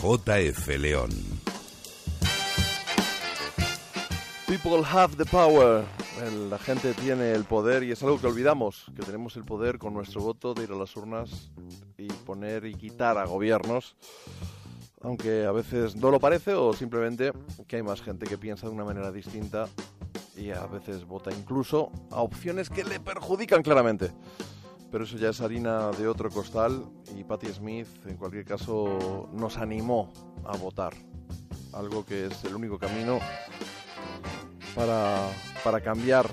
JF 0.00 0.78
León. 0.78 1.10
People 4.46 4.82
have 4.82 5.16
the 5.16 5.26
power. 5.26 5.84
La 6.48 6.56
gente 6.56 6.94
tiene 6.94 7.32
el 7.32 7.44
poder 7.44 7.82
y 7.82 7.92
es 7.92 8.02
algo 8.02 8.18
que 8.18 8.26
olvidamos, 8.26 8.86
que 8.96 9.02
tenemos 9.02 9.36
el 9.36 9.44
poder 9.44 9.76
con 9.76 9.92
nuestro 9.92 10.22
voto 10.22 10.54
de 10.54 10.64
ir 10.64 10.70
a 10.72 10.76
las 10.76 10.96
urnas 10.96 11.50
y 11.98 12.06
poner 12.06 12.64
y 12.64 12.74
quitar 12.74 13.18
a 13.18 13.26
gobiernos, 13.26 13.96
aunque 15.02 15.44
a 15.44 15.52
veces 15.52 15.94
no 15.94 16.10
lo 16.10 16.20
parece 16.20 16.54
o 16.54 16.72
simplemente 16.72 17.32
que 17.68 17.76
hay 17.76 17.82
más 17.82 18.00
gente 18.00 18.26
que 18.26 18.38
piensa 18.38 18.66
de 18.66 18.72
una 18.72 18.86
manera 18.86 19.12
distinta 19.12 19.68
y 20.34 20.52
a 20.52 20.64
veces 20.64 21.04
vota 21.04 21.30
incluso 21.30 21.92
a 22.12 22.22
opciones 22.22 22.70
que 22.70 22.82
le 22.82 22.98
perjudican 22.98 23.62
claramente. 23.62 24.10
Pero 24.90 25.04
eso 25.04 25.18
ya 25.18 25.30
es 25.30 25.40
harina 25.42 25.90
de 25.90 26.08
otro 26.08 26.30
costal 26.30 26.84
y 27.22 27.24
Patti 27.24 27.46
Smith 27.48 27.86
en 28.06 28.16
cualquier 28.16 28.44
caso 28.44 29.28
nos 29.32 29.56
animó 29.56 30.12
a 30.44 30.56
votar, 30.56 30.92
algo 31.72 32.04
que 32.04 32.26
es 32.26 32.44
el 32.44 32.56
único 32.56 32.78
camino 32.78 33.20
para, 34.74 35.28
para 35.62 35.80
cambiar 35.80 36.28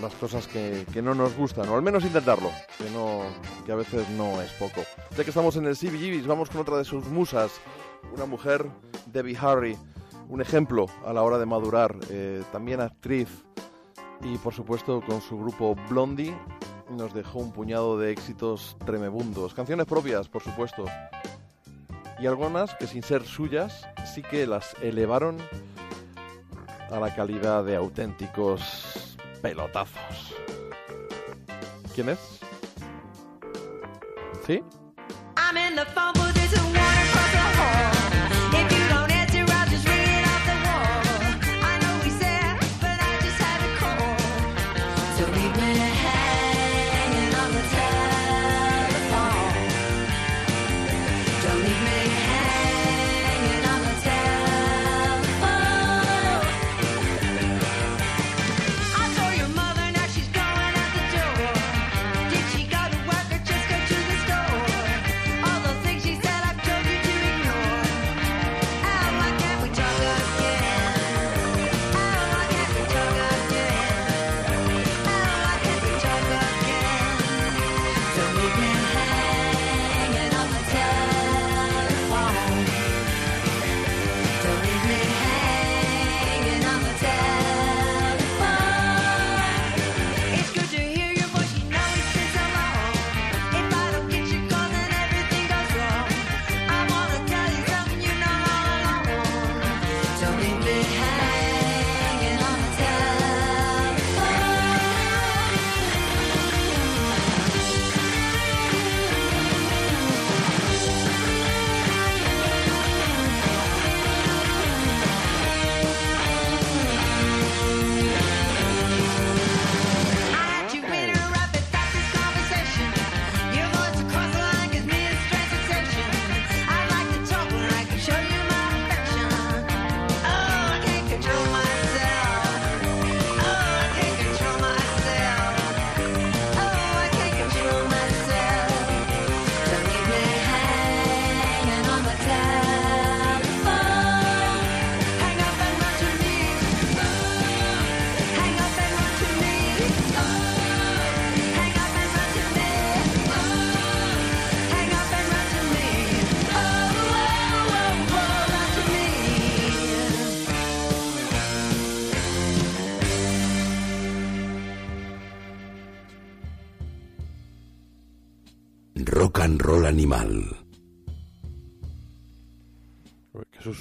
las 0.00 0.14
cosas 0.14 0.46
que, 0.46 0.86
que 0.92 1.02
no 1.02 1.14
nos 1.14 1.36
gustan, 1.36 1.68
o 1.68 1.74
al 1.74 1.82
menos 1.82 2.04
intentarlo, 2.04 2.50
que, 2.78 2.88
no, 2.90 3.22
que 3.66 3.72
a 3.72 3.76
veces 3.76 4.08
no 4.10 4.40
es 4.40 4.50
poco. 4.52 4.82
Ya 5.16 5.24
que 5.24 5.30
estamos 5.30 5.56
en 5.56 5.66
el 5.66 5.76
CBGBs, 5.76 6.26
vamos 6.26 6.48
con 6.50 6.60
otra 6.60 6.78
de 6.78 6.84
sus 6.84 7.04
musas, 7.06 7.60
una 8.14 8.24
mujer, 8.24 8.68
Debbie 9.06 9.36
Harry, 9.40 9.76
un 10.28 10.40
ejemplo 10.40 10.86
a 11.04 11.12
la 11.12 11.22
hora 11.22 11.38
de 11.38 11.46
madurar, 11.46 11.96
eh, 12.10 12.42
también 12.52 12.80
actriz, 12.80 13.28
y 14.22 14.38
por 14.38 14.54
supuesto 14.54 15.02
con 15.04 15.20
su 15.20 15.36
grupo 15.36 15.74
Blondie 15.88 16.34
nos 16.96 17.14
dejó 17.14 17.38
un 17.38 17.52
puñado 17.52 17.98
de 17.98 18.12
éxitos 18.12 18.76
tremebundos, 18.84 19.54
canciones 19.54 19.86
propias, 19.86 20.28
por 20.28 20.42
supuesto, 20.42 20.84
y 22.18 22.26
algunas 22.26 22.74
que 22.74 22.86
sin 22.86 23.02
ser 23.02 23.24
suyas 23.24 23.86
sí 24.14 24.22
que 24.22 24.46
las 24.46 24.74
elevaron 24.82 25.38
a 26.90 27.00
la 27.00 27.14
calidad 27.14 27.64
de 27.64 27.76
auténticos 27.76 29.16
pelotazos. 29.40 30.34
¿Quién 31.94 32.10
es? 32.10 32.40
¿Sí? 34.46 34.62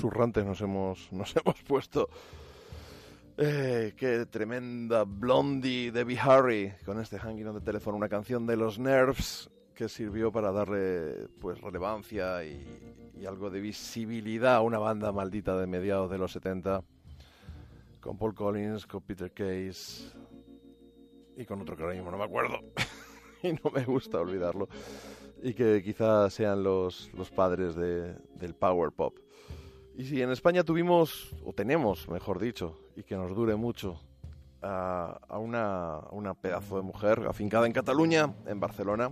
Susurrantes 0.02 0.44
nos 0.44 0.60
hemos, 0.62 1.12
nos 1.12 1.36
hemos 1.36 1.62
puesto. 1.62 2.10
Eh, 3.38 3.94
qué 3.96 4.26
tremenda 4.26 5.04
Blondie 5.04 5.92
Debbie 5.92 6.20
Harry 6.20 6.74
con 6.86 7.00
este 7.00 7.20
Hanging 7.20 7.48
on 7.48 7.60
the 7.60 7.62
Telephone, 7.62 7.98
una 7.98 8.10
canción 8.10 8.48
de 8.48 8.58
los 8.58 8.80
Nerves 8.80 9.50
que 9.76 9.88
sirvió 9.88 10.32
para 10.32 10.52
darle 10.52 11.28
pues 11.40 11.62
relevancia 11.62 12.44
y, 12.44 12.90
algo 13.28 13.52
de 13.52 13.62
visibilidad 13.62 14.56
a 14.56 14.62
una 14.62 14.80
banda 14.80 15.12
maldita 15.12 15.56
de 15.56 15.68
mediados 15.68 16.10
de 16.10 16.18
los 16.18 16.32
70 16.32 16.84
con 18.00 18.18
Paul 18.18 18.34
Collins, 18.34 18.88
con 18.88 19.04
Peter 19.04 19.32
Case 19.32 20.12
y 21.38 21.46
con 21.46 21.62
otro 21.62 21.78
que 21.78 21.84
ahora 21.84 21.94
mismo 21.94 22.10
no 22.10 22.18
me 22.18 22.24
acuerdo 22.24 22.58
y 23.44 23.54
no 23.54 23.70
me 23.72 23.86
gusta 23.86 24.20
olvidarlo 24.20 24.68
y 25.44 25.54
que 25.54 25.84
quizás 25.84 26.34
sean 26.34 26.64
los, 26.64 27.12
los 27.14 27.30
padres 27.30 27.76
de- 27.76 28.16
del 28.34 28.56
power 28.56 28.92
pop. 28.92 29.20
Y 30.02 30.06
si 30.06 30.20
en 30.20 30.32
España 30.32 30.64
tuvimos, 30.64 31.30
o 31.46 31.54
tenemos, 31.54 32.10
mejor 32.10 32.40
dicho, 32.40 32.76
y 32.96 33.04
que 33.04 33.16
nos 33.16 33.36
dure 33.36 33.56
mucho, 33.56 34.02
a, 34.64 35.20
a 35.30 35.38
una, 35.38 36.34
pedazo 36.42 36.78
de 36.78 36.82
mujer 36.82 37.28
afincada 37.30 37.68
en 37.68 37.72
Cataluña, 37.72 38.34
en 38.48 38.60
Barcelona, 38.60 39.12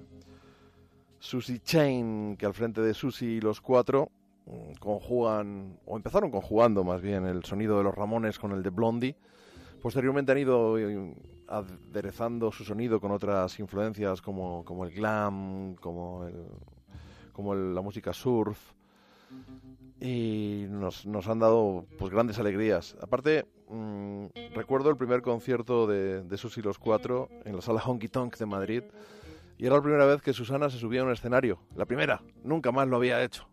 Susie 1.20 1.60
Chain, 1.60 2.36
que 2.38 2.48
al 2.48 2.56
frente 2.56 2.82
de 2.82 2.96
Susie 2.96 3.34
y 3.34 3.40
los 3.40 3.62
cuatro 3.62 4.10
mm, 4.48 4.80
conjugan, 4.80 5.78
o 5.86 5.96
empezaron 5.96 6.32
conjugando 6.32 6.84
más 6.84 7.04
bien 7.04 7.28
el 7.28 7.46
sonido 7.46 7.78
de 7.78 7.84
los 7.84 7.94
Ramones 7.94 8.40
con 8.40 8.52
el 8.52 8.64
de 8.64 8.72
Blondie. 8.72 9.16
Posteriormente 9.84 10.32
han 10.32 10.40
ido 10.40 10.80
eh, 10.80 11.14
aderezando 11.48 12.52
su 12.52 12.64
sonido 12.64 13.00
con 13.00 13.12
otras 13.12 13.60
influencias 13.60 14.24
como, 14.24 14.66
el 14.84 14.92
glam, 14.92 15.76
como, 15.76 16.26
la 17.54 17.82
música 17.82 18.12
surf 18.12 18.58
y 20.00 20.66
nos, 20.70 21.06
nos 21.06 21.28
han 21.28 21.40
dado 21.40 21.86
pues 21.98 22.12
grandes 22.12 22.40
alegrías. 22.40 22.96
Aparte, 23.02 23.46
mm, 23.68 24.28
recuerdo 24.54 24.90
el 24.90 24.98
primer 24.98 25.22
concierto 25.22 25.88
de, 25.88 26.24
de 26.24 26.62
los 26.64 26.80
Cuatro 26.80 27.30
en 27.46 27.56
la 27.56 27.62
sala 27.62 27.82
Honky 27.82 28.08
Tonk 28.08 28.38
de 28.38 28.46
Madrid 28.46 28.84
y 29.58 29.66
era 29.66 29.76
la 29.76 29.82
primera 29.82 30.06
vez 30.06 30.22
que 30.22 30.34
Susana 30.34 30.70
se 30.70 30.78
subía 30.80 31.02
a 31.02 31.04
un 31.04 31.12
escenario. 31.12 31.60
La 31.76 31.86
primera, 31.86 32.22
nunca 32.44 32.72
más 32.72 32.88
lo 32.88 32.96
había 32.96 33.22
hecho. 33.24 33.48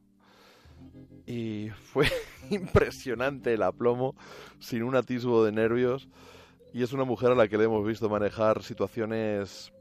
Y 1.27 1.71
fue 1.71 2.07
impresionante 2.51 3.55
el 3.55 3.63
aplomo, 3.63 4.15
sin 4.61 4.85
un 4.85 4.95
atisbo 4.95 5.45
de 5.45 5.51
nervios. 5.51 6.09
Y 6.73 6.83
es 6.83 6.93
una 6.93 7.05
mujer 7.05 7.33
a 7.33 7.35
la 7.35 7.49
que 7.49 7.59
le 7.59 7.65
hemos 7.65 7.85
visto 7.85 8.09
manejar 8.09 8.63
situaciones 8.63 9.73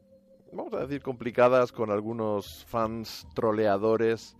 vamos 0.55 0.73
a 0.73 0.79
decir, 0.81 1.01
complicadas 1.01 1.71
con 1.71 1.91
algunos 1.91 2.65
fans 2.65 3.27
troleadores 3.33 4.37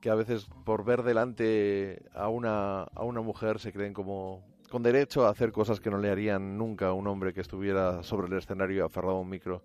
que 0.00 0.10
a 0.10 0.14
veces 0.14 0.46
por 0.64 0.84
ver 0.84 1.02
delante 1.02 2.02
a 2.14 2.28
una, 2.28 2.82
a 2.82 3.04
una 3.04 3.20
mujer 3.20 3.58
se 3.58 3.72
creen 3.72 3.92
como 3.92 4.44
con 4.70 4.82
derecho 4.82 5.26
a 5.26 5.30
hacer 5.30 5.50
cosas 5.50 5.80
que 5.80 5.90
no 5.90 5.98
le 5.98 6.10
harían 6.10 6.58
nunca 6.58 6.88
a 6.88 6.92
un 6.92 7.06
hombre 7.06 7.32
que 7.32 7.40
estuviera 7.40 8.02
sobre 8.02 8.28
el 8.28 8.34
escenario 8.34 8.84
aferrado 8.84 9.16
a 9.16 9.20
un 9.20 9.28
micro. 9.28 9.62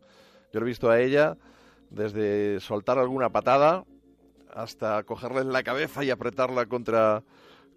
Yo 0.51 0.59
lo 0.59 0.65
he 0.65 0.69
visto 0.69 0.89
a 0.89 0.99
ella 0.99 1.37
desde 1.89 2.59
soltar 2.59 2.97
alguna 2.97 3.29
patada 3.29 3.83
hasta 4.53 5.03
cogerla 5.03 5.41
en 5.41 5.51
la 5.51 5.63
cabeza 5.63 6.03
y 6.03 6.09
apretarla 6.09 6.67
contra, 6.67 7.23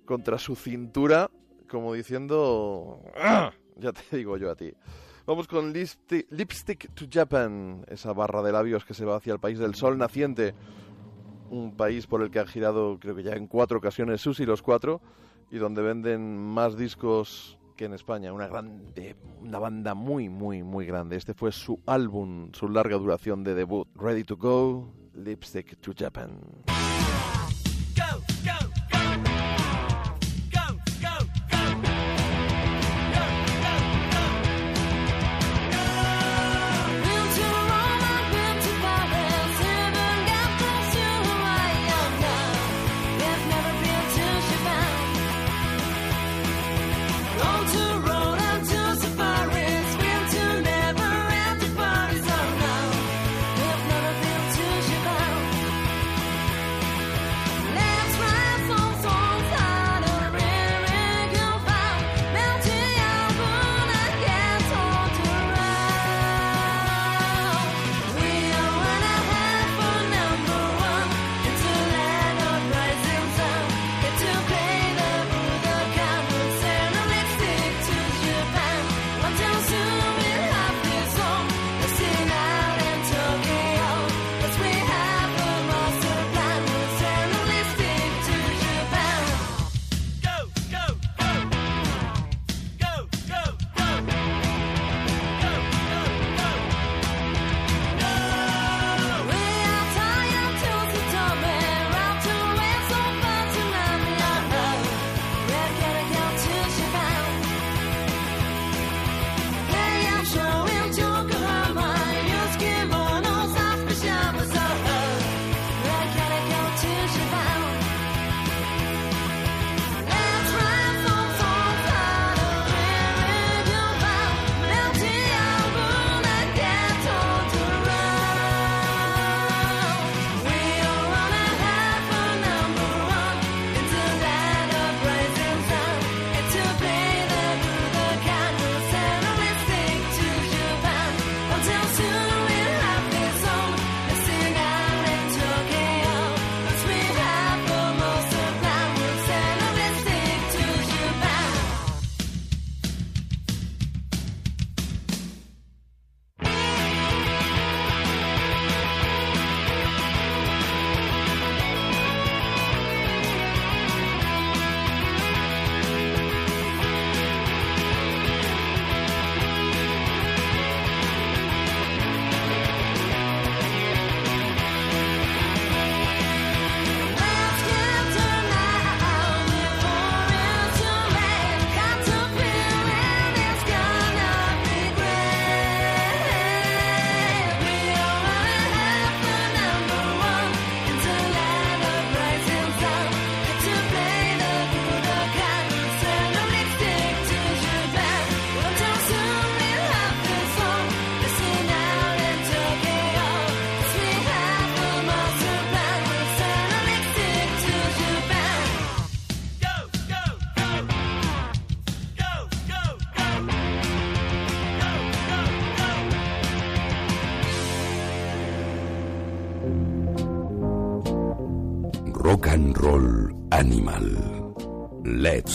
contra 0.04 0.38
su 0.38 0.56
cintura, 0.56 1.30
como 1.68 1.94
diciendo, 1.94 3.00
"Ah", 3.16 3.52
ya 3.76 3.92
te 3.92 4.16
digo 4.16 4.36
yo 4.36 4.50
a 4.50 4.54
ti. 4.54 4.72
Vamos 5.26 5.48
con 5.48 5.72
Lipstick, 5.72 6.26
Lipstick 6.30 6.94
to 6.94 7.06
Japan, 7.10 7.84
esa 7.88 8.12
barra 8.12 8.42
de 8.42 8.52
labios 8.52 8.84
que 8.84 8.94
se 8.94 9.04
va 9.04 9.16
hacia 9.16 9.32
el 9.32 9.40
país 9.40 9.58
del 9.58 9.74
sol 9.74 9.98
naciente, 9.98 10.54
un 11.50 11.76
país 11.76 12.06
por 12.06 12.22
el 12.22 12.30
que 12.30 12.40
han 12.40 12.46
girado 12.46 12.98
creo 12.98 13.14
que 13.14 13.22
ya 13.22 13.32
en 13.32 13.46
cuatro 13.46 13.78
ocasiones 13.78 14.20
Susi 14.20 14.44
los 14.44 14.62
cuatro 14.62 15.00
y 15.50 15.58
donde 15.58 15.82
venden 15.82 16.36
más 16.36 16.76
discos 16.76 17.58
que 17.76 17.84
en 17.84 17.92
España, 17.92 18.32
una 18.32 18.48
grande, 18.48 19.16
una 19.42 19.58
banda 19.58 19.94
muy 19.94 20.28
muy 20.28 20.62
muy 20.62 20.86
grande. 20.86 21.16
Este 21.16 21.34
fue 21.34 21.52
su 21.52 21.80
álbum, 21.86 22.50
su 22.52 22.68
larga 22.68 22.96
duración 22.96 23.44
de 23.44 23.54
debut, 23.54 23.86
Ready 23.94 24.24
to 24.24 24.36
Go, 24.36 24.92
Lipstick 25.14 25.78
to 25.80 25.92
Japan. 25.96 26.40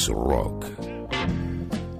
Rock. 0.10 0.66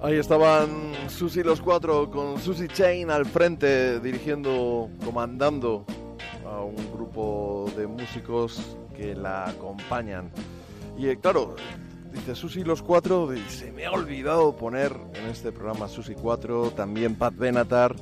Ahí 0.02 0.16
estaban 0.16 0.94
Susi 1.08 1.44
los 1.44 1.62
cuatro 1.62 2.10
con 2.10 2.40
Susi 2.40 2.68
Chain 2.68 3.12
al 3.12 3.26
frente 3.26 4.00
dirigiendo, 4.00 4.90
comandando 5.06 5.86
a 6.46 6.62
un 6.62 6.76
grupo 6.92 7.72
de 7.78 7.86
músicos 7.86 8.78
que 8.96 9.14
la 9.14 9.50
acompañan. 9.50 10.32
Y 10.98 11.10
eh, 11.10 11.18
claro, 11.18 11.56
dice 12.12 12.34
Susi 12.34 12.64
los 12.64 12.82
cuatro, 12.82 13.30
se 13.48 13.72
me 13.72 13.86
ha 13.86 13.92
olvidado 13.92 14.56
poner 14.56 14.96
en 15.14 15.28
este 15.28 15.52
programa 15.52 15.88
Susi 15.88 16.16
4, 16.16 16.72
también 16.72 17.16
Pat 17.16 17.36
Benatar 17.36 17.96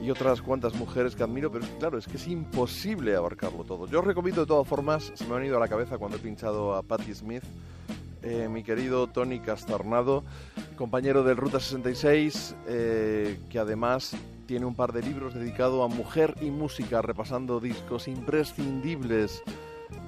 y 0.00 0.10
otras 0.10 0.42
cuantas 0.42 0.74
mujeres 0.74 1.16
que 1.16 1.22
admiro, 1.22 1.50
pero 1.50 1.64
claro, 1.78 1.98
es 1.98 2.06
que 2.06 2.16
es 2.16 2.26
imposible 2.28 3.16
abarcarlo 3.16 3.64
todo. 3.64 3.86
Yo 3.86 4.00
os 4.00 4.06
recomiendo 4.06 4.42
de 4.42 4.46
todas 4.46 4.68
formas, 4.68 5.12
se 5.14 5.24
me 5.26 5.36
han 5.36 5.44
ido 5.44 5.56
a 5.56 5.60
la 5.60 5.68
cabeza 5.68 5.98
cuando 5.98 6.16
he 6.16 6.20
pinchado 6.20 6.74
a 6.74 6.82
Patti 6.82 7.14
Smith, 7.14 7.44
eh, 8.22 8.48
mi 8.48 8.62
querido 8.62 9.08
Tony 9.08 9.40
Castornado, 9.40 10.24
compañero 10.76 11.22
del 11.24 11.36
Ruta 11.36 11.60
66, 11.60 12.56
eh, 12.66 13.40
que 13.50 13.58
además 13.58 14.16
tiene 14.46 14.66
un 14.66 14.74
par 14.74 14.92
de 14.92 15.02
libros 15.02 15.34
dedicados 15.34 15.84
a 15.84 15.94
mujer 15.94 16.34
y 16.40 16.50
música, 16.50 17.02
repasando 17.02 17.60
discos 17.60 18.08
imprescindibles 18.08 19.42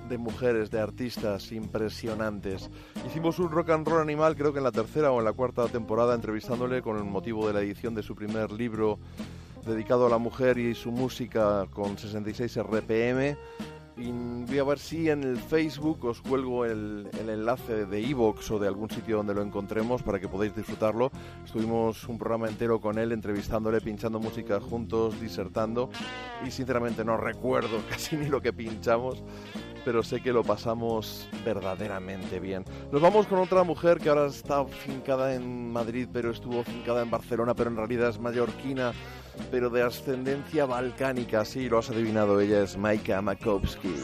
de 0.08 0.18
mujeres, 0.18 0.70
de 0.70 0.80
artistas 0.80 1.52
impresionantes. 1.52 2.70
Hicimos 3.06 3.38
un 3.38 3.50
rock 3.50 3.70
and 3.70 3.86
roll 3.86 4.00
animal, 4.00 4.36
creo 4.36 4.52
que 4.52 4.58
en 4.58 4.64
la 4.64 4.72
tercera 4.72 5.10
o 5.10 5.18
en 5.18 5.24
la 5.24 5.32
cuarta 5.32 5.66
temporada, 5.68 6.14
entrevistándole 6.14 6.82
con 6.82 6.96
el 6.96 7.04
motivo 7.04 7.46
de 7.46 7.54
la 7.54 7.60
edición 7.60 7.94
de 7.94 8.02
su 8.02 8.14
primer 8.14 8.52
libro 8.52 8.98
dedicado 9.64 10.06
a 10.06 10.10
la 10.10 10.18
mujer 10.18 10.58
y 10.58 10.74
su 10.74 10.92
música 10.92 11.66
con 11.72 11.96
66 11.96 12.58
RPM. 12.62 13.36
Y 13.96 14.10
voy 14.10 14.58
a 14.58 14.64
ver 14.64 14.80
si 14.80 15.08
en 15.08 15.22
el 15.22 15.38
Facebook 15.38 16.04
os 16.04 16.20
cuelgo 16.20 16.64
el, 16.64 17.08
el 17.20 17.30
enlace 17.30 17.86
de 17.86 18.04
Evox 18.04 18.50
o 18.50 18.58
de 18.58 18.66
algún 18.66 18.90
sitio 18.90 19.18
donde 19.18 19.34
lo 19.34 19.42
encontremos 19.42 20.02
para 20.02 20.18
que 20.18 20.26
podáis 20.26 20.54
disfrutarlo. 20.54 21.12
Estuvimos 21.44 22.08
un 22.08 22.18
programa 22.18 22.48
entero 22.48 22.80
con 22.80 22.98
él, 22.98 23.12
entrevistándole, 23.12 23.80
pinchando 23.80 24.18
música 24.18 24.60
juntos, 24.60 25.20
disertando. 25.20 25.90
Y 26.44 26.50
sinceramente 26.50 27.04
no 27.04 27.16
recuerdo 27.16 27.82
casi 27.88 28.16
ni 28.16 28.26
lo 28.26 28.40
que 28.40 28.52
pinchamos, 28.52 29.22
pero 29.84 30.02
sé 30.02 30.20
que 30.20 30.32
lo 30.32 30.42
pasamos 30.42 31.28
verdaderamente 31.44 32.40
bien. 32.40 32.64
Nos 32.90 33.00
vamos 33.00 33.28
con 33.28 33.38
otra 33.38 33.62
mujer 33.62 33.98
que 33.98 34.08
ahora 34.08 34.26
está 34.26 34.64
fincada 34.64 35.34
en 35.34 35.70
Madrid, 35.72 36.08
pero 36.12 36.32
estuvo 36.32 36.64
fincada 36.64 37.02
en 37.02 37.10
Barcelona, 37.10 37.54
pero 37.54 37.70
en 37.70 37.76
realidad 37.76 38.08
es 38.08 38.18
mallorquina, 38.18 38.92
pero 39.50 39.70
de 39.70 39.82
ascendencia 39.82 40.66
balcánica. 40.66 41.44
Sí, 41.44 41.68
lo 41.68 41.78
has 41.78 41.90
adivinado, 41.90 42.40
ella 42.40 42.62
es 42.62 42.76
Maika 42.76 43.20
Makowski. 43.22 43.94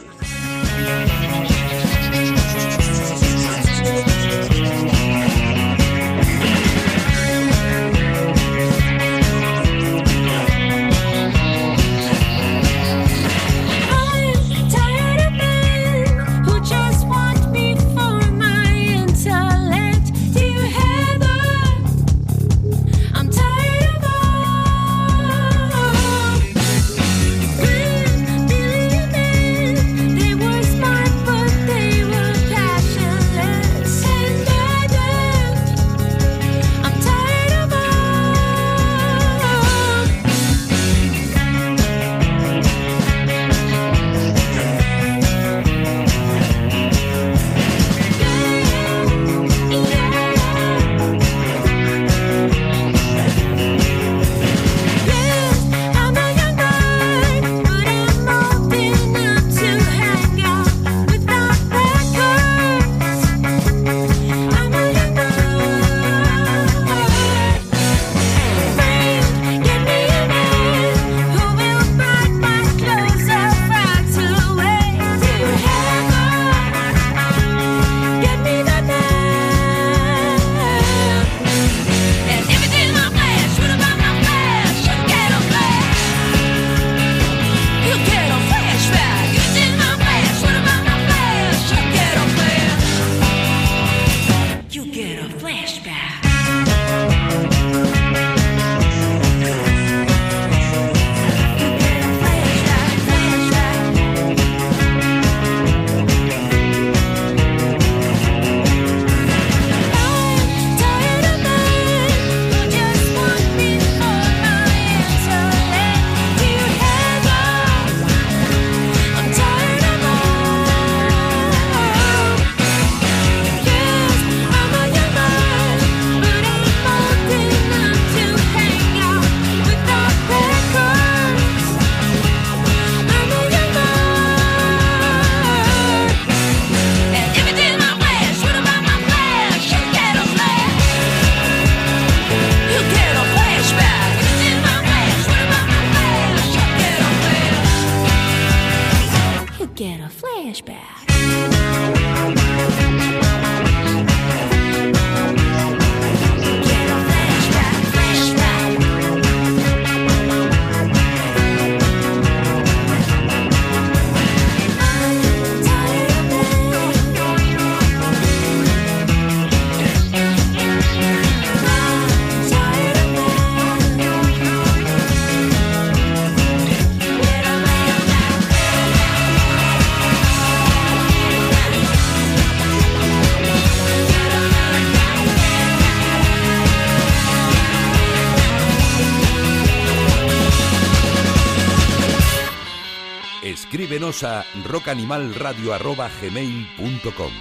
Escríbenos 194.10 194.24
a 194.24 194.44
rockanimalradio.gmail.com 194.68 197.32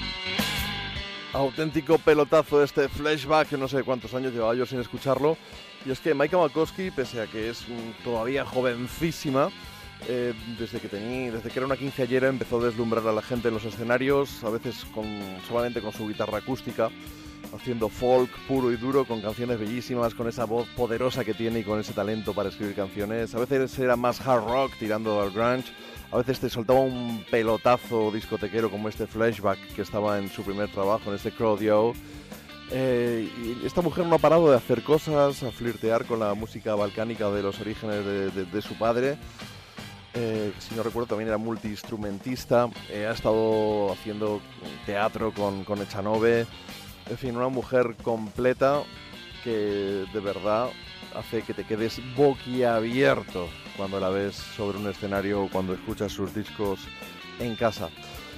Auténtico 1.33 1.97
pelotazo 1.97 2.63
este 2.63 2.87
flashback, 2.89 3.53
no 3.53 3.67
sé 3.67 3.81
cuántos 3.83 4.13
años 4.13 4.33
llevaba 4.33 4.53
yo 4.53 4.67
sin 4.67 4.79
escucharlo. 4.79 5.35
Y 5.83 5.89
es 5.89 5.99
que 5.99 6.13
Maika 6.13 6.37
Makowski, 6.37 6.91
pese 6.91 7.21
a 7.21 7.27
que 7.27 7.49
es 7.49 7.65
todavía 8.03 8.45
jovencísima, 8.45 9.49
eh, 10.07 10.35
desde, 10.59 10.79
que 10.79 10.87
tenía, 10.87 11.31
desde 11.31 11.49
que 11.49 11.57
era 11.57 11.65
una 11.65 11.75
quinceañera 11.75 12.27
empezó 12.27 12.59
a 12.59 12.65
deslumbrar 12.65 13.07
a 13.07 13.13
la 13.13 13.23
gente 13.23 13.47
en 13.47 13.55
los 13.55 13.65
escenarios, 13.65 14.43
a 14.43 14.51
veces 14.51 14.85
con, 14.93 15.07
solamente 15.47 15.81
con 15.81 15.91
su 15.91 16.07
guitarra 16.07 16.37
acústica, 16.37 16.91
haciendo 17.55 17.89
folk 17.89 18.29
puro 18.47 18.71
y 18.71 18.77
duro, 18.77 19.05
con 19.05 19.21
canciones 19.21 19.59
bellísimas, 19.59 20.13
con 20.13 20.27
esa 20.27 20.45
voz 20.45 20.67
poderosa 20.75 21.25
que 21.25 21.33
tiene 21.33 21.61
y 21.61 21.63
con 21.63 21.79
ese 21.79 21.93
talento 21.93 22.35
para 22.35 22.49
escribir 22.49 22.75
canciones. 22.75 23.33
A 23.33 23.39
veces 23.39 23.79
era 23.79 23.95
más 23.95 24.21
hard 24.21 24.43
rock 24.43 24.73
tirando 24.77 25.19
al 25.19 25.31
grunge, 25.31 25.73
a 26.11 26.17
veces 26.17 26.39
te 26.39 26.49
soltaba 26.49 26.79
un 26.79 27.23
pelotazo 27.29 28.11
discotequero 28.11 28.71
como 28.71 28.89
este 28.89 29.07
flashback 29.07 29.59
que 29.75 29.81
estaba 29.81 30.17
en 30.17 30.29
su 30.29 30.43
primer 30.43 30.71
trabajo, 30.71 31.09
en 31.09 31.15
este 31.15 31.31
Crowd 31.31 31.61
Yo. 31.61 31.93
Eh, 32.71 33.29
esta 33.63 33.81
mujer 33.81 34.05
no 34.05 34.15
ha 34.15 34.19
parado 34.19 34.49
de 34.49 34.57
hacer 34.57 34.83
cosas, 34.83 35.43
a 35.43 35.51
flirtear 35.51 36.05
con 36.05 36.19
la 36.19 36.33
música 36.33 36.75
balcánica 36.75 37.29
de 37.29 37.43
los 37.43 37.59
orígenes 37.59 38.05
de 38.05 38.61
su 38.61 38.75
padre. 38.75 39.17
Eh, 40.13 40.53
si 40.57 40.75
no 40.75 40.83
recuerdo, 40.83 41.07
también 41.07 41.27
era 41.27 41.37
multiinstrumentista. 41.37 42.69
Eh, 42.89 43.05
ha 43.05 43.11
estado 43.11 43.91
haciendo 43.91 44.41
teatro 44.85 45.31
con, 45.31 45.63
con 45.63 45.81
Echanove. 45.81 46.45
En 47.09 47.17
fin, 47.17 47.37
una 47.37 47.49
mujer 47.49 47.95
completa 48.01 48.83
que 49.43 50.05
de 50.11 50.19
verdad 50.19 50.69
hace 51.15 51.41
que 51.41 51.53
te 51.53 51.63
quedes 51.63 52.01
boquiabierto 52.15 53.47
cuando 53.79 53.97
la 54.01 54.09
ves 54.09 54.35
sobre 54.35 54.77
un 54.77 54.89
escenario 54.89 55.43
o 55.43 55.49
cuando 55.49 55.73
escuchas 55.73 56.11
sus 56.11 56.35
discos 56.35 56.81
en 57.39 57.55
casa. 57.55 57.87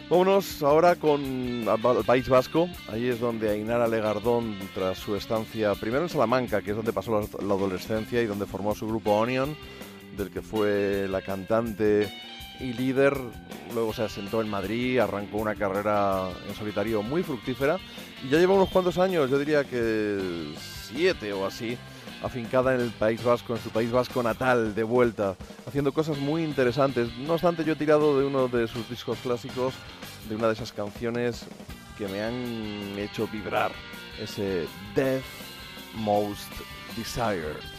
Vámonos 0.07 0.61
ahora 0.61 0.95
con 0.97 1.67
al 1.67 2.05
País 2.05 2.29
Vasco. 2.29 2.69
Ahí 2.89 3.07
es 3.07 3.19
donde 3.19 3.49
Ainara 3.49 3.87
Legardón, 3.87 4.55
tras 4.75 4.99
su 4.99 5.15
estancia 5.15 5.73
primero 5.73 6.03
en 6.03 6.09
Salamanca, 6.09 6.61
que 6.61 6.71
es 6.71 6.75
donde 6.75 6.93
pasó 6.93 7.27
la 7.41 7.53
adolescencia 7.55 8.21
y 8.21 8.27
donde 8.27 8.45
formó 8.45 8.75
su 8.75 8.87
grupo 8.87 9.13
Onion, 9.13 9.57
del 10.15 10.29
que 10.29 10.43
fue 10.43 11.07
la 11.09 11.23
cantante 11.23 12.13
y 12.59 12.73
líder. 12.73 13.17
Luego 13.73 13.93
se 13.93 14.03
asentó 14.03 14.41
en 14.41 14.49
Madrid, 14.49 14.99
arrancó 14.99 15.37
una 15.37 15.55
carrera 15.55 16.29
en 16.47 16.53
solitario 16.53 17.01
muy 17.01 17.23
fructífera 17.23 17.79
y 18.23 18.29
ya 18.29 18.37
lleva 18.37 18.53
unos 18.53 18.69
cuantos 18.69 18.99
años, 18.99 19.27
yo 19.27 19.39
diría 19.39 19.63
que 19.63 20.53
siete 20.91 21.33
o 21.33 21.47
así, 21.47 21.79
afincada 22.23 22.75
en 22.75 22.81
el 22.81 22.91
País 22.91 23.23
Vasco, 23.23 23.55
en 23.55 23.61
su 23.61 23.69
País 23.69 23.91
Vasco 23.91 24.21
natal, 24.21 24.75
de 24.75 24.83
vuelta, 24.83 25.35
haciendo 25.67 25.91
cosas 25.93 26.17
muy 26.17 26.43
interesantes. 26.43 27.09
No 27.17 27.33
obstante, 27.33 27.63
yo 27.63 27.73
he 27.73 27.75
tirado 27.75 28.19
de 28.19 28.25
uno 28.25 28.47
de 28.47 28.67
sus 28.67 28.89
discos 28.89 29.17
clásicos, 29.19 29.73
de 30.29 30.35
una 30.35 30.47
de 30.47 30.53
esas 30.53 30.71
canciones 30.71 31.45
que 31.97 32.07
me 32.07 32.21
han 32.21 32.97
hecho 32.97 33.27
vibrar, 33.27 33.71
ese 34.19 34.67
Death 34.95 35.23
Most 35.95 36.51
Desired. 36.95 37.70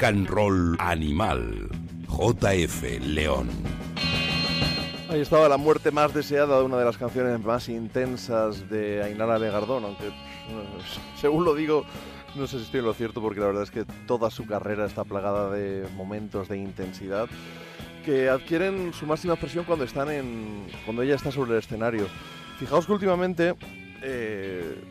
Rock 0.00 0.08
and 0.08 0.28
Roll 0.30 0.76
Animal. 0.78 1.68
JF 2.08 3.00
León. 3.02 3.50
Ahí 5.10 5.20
estaba 5.20 5.46
la 5.46 5.58
muerte 5.58 5.90
más 5.90 6.14
deseada 6.14 6.58
de 6.58 6.64
una 6.64 6.78
de 6.78 6.86
las 6.86 6.96
canciones 6.96 7.38
más 7.44 7.68
intensas 7.68 8.70
de 8.70 9.02
Ainara 9.02 9.38
Legardón, 9.38 9.84
aunque 9.84 10.06
eh, 10.06 10.12
según 11.20 11.44
lo 11.44 11.54
digo, 11.54 11.84
no 12.34 12.46
sé 12.46 12.58
si 12.58 12.64
estoy 12.64 12.80
en 12.80 12.86
lo 12.86 12.94
cierto 12.94 13.20
porque 13.20 13.40
la 13.40 13.46
verdad 13.48 13.62
es 13.64 13.70
que 13.70 13.84
toda 14.06 14.30
su 14.30 14.46
carrera 14.46 14.86
está 14.86 15.04
plagada 15.04 15.50
de 15.50 15.86
momentos 15.96 16.48
de 16.48 16.56
intensidad 16.56 17.28
que 18.02 18.30
adquieren 18.30 18.94
su 18.94 19.04
máxima 19.04 19.34
expresión 19.34 19.66
cuando 19.66 19.84
están 19.84 20.10
en 20.10 20.66
cuando 20.86 21.02
ella 21.02 21.16
está 21.16 21.30
sobre 21.30 21.52
el 21.52 21.58
escenario. 21.58 22.06
Fijaos 22.58 22.86
que 22.86 22.92
últimamente, 22.92 23.54
eh, 24.00 24.82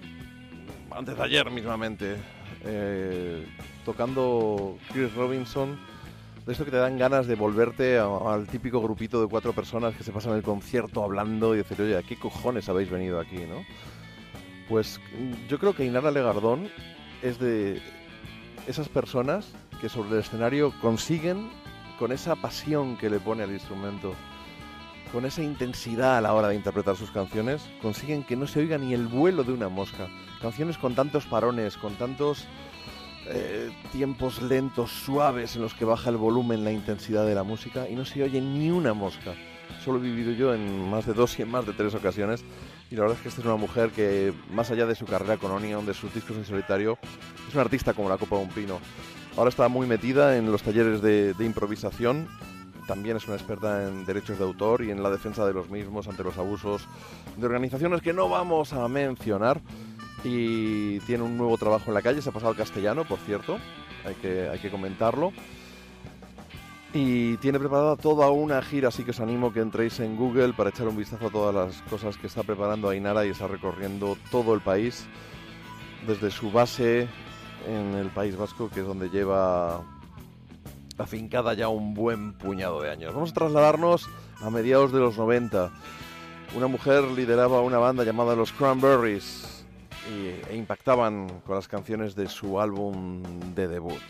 antes 0.91 1.18
de 1.18 1.23
ayer 1.23 1.49
mismamente, 1.49 2.18
eh, 2.64 3.45
tocando 3.86 4.77
Chris 4.91 5.14
Robinson, 5.14 5.80
de 6.45 6.52
esto 6.52 6.65
que 6.65 6.72
te 6.72 6.77
dan 6.77 6.98
ganas 6.98 7.27
de 7.27 7.36
volverte 7.36 7.99
al 7.99 8.48
típico 8.48 8.81
grupito 8.81 9.22
de 9.22 9.27
cuatro 9.27 9.53
personas 9.53 9.95
que 9.95 10.03
se 10.03 10.11
pasan 10.11 10.34
el 10.34 10.44
concierto 10.44 11.03
hablando 11.03 11.53
y 11.53 11.57
decir, 11.57 11.81
oye, 11.81 11.98
¿a 11.98 12.03
qué 12.03 12.18
cojones 12.18 12.69
habéis 12.69 12.90
venido 12.90 13.19
aquí, 13.19 13.38
no? 13.38 13.64
Pues 14.68 14.99
yo 15.48 15.60
creo 15.60 15.76
que 15.76 15.86
Inara 15.86 16.11
Legardón 16.11 16.69
es 17.22 17.40
de 17.40 17.81
esas 18.68 18.90
personas 18.90 19.52
que 19.81 19.90
sobre 19.90 20.11
el 20.11 20.19
escenario 20.19 20.73
consiguen, 20.81 21.49
con 21.98 22.11
esa 22.11 22.36
pasión 22.36 22.98
que 22.98 23.10
le 23.10 23.19
pone 23.19 23.44
al 23.44 23.52
instrumento, 23.52 24.14
con 25.11 25.26
esa 25.26 25.41
intensidad 25.41 26.18
a 26.18 26.22
la 26.22 26.34
hora 26.34 26.49
de 26.49 26.56
interpretar 26.56 26.95
sus 26.95 27.11
canciones, 27.11 27.61
consiguen 27.81 28.23
que 28.23 28.36
no 28.36 28.48
se 28.48 28.60
oiga 28.60 28.77
ni 28.77 28.94
el 28.94 29.07
vuelo 29.07 29.44
de 29.44 29.53
una 29.53 29.69
mosca. 29.69 30.07
Canciones 30.41 30.77
con 30.77 30.95
tantos 30.95 31.26
parones, 31.26 31.77
con 31.77 31.95
tantos 31.95 32.48
eh, 33.27 33.72
tiempos 33.91 34.41
lentos, 34.41 34.91
suaves, 34.91 35.56
en 35.56 35.61
los 35.61 35.73
que 35.73 35.86
baja 35.86 36.10
el 36.10 36.18
volumen, 36.18 36.64
la 36.64 36.72
intensidad 36.72 37.26
de 37.26 37.36
la 37.36 37.44
música 37.44 37.88
y 37.90 37.95
no 37.95 38.06
se 38.06 38.23
oye 38.23 38.41
ni 38.41 38.72
una 38.72 38.94
mosca. 38.94 39.34
Solo 39.84 39.99
he 39.99 40.02
vivido 40.02 40.31
yo 40.31 40.53
en 40.53 40.90
más 40.90 41.06
de 41.06 41.14
dos 41.14 41.38
y 41.38 41.44
en 41.44 41.52
más 41.52 41.65
de 41.65 41.73
tres 41.73 41.94
ocasiones. 41.94 42.44
Y 42.90 42.95
la 42.95 43.02
verdad 43.02 43.18
es 43.18 43.22
que 43.22 43.30
esta 43.30 43.41
es 43.41 43.45
una 43.45 43.56
mujer 43.56 43.91
que, 43.91 44.34
más 44.52 44.72
allá 44.72 44.88
de 44.88 44.95
su 44.95 45.06
carrera 45.06 45.38
con 45.38 45.52
Onion, 45.52 45.86
de 45.86 45.94
sus 45.94 46.14
discos 46.14 46.38
en 46.38 46.45
solitario, 46.45 46.98
es 47.48 47.53
una 47.53 47.61
artista 47.61 47.94
como 47.94 48.10
la 48.10 48.18
copa 48.18 48.38
de 48.38 48.44
un 48.44 48.49
pino. 48.49 48.80
Ahora 49.38 49.49
está 49.49 49.68
muy 49.68 49.86
metida 49.86 50.36
en 50.38 50.52
los 50.52 50.64
talleres 50.64 51.02
de, 51.02 51.34
de 51.36 51.45
improvisación. 51.45 52.27
También 52.90 53.18
es 53.18 53.28
una 53.28 53.36
experta 53.36 53.88
en 53.88 54.03
derechos 54.03 54.40
de 54.40 54.44
autor 54.44 54.84
y 54.84 54.90
en 54.90 55.03
la 55.03 55.11
defensa 55.11 55.45
de 55.45 55.53
los 55.53 55.70
mismos 55.70 56.07
ante 56.07 56.24
los 56.24 56.40
abusos 56.40 56.88
de 57.38 57.45
organizaciones 57.45 58.02
que 58.02 58.14
no 58.14 58.28
vamos 58.30 58.74
a 58.74 58.88
mencionar. 58.88 59.61
Y 60.24 60.99
tiene 61.02 61.24
un 61.24 61.38
nuevo 61.38 61.56
trabajo 61.60 61.84
en 61.90 61.94
la 61.94 62.02
calle, 62.02 62.20
se 62.20 62.30
ha 62.30 62.32
pasado 62.32 62.49
al 62.49 62.57
castellano, 62.57 63.06
por 63.06 63.20
cierto, 63.20 63.60
hay 64.03 64.16
que, 64.16 64.49
hay 64.49 64.57
que 64.57 64.72
comentarlo. 64.72 65.32
Y 66.91 67.38
tiene 67.38 67.60
preparada 67.60 67.95
toda 67.95 68.32
una 68.32 68.60
gira, 68.64 68.88
así 68.88 69.03
que 69.03 69.11
os 69.11 69.20
animo 69.20 69.53
que 69.53 69.60
entréis 69.60 69.99
en 69.99 70.18
Google 70.18 70.53
para 70.53 70.72
echar 70.72 70.88
un 70.88 70.98
vistazo 70.98 71.28
a 71.28 71.30
todas 71.30 71.53
las 71.53 71.84
cosas 71.91 72.18
que 72.18 72.26
está 72.26 72.41
preparando 72.41 72.90
Ainara 72.90 73.24
y 73.24 73.30
está 73.30 73.45
recorriendo 73.45 74.18
todo 74.32 74.56
el 74.56 74.61
país, 74.61 75.06
desde 76.07 76.32
su 76.32 76.52
base 76.52 77.07
en 77.68 77.94
el 77.94 78.10
País 78.10 78.36
Vasco, 78.36 78.68
que 78.68 78.80
es 78.80 78.88
donde 78.88 79.11
lleva 79.11 79.84
afincada 80.99 81.53
ya 81.53 81.67
un 81.69 81.93
buen 81.93 82.34
puñado 82.34 82.81
de 82.81 82.91
años. 82.91 83.13
Vamos 83.13 83.31
a 83.31 83.34
trasladarnos 83.34 84.07
a 84.41 84.49
mediados 84.49 84.91
de 84.91 84.99
los 84.99 85.17
90. 85.17 85.71
Una 86.55 86.67
mujer 86.67 87.03
lideraba 87.03 87.61
una 87.61 87.77
banda 87.77 88.03
llamada 88.03 88.35
Los 88.35 88.51
Cranberries 88.51 89.63
y- 90.11 90.51
e 90.51 90.55
impactaban 90.55 91.41
con 91.45 91.55
las 91.55 91.67
canciones 91.67 92.15
de 92.15 92.27
su 92.27 92.59
álbum 92.59 93.21
de 93.55 93.67
debut. 93.67 94.01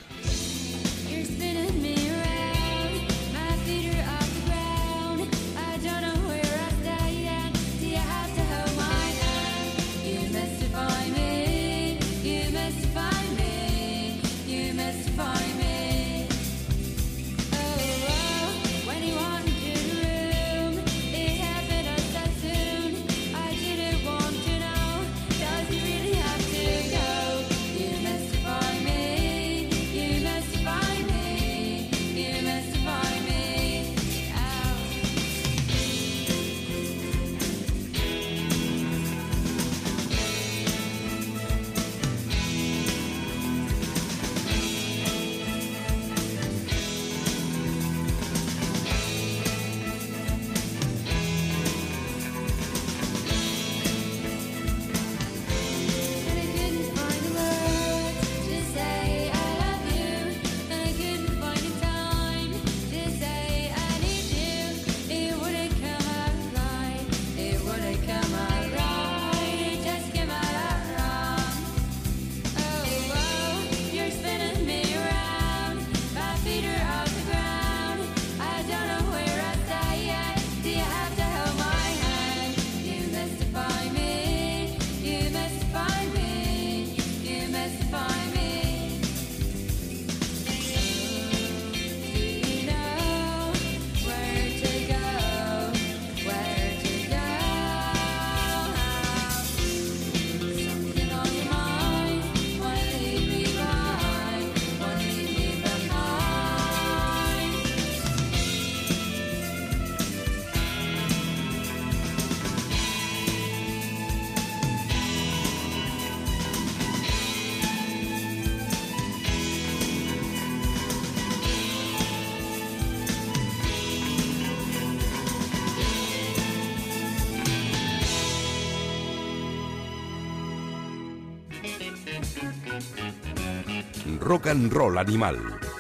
And 134.50 134.74
Roll 134.74 134.98
Animal 134.98 135.38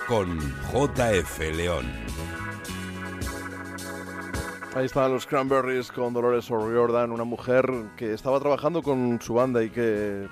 con 0.07 0.37
JF 0.71 1.39
León. 1.55 1.85
Ahí 4.75 4.85
estaban 4.85 5.11
los 5.11 5.25
Cranberries 5.25 5.91
con 5.91 6.13
Dolores 6.13 6.51
O'Riordan, 6.51 7.11
una 7.11 7.23
mujer 7.23 7.67
que 7.97 8.13
estaba 8.13 8.39
trabajando 8.39 8.83
con 8.83 9.19
su 9.21 9.33
banda 9.33 9.63
y 9.63 9.71
que 9.71 10.27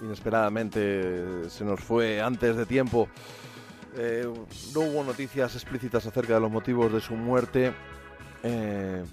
inesperadamente 0.00 1.48
se 1.48 1.64
nos 1.64 1.78
fue 1.78 2.20
antes 2.20 2.56
de 2.56 2.66
tiempo. 2.66 3.08
Eh, 3.96 4.28
no 4.74 4.80
hubo 4.80 5.04
noticias 5.04 5.54
explícitas 5.54 6.04
acerca 6.04 6.34
de 6.34 6.40
los 6.40 6.50
motivos 6.50 6.92
de 6.92 7.00
su 7.00 7.14
muerte 7.14 7.72
eh, 8.42 9.04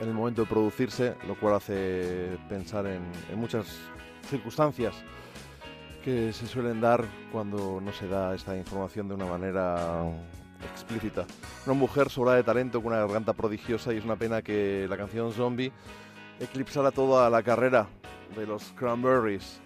en 0.00 0.08
el 0.08 0.14
momento 0.14 0.42
de 0.42 0.48
producirse, 0.48 1.14
lo 1.28 1.38
cual 1.38 1.56
hace 1.56 2.38
pensar 2.48 2.86
en, 2.86 3.02
en 3.30 3.38
muchas 3.38 3.66
circunstancias 4.30 4.94
que 6.02 6.32
se 6.32 6.46
suelen 6.46 6.80
dar 6.80 7.04
cuando 7.30 7.80
no 7.80 7.92
se 7.92 8.08
da 8.08 8.34
esta 8.34 8.56
información 8.56 9.08
de 9.08 9.14
una 9.14 9.26
manera 9.26 10.04
explícita. 10.72 11.24
Una 11.66 11.74
mujer 11.74 12.10
sobrada 12.10 12.36
de 12.36 12.42
talento 12.42 12.82
con 12.82 12.92
una 12.92 13.00
garganta 13.00 13.32
prodigiosa 13.32 13.92
y 13.94 13.98
es 13.98 14.04
una 14.04 14.16
pena 14.16 14.42
que 14.42 14.86
la 14.88 14.96
canción 14.96 15.32
Zombie 15.32 15.72
eclipsara 16.40 16.90
toda 16.90 17.30
la 17.30 17.42
carrera 17.42 17.86
de 18.36 18.46
los 18.46 18.72
Cranberries. 18.72 19.60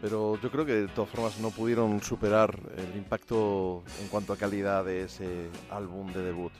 pero 0.00 0.40
yo 0.40 0.50
creo 0.50 0.64
que 0.64 0.72
de 0.72 0.88
todas 0.88 1.10
formas 1.10 1.38
no 1.40 1.50
pudieron 1.50 2.00
superar 2.02 2.58
el 2.76 2.96
impacto 2.96 3.82
en 4.00 4.08
cuanto 4.08 4.32
a 4.32 4.36
calidad 4.36 4.84
de 4.84 5.02
ese 5.02 5.50
álbum 5.70 6.12
de 6.12 6.22
debut. 6.22 6.52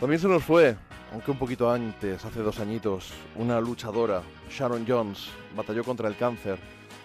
También 0.00 0.20
se 0.20 0.28
nos 0.28 0.44
fue, 0.44 0.76
aunque 1.12 1.30
un 1.30 1.38
poquito 1.38 1.70
antes, 1.70 2.24
hace 2.24 2.40
dos 2.40 2.58
añitos, 2.60 3.12
una 3.36 3.60
luchadora, 3.60 4.22
Sharon 4.50 4.84
Jones, 4.86 5.28
batalló 5.56 5.84
contra 5.84 6.08
el 6.08 6.16
cáncer, 6.16 6.58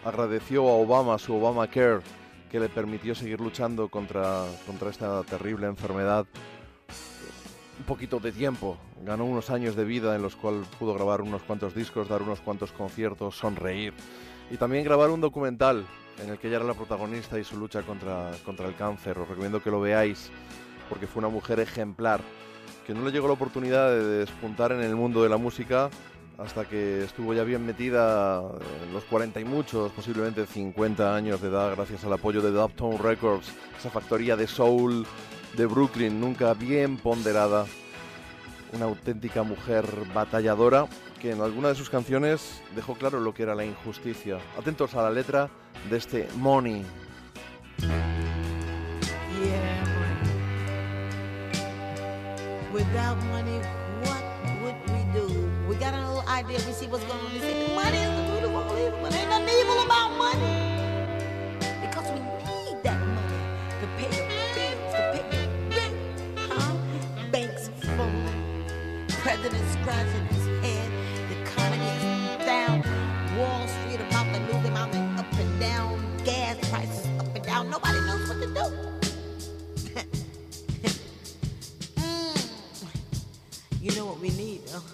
agradeció 0.03 0.67
a 0.67 0.73
Obama 0.73 1.17
su 1.17 1.35
Obamacare, 1.35 2.01
que 2.49 2.59
le 2.59 2.69
permitió 2.69 3.15
seguir 3.15 3.39
luchando 3.39 3.87
contra, 3.87 4.45
contra 4.65 4.89
esta 4.89 5.23
terrible 5.23 5.67
enfermedad 5.67 6.25
un 7.79 7.85
poquito 7.85 8.19
de 8.19 8.31
tiempo. 8.31 8.77
Ganó 9.03 9.25
unos 9.25 9.49
años 9.49 9.75
de 9.75 9.85
vida 9.85 10.15
en 10.15 10.21
los 10.21 10.35
cuales 10.35 10.67
pudo 10.77 10.93
grabar 10.93 11.21
unos 11.21 11.41
cuantos 11.41 11.73
discos, 11.73 12.07
dar 12.07 12.21
unos 12.21 12.39
cuantos 12.39 12.71
conciertos, 12.71 13.35
sonreír. 13.35 13.93
Y 14.51 14.57
también 14.57 14.83
grabar 14.83 15.09
un 15.09 15.19
documental 15.19 15.85
en 16.21 16.29
el 16.29 16.37
que 16.37 16.47
ella 16.47 16.57
era 16.57 16.65
la 16.65 16.75
protagonista 16.75 17.39
y 17.39 17.43
su 17.43 17.57
lucha 17.57 17.81
contra, 17.81 18.31
contra 18.45 18.67
el 18.67 18.75
cáncer. 18.75 19.17
Os 19.17 19.27
recomiendo 19.27 19.63
que 19.63 19.71
lo 19.71 19.81
veáis 19.81 20.29
porque 20.89 21.07
fue 21.07 21.21
una 21.21 21.29
mujer 21.29 21.59
ejemplar 21.59 22.21
que 22.85 22.93
no 22.93 23.05
le 23.05 23.11
llegó 23.11 23.27
la 23.27 23.33
oportunidad 23.33 23.89
de 23.89 24.03
despuntar 24.03 24.71
en 24.71 24.81
el 24.81 24.95
mundo 24.95 25.23
de 25.23 25.29
la 25.29 25.37
música 25.37 25.89
hasta 26.37 26.65
que 26.65 27.03
estuvo 27.03 27.33
ya 27.33 27.43
bien 27.43 27.65
metida 27.65 28.41
en 28.83 28.93
los 28.93 29.03
40 29.03 29.39
y 29.39 29.45
muchos, 29.45 29.91
posiblemente 29.91 30.45
50 30.45 31.15
años 31.15 31.41
de 31.41 31.49
edad, 31.49 31.75
gracias 31.75 32.03
al 32.03 32.13
apoyo 32.13 32.41
de 32.41 32.51
Dubtown 32.51 32.97
Records, 32.97 33.51
esa 33.77 33.91
factoría 33.91 34.35
de 34.35 34.47
soul 34.47 35.05
de 35.55 35.65
Brooklyn, 35.65 36.19
nunca 36.19 36.53
bien 36.53 36.97
ponderada, 36.97 37.65
una 38.73 38.85
auténtica 38.85 39.43
mujer 39.43 39.85
batalladora 40.13 40.87
que 41.21 41.31
en 41.31 41.41
alguna 41.41 41.67
de 41.67 41.75
sus 41.75 41.89
canciones 41.89 42.61
dejó 42.75 42.95
claro 42.95 43.19
lo 43.19 43.33
que 43.33 43.43
era 43.43 43.53
la 43.53 43.65
injusticia. 43.65 44.39
Atentos 44.57 44.95
a 44.95 45.03
la 45.03 45.11
letra 45.11 45.49
de 45.89 45.97
este 45.97 46.27
Money. 46.37 46.83
Without 52.73 53.17
money, 53.25 53.59
what 54.03 54.23
would 54.61 54.75
we 54.91 55.03
do? 55.11 55.51
We 55.67 55.75
got 55.75 55.93
a 55.93 55.97
little 55.97 56.23
idea. 56.29 56.57
We 56.65 56.71
see 56.71 56.87
what's 56.87 57.03
going 57.03 57.19
on. 57.19 57.33
We 57.33 57.39
say 57.39 57.75
money 57.75 57.97
is 57.97 58.15
the 58.15 58.31
root 58.31 58.43
of 58.45 58.55
all 58.55 58.77
evil, 58.77 58.99
but 59.01 59.13
ain't 59.13 59.29
nothing 59.29 59.49
evil 59.59 59.83
about 59.83 60.17
money. 60.17 61.57
Because 61.81 62.07
we 62.11 62.19
need 62.19 62.81
that 62.83 62.99
money 63.05 63.39
to 63.81 63.87
pay 63.97 64.07
the 64.07 64.23
bills, 64.55 64.93
to 64.93 65.01
pay 65.11 65.23
the 65.69 65.75
rent, 65.75 65.95
huh? 66.49 66.75
Banks 67.29 67.69
full, 67.81 68.11
presidents 69.21 69.73
scratching 69.73 70.30
we 84.21 84.29
need, 84.29 84.65
though? 84.67 84.90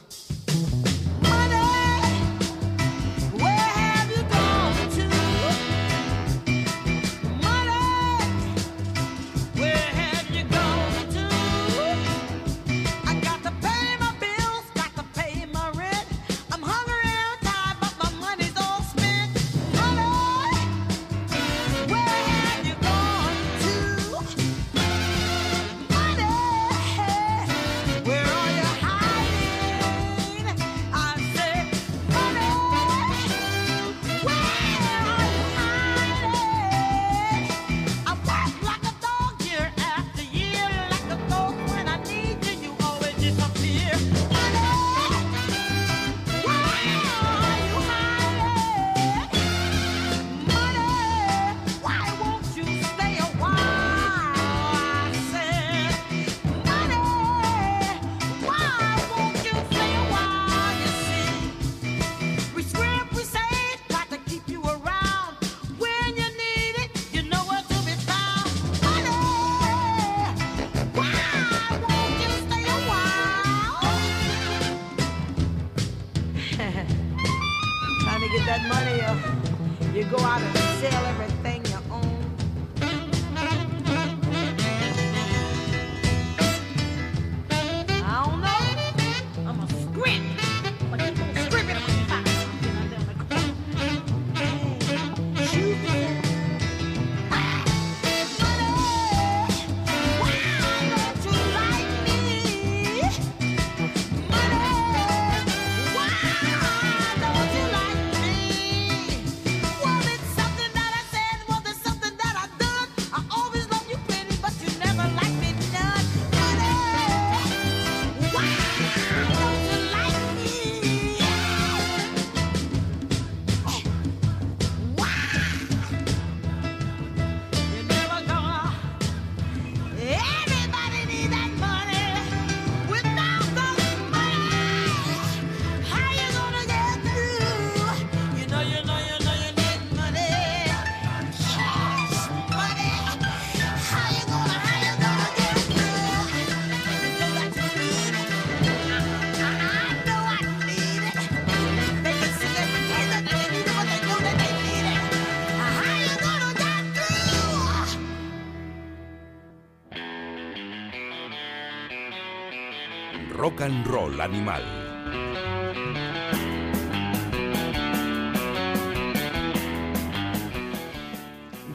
Roll 163.68 164.22
Animal. 164.22 164.64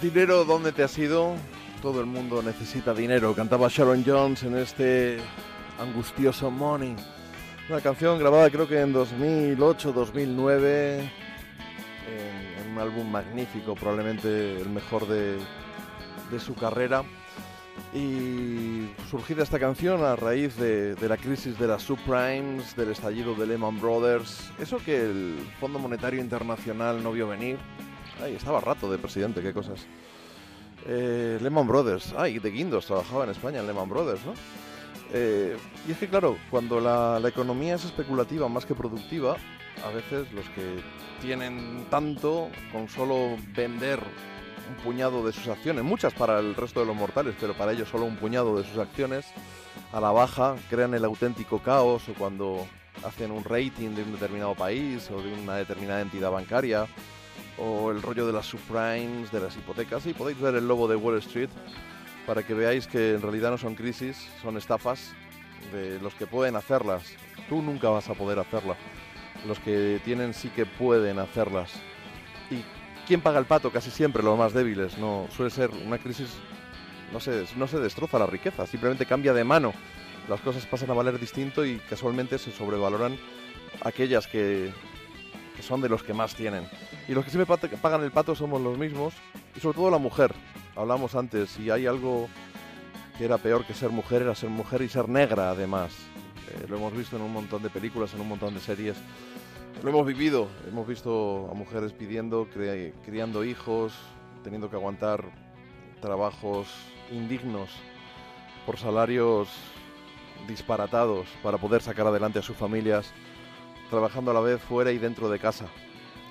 Dinero, 0.00 0.46
¿dónde 0.46 0.72
te 0.72 0.82
has 0.82 0.96
ido? 0.96 1.34
Todo 1.82 2.00
el 2.00 2.06
mundo 2.06 2.42
necesita 2.42 2.94
dinero. 2.94 3.34
Cantaba 3.34 3.68
Sharon 3.68 4.02
Jones 4.06 4.42
en 4.44 4.56
este 4.56 5.18
angustioso 5.78 6.50
Money. 6.50 6.96
Una 7.68 7.82
canción 7.82 8.18
grabada 8.18 8.48
creo 8.48 8.66
que 8.66 8.80
en 8.80 8.94
2008-2009 8.94 11.10
en, 12.08 12.58
en 12.58 12.70
un 12.72 12.78
álbum 12.78 13.10
magnífico, 13.10 13.74
probablemente 13.74 14.58
el 14.60 14.70
mejor 14.70 15.06
de, 15.06 15.36
de 16.30 16.40
su 16.40 16.54
carrera. 16.54 17.04
Y 17.92 18.51
surgida 19.12 19.42
esta 19.42 19.58
canción 19.58 20.02
a 20.02 20.16
raíz 20.16 20.56
de, 20.56 20.96
la 21.06 21.18
crisis 21.18 21.58
de 21.58 21.66
las 21.66 21.82
subprimes, 21.82 22.74
del 22.74 22.92
estallido 22.92 23.34
de 23.34 23.46
Lehman 23.46 23.78
Brothers, 23.78 24.50
eso 24.58 24.78
que 24.78 25.02
el 25.02 25.36
Fondo 25.60 25.78
Monetario 25.78 26.18
Internacional 26.18 27.02
no 27.02 27.12
vio 27.12 27.28
venir, 27.28 27.58
Ay, 28.22 28.36
estaba 28.36 28.58
rato 28.60 28.90
de 28.90 28.96
presidente, 28.96 29.42
qué 29.42 29.52
cosas. 29.52 29.84
Eh, 30.86 31.38
Lehman 31.42 31.66
Brothers. 31.66 32.14
Ay, 32.16 32.38
de 32.38 32.50
Guindos 32.50 32.86
trabajaba 32.86 33.24
en 33.24 33.30
España 33.30 33.60
en 33.60 33.66
Lehman 33.66 33.90
Brothers, 33.90 34.24
¿no? 34.24 34.32
Eh, 35.12 35.58
y 35.86 35.92
es 35.92 35.98
que, 35.98 36.08
claro, 36.08 36.38
cuando 36.50 36.80
la 36.80 37.28
economía 37.28 37.74
es 37.74 37.84
especulativa 37.84 38.48
más 38.48 38.64
que 38.64 38.74
productiva, 38.74 39.36
a 39.84 39.90
veces 39.90 40.32
los 40.32 40.48
que 40.50 40.80
tienen 41.20 41.84
tanto 41.90 42.48
con 42.72 42.88
solo 42.88 43.36
vender 43.54 44.00
un 44.68 44.74
puñado 44.82 45.24
de 45.26 45.32
sus 45.32 45.48
acciones, 45.48 45.84
muchas 45.84 46.14
para 46.14 46.38
el 46.38 46.54
resto 46.54 46.80
de 46.80 46.86
los 46.86 46.96
mortales, 46.96 47.34
pero 47.40 47.54
para 47.54 47.72
ellos 47.72 47.88
solo 47.88 48.04
un 48.04 48.16
puñado 48.16 48.56
de 48.56 48.64
sus 48.64 48.78
acciones, 48.78 49.26
a 49.92 50.00
la 50.00 50.10
baja 50.10 50.56
crean 50.70 50.94
el 50.94 51.04
auténtico 51.04 51.58
caos 51.58 52.08
o 52.08 52.14
cuando 52.14 52.66
hacen 53.04 53.30
un 53.30 53.44
rating 53.44 53.90
de 53.90 54.02
un 54.02 54.12
determinado 54.12 54.54
país 54.54 55.10
o 55.10 55.20
de 55.20 55.32
una 55.32 55.56
determinada 55.56 56.00
entidad 56.00 56.30
bancaria 56.30 56.86
o 57.58 57.90
el 57.90 58.02
rollo 58.02 58.26
de 58.26 58.32
las 58.32 58.46
subprimes, 58.46 59.30
de 59.30 59.40
las 59.40 59.56
hipotecas. 59.56 60.06
Y 60.06 60.14
podéis 60.14 60.40
ver 60.40 60.54
el 60.54 60.66
logo 60.66 60.88
de 60.88 60.96
Wall 60.96 61.18
Street 61.18 61.50
para 62.26 62.42
que 62.42 62.54
veáis 62.54 62.86
que 62.86 63.14
en 63.14 63.22
realidad 63.22 63.50
no 63.50 63.58
son 63.58 63.74
crisis, 63.74 64.28
son 64.42 64.56
estafas 64.56 65.12
de 65.72 66.00
los 66.00 66.14
que 66.14 66.26
pueden 66.26 66.56
hacerlas. 66.56 67.02
Tú 67.48 67.62
nunca 67.62 67.88
vas 67.88 68.08
a 68.08 68.14
poder 68.14 68.38
hacerlas. 68.38 68.78
Los 69.46 69.58
que 69.58 70.00
tienen 70.04 70.34
sí 70.34 70.48
que 70.48 70.66
pueden 70.66 71.18
hacerlas. 71.18 71.72
¿Y 73.12 73.14
quién 73.14 73.20
paga 73.20 73.38
el 73.38 73.44
pato? 73.44 73.70
Casi 73.70 73.90
siempre 73.90 74.22
los 74.22 74.38
más 74.38 74.54
débiles. 74.54 74.96
No 74.96 75.26
suele 75.36 75.50
ser 75.50 75.68
una 75.68 75.98
crisis. 75.98 76.30
No 77.12 77.20
se, 77.20 77.44
no 77.58 77.68
se 77.68 77.78
destroza 77.78 78.18
la 78.18 78.24
riqueza, 78.24 78.66
simplemente 78.66 79.04
cambia 79.04 79.34
de 79.34 79.44
mano. 79.44 79.74
Las 80.30 80.40
cosas 80.40 80.64
pasan 80.64 80.90
a 80.92 80.94
valer 80.94 81.20
distinto 81.20 81.62
y 81.66 81.76
casualmente 81.90 82.38
se 82.38 82.52
sobrevaloran 82.52 83.18
aquellas 83.82 84.26
que, 84.26 84.72
que 85.54 85.62
son 85.62 85.82
de 85.82 85.90
los 85.90 86.02
que 86.02 86.14
más 86.14 86.34
tienen. 86.34 86.66
Y 87.06 87.12
los 87.12 87.22
que 87.22 87.30
siempre 87.30 87.54
pagan 87.82 88.02
el 88.02 88.12
pato 88.12 88.34
somos 88.34 88.62
los 88.62 88.78
mismos, 88.78 89.12
y 89.54 89.60
sobre 89.60 89.76
todo 89.76 89.90
la 89.90 89.98
mujer. 89.98 90.32
Hablamos 90.74 91.14
antes, 91.14 91.50
si 91.50 91.68
hay 91.68 91.84
algo 91.84 92.30
que 93.18 93.26
era 93.26 93.36
peor 93.36 93.66
que 93.66 93.74
ser 93.74 93.90
mujer, 93.90 94.22
era 94.22 94.34
ser 94.34 94.48
mujer 94.48 94.80
y 94.80 94.88
ser 94.88 95.10
negra 95.10 95.50
además. 95.50 95.92
Eh, 96.48 96.64
lo 96.66 96.78
hemos 96.78 96.96
visto 96.96 97.16
en 97.16 97.22
un 97.22 97.32
montón 97.34 97.62
de 97.62 97.68
películas, 97.68 98.14
en 98.14 98.22
un 98.22 98.28
montón 98.28 98.54
de 98.54 98.60
series. 98.60 98.96
Lo 99.82 99.90
hemos 99.90 100.06
vivido, 100.06 100.48
hemos 100.68 100.86
visto 100.86 101.48
a 101.50 101.54
mujeres 101.54 101.92
pidiendo, 101.92 102.46
cre- 102.48 102.92
criando 103.04 103.44
hijos, 103.44 103.92
teniendo 104.44 104.70
que 104.70 104.76
aguantar 104.76 105.24
trabajos 106.00 106.68
indignos 107.10 107.68
por 108.64 108.78
salarios 108.78 109.48
disparatados 110.46 111.26
para 111.42 111.58
poder 111.58 111.82
sacar 111.82 112.06
adelante 112.06 112.38
a 112.38 112.42
sus 112.42 112.56
familias, 112.56 113.12
trabajando 113.90 114.30
a 114.30 114.34
la 114.34 114.40
vez 114.40 114.60
fuera 114.60 114.92
y 114.92 114.98
dentro 114.98 115.28
de 115.28 115.40
casa. 115.40 115.66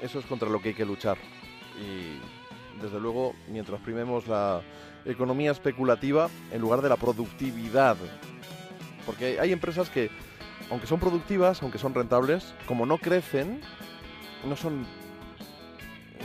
Eso 0.01 0.19
es 0.19 0.25
contra 0.25 0.49
lo 0.49 0.61
que 0.61 0.69
hay 0.69 0.75
que 0.75 0.85
luchar. 0.85 1.17
Y 1.77 2.81
desde 2.81 2.99
luego, 3.01 3.33
mientras 3.49 3.81
primemos 3.81 4.27
la 4.27 4.61
economía 5.03 5.51
especulativa 5.51 6.29
en 6.53 6.61
lugar 6.61 6.81
de 6.81 6.89
la 6.89 6.95
productividad, 6.95 7.97
porque 9.05 9.39
hay 9.41 9.51
empresas 9.51 9.89
que, 9.89 10.09
aunque 10.71 10.87
son 10.87 10.99
productivas, 10.99 11.61
aunque 11.61 11.77
son 11.77 11.93
rentables, 11.93 12.55
como 12.65 12.85
no 12.85 12.97
crecen, 12.97 13.59
no 14.47 14.55
son, 14.55 14.87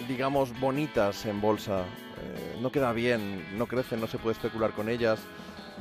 digamos, 0.06 0.58
bonitas 0.60 1.26
en 1.26 1.40
bolsa. 1.40 1.80
Eh, 1.80 2.58
no 2.62 2.70
queda 2.70 2.92
bien, 2.92 3.44
no 3.58 3.66
crecen, 3.66 4.00
no 4.00 4.06
se 4.06 4.18
puede 4.18 4.34
especular 4.34 4.70
con 4.70 4.88
ellas, 4.88 5.18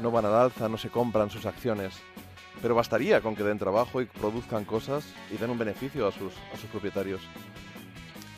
no 0.01 0.09
van 0.09 0.25
al 0.25 0.33
alza, 0.33 0.67
no 0.67 0.77
se 0.77 0.89
compran 0.89 1.29
sus 1.29 1.45
acciones. 1.45 1.93
Pero 2.59 2.73
bastaría 2.73 3.21
con 3.21 3.35
que 3.35 3.43
den 3.43 3.59
trabajo 3.59 4.01
y 4.01 4.05
produzcan 4.05 4.65
cosas 4.65 5.05
y 5.31 5.37
den 5.37 5.51
un 5.51 5.59
beneficio 5.59 6.07
a 6.07 6.11
sus, 6.11 6.33
a 6.51 6.57
sus 6.57 6.69
propietarios. 6.71 7.21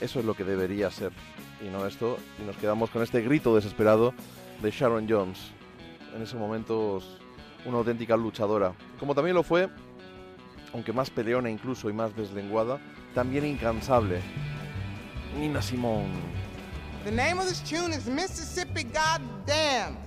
Eso 0.02 0.20
es 0.20 0.26
lo 0.26 0.36
que 0.36 0.44
debería 0.44 0.92
ser. 0.92 1.14
Y 1.66 1.70
no 1.70 1.86
esto, 1.86 2.18
y 2.40 2.46
nos 2.46 2.58
quedamos 2.58 2.90
con 2.90 3.02
este 3.02 3.22
grito 3.22 3.56
desesperado 3.56 4.14
de 4.62 4.72
Sharon 4.72 5.08
Jones. 5.10 5.52
En 6.14 6.22
ese 6.22 6.36
momento, 6.36 7.02
una 7.66 7.78
auténtica 7.78 8.18
luchadora. 8.18 8.74
Como 9.00 9.16
también 9.16 9.36
lo 9.36 9.44
fue, 9.44 9.70
aunque 10.74 10.94
más 10.94 11.10
peleona 11.10 11.50
incluso 11.50 11.90
y 11.90 11.94
más 11.94 12.16
deslenguada, 12.16 12.80
también 13.14 13.46
incansable. 13.46 14.22
Nina 15.38 15.62
Simone. 15.62 16.14
The 17.06 17.12
name 17.12 17.40
of 17.40 17.48
this 17.48 17.62
tune 17.62 17.94
is 17.94 18.08
Mississippi 18.08 18.84
Goddamn. 18.84 19.98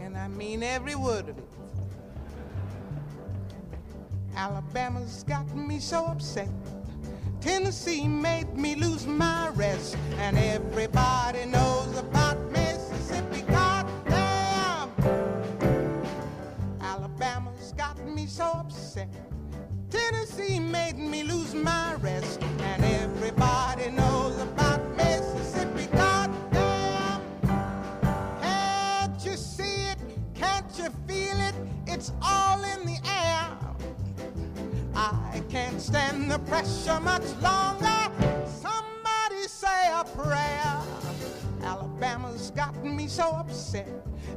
And 0.00 0.16
I 0.16 0.28
mean 0.28 0.62
every 0.62 0.94
word 0.94 1.28
of 1.28 1.38
it. 1.38 1.44
Alabama's 4.36 5.24
got 5.24 5.54
me 5.54 5.78
so 5.78 6.06
upset. 6.06 6.48
Tennessee 7.40 8.06
made 8.06 8.54
me 8.56 8.74
lose 8.74 9.06
my 9.06 9.48
rest. 9.50 9.96
And 10.18 10.36
everybody 10.36 11.46
knows 11.46 11.96
about 11.96 12.38
Mississippi. 12.52 13.42
Goddamn! 13.48 14.90
Alabama's 16.82 17.72
got 17.72 17.98
me 18.06 18.26
so 18.26 18.44
upset. 18.44 19.08
Tennessee 19.88 20.60
made 20.60 20.98
me 20.98 21.22
lose 21.22 21.54
my 21.54 21.94
rest. 21.94 22.42
And 22.42 22.84
everybody 22.84 23.90
knows 23.90 24.38
about 24.38 24.82
Mississippi. 24.96 25.86
Goddamn! 25.96 27.22
Can't 28.42 29.24
you 29.24 29.36
see 29.36 29.88
it? 29.92 29.98
Can't 30.34 30.66
you 30.76 30.90
feel 31.08 31.40
it? 31.40 31.54
It's 31.86 32.12
all 32.22 32.49
stand 35.90 36.30
the 36.30 36.38
pressure 36.40 37.00
much 37.00 37.28
longer. 37.42 38.00
Somebody 38.46 39.42
say 39.48 39.90
a 39.92 40.04
prayer. 40.04 40.76
Alabama's 41.64 42.52
gotten 42.52 42.94
me 42.94 43.08
so 43.08 43.28
upset. 43.30 43.88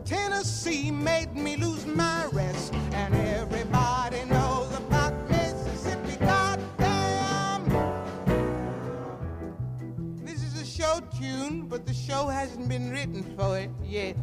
Tennessee 0.03 0.89
made 0.89 1.35
me 1.35 1.55
lose 1.55 1.85
my 1.85 2.25
rest. 2.31 2.73
And 2.93 3.13
everybody 3.13 4.25
knows 4.25 4.75
about 4.77 5.13
Mississippi. 5.29 6.15
Goddamn! 6.25 7.69
This 10.25 10.41
is 10.41 10.59
a 10.59 10.65
show 10.65 11.01
tune, 11.19 11.67
but 11.67 11.85
the 11.85 11.93
show 11.93 12.29
hasn't 12.29 12.67
been 12.67 12.89
written 12.89 13.21
for 13.37 13.59
it 13.59 13.69
yet. 13.83 14.15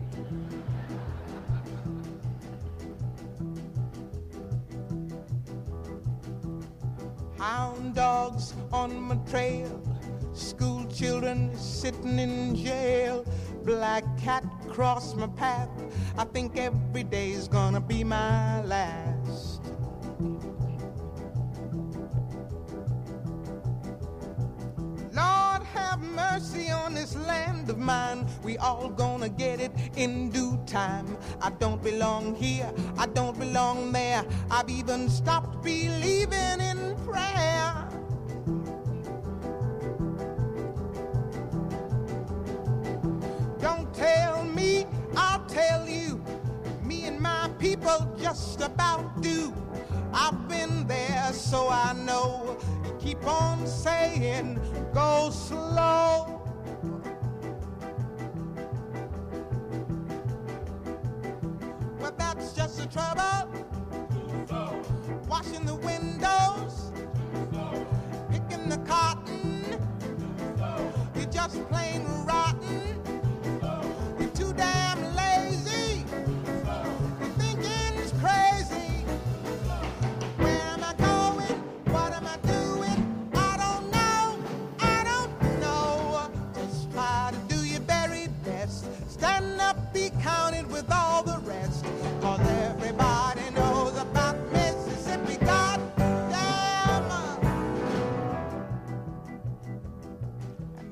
Hound 7.41 7.95
dogs 7.95 8.53
on 8.71 9.01
my 9.01 9.17
trail, 9.31 9.81
school 10.35 10.85
children 10.93 11.51
sitting 11.57 12.19
in 12.19 12.55
jail, 12.55 13.25
black 13.65 14.05
cat 14.19 14.45
cross 14.69 15.15
my 15.15 15.27
path. 15.27 15.71
I 16.19 16.25
think 16.25 16.59
every 16.59 17.03
day's 17.03 17.49
gonna 17.49 17.81
be 17.81 18.05
my 18.05 18.62
last. 18.65 19.49
Lord 25.21 25.63
have 25.75 26.01
mercy 26.01 26.71
on 26.71 26.95
this 26.95 27.15
land 27.17 27.69
of 27.71 27.79
mine. 27.79 28.27
We 28.43 28.57
all 28.59 28.89
gonna 28.89 29.29
get 29.29 29.61
it 29.61 29.73
in 29.97 30.31
due 30.31 30.59
time. 30.67 31.07
I 31.41 31.51
don't 31.51 31.83
belong 31.83 32.35
here, 32.35 32.71
I 32.97 33.07
don't 33.07 33.39
belong 33.39 33.93
there. 33.93 34.25
I've 34.51 34.71
even 34.71 35.09
stopped 35.09 35.63
believing 35.63 36.61
in 36.71 36.97
prayer. 37.07 37.89
Don't 43.61 43.93
tell 43.95 44.45
me, 44.45 44.87
I'll 45.17 45.45
tell 45.47 45.89
you. 45.89 46.23
Me 46.83 47.05
and 47.05 47.21
my 47.21 47.51
people 47.59 47.99
just 48.21 48.61
about 48.63 49.21
do. 49.21 49.53
I've 50.13 50.49
been 50.49 50.87
there, 50.87 51.33
so 51.33 51.69
I 51.69 51.93
know. 51.93 52.59
Keep 53.01 53.27
on 53.27 53.66
saying, 53.66 54.60
go 54.93 55.31
slow. 55.32 56.43
Well, 61.98 62.14
that's 62.18 62.52
just 62.52 62.78
the 62.78 62.86
trouble. 62.86 63.48
Washing 65.28 65.64
the 65.64 65.77
windows, 65.77 66.93
picking 68.31 68.68
the 68.68 68.78
cotton. 68.86 69.64
You're 71.14 71.24
just 71.27 71.66
plain 71.70 72.05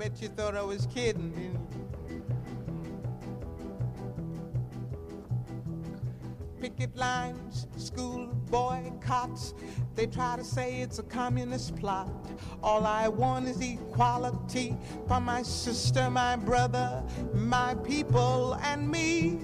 Bet 0.09 0.23
you 0.23 0.29
thought 0.29 0.57
I 0.57 0.63
was 0.63 0.87
kidding. 0.87 1.59
Picket 6.63 6.97
lines, 6.97 7.67
school 7.77 8.29
boycotts. 8.51 9.53
They 9.97 10.07
try 10.07 10.37
to 10.37 10.45
say 10.45 10.81
it's 10.81 10.99
a 10.99 11.03
communist 11.03 11.77
plot. 11.77 12.09
All 12.63 12.87
I 12.87 13.09
want 13.09 13.49
is 13.49 13.61
equality 13.61 14.79
for 15.07 15.21
my 15.21 15.43
sister, 15.43 16.09
my 16.09 16.37
brother, 16.37 17.05
my 17.35 17.75
people, 17.75 18.55
and 18.63 18.91
me. 18.91 19.41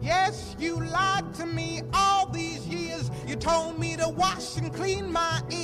Yes, 0.00 0.56
you 0.58 0.80
lied 0.80 1.34
to 1.34 1.44
me 1.44 1.82
all 1.92 2.26
these 2.26 2.66
years. 2.66 3.10
You 3.26 3.36
told 3.36 3.78
me 3.78 3.96
to 3.96 4.08
wash 4.08 4.56
and 4.56 4.74
clean 4.74 5.12
my 5.12 5.42
ears 5.50 5.59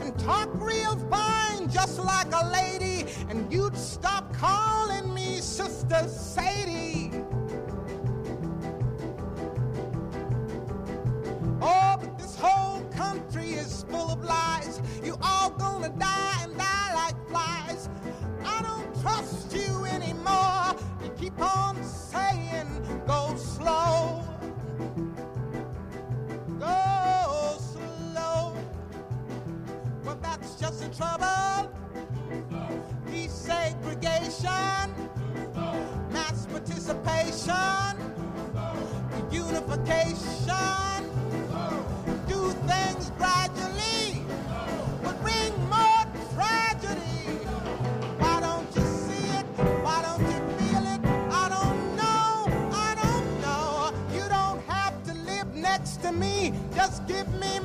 and 0.00 0.18
talk 0.18 0.48
real 0.54 0.96
fine, 1.10 1.68
just 1.70 1.98
like 1.98 2.32
a 2.32 2.48
lady. 2.50 3.06
And 3.28 3.52
you'd 3.52 3.76
stop 3.76 4.32
calling 4.34 5.12
me 5.12 5.40
Sister 5.40 6.08
Sadie. 6.08 6.91
Trouble. 30.96 31.70
Desegregation, 33.06 34.90
mass 36.10 36.46
participation, 36.46 37.96
unification. 39.30 41.08
Do 42.28 42.50
things 42.68 43.10
gradually 43.16 44.24
would 45.02 45.20
bring 45.22 45.52
more 45.70 46.04
tragedy. 46.34 47.38
Why 48.18 48.40
don't 48.40 48.68
you 48.76 48.82
see 48.82 49.26
it? 49.38 49.46
Why 49.82 50.02
don't 50.02 50.20
you 50.20 50.40
feel 50.58 50.84
it? 50.94 51.00
I 51.32 51.48
don't 51.48 51.96
know. 51.96 52.46
I 52.72 52.94
don't 53.02 53.40
know. 53.40 53.92
You 54.12 54.28
don't 54.28 54.60
have 54.68 55.02
to 55.04 55.14
live 55.24 55.54
next 55.54 56.02
to 56.02 56.12
me. 56.12 56.52
Just 56.74 57.06
give 57.06 57.28
me 57.40 57.60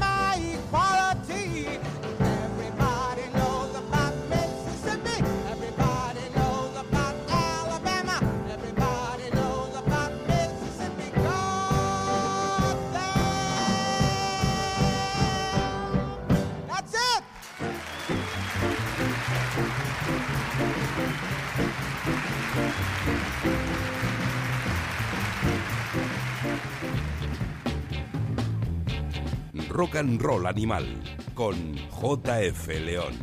Roll 29.98 30.46
Animal 30.46 30.86
con 31.34 31.56
JF 31.76 32.68
León. 32.68 33.14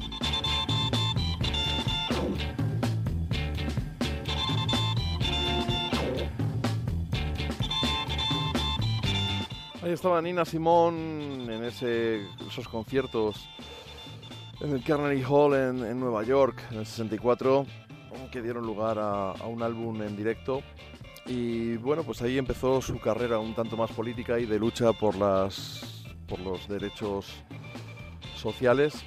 Ahí 9.83 9.93
estaba 9.93 10.21
Nina 10.21 10.45
Simón 10.45 11.49
en 11.49 11.63
esos 11.63 12.67
conciertos 12.69 13.49
en 14.61 14.73
el 14.73 14.83
Carnegie 14.83 15.25
Hall 15.25 15.55
en, 15.55 15.85
en 15.85 16.01
Nueva 16.01 16.25
York 16.25 16.61
en 16.73 16.79
el 16.79 16.87
64, 16.87 17.67
que 18.33 18.43
dieron 18.43 18.67
lugar 18.67 18.99
a, 18.99 19.31
a 19.31 19.47
un 19.47 19.63
álbum 19.63 20.03
en 20.03 20.17
directo. 20.17 20.61
Y 21.27 21.77
bueno, 21.77 22.03
pues 22.03 22.21
ahí 22.23 22.37
empezó 22.37 22.83
su 22.83 22.99
carrera 22.99 23.39
un 23.39 23.55
tanto 23.55 23.77
más 23.77 23.93
política 23.93 24.41
y 24.41 24.47
de 24.47 24.59
lucha 24.59 24.93
por, 24.93 25.15
las, 25.15 25.94
los 26.40 26.69
derechos 26.69 27.27
sociales. 28.36 29.05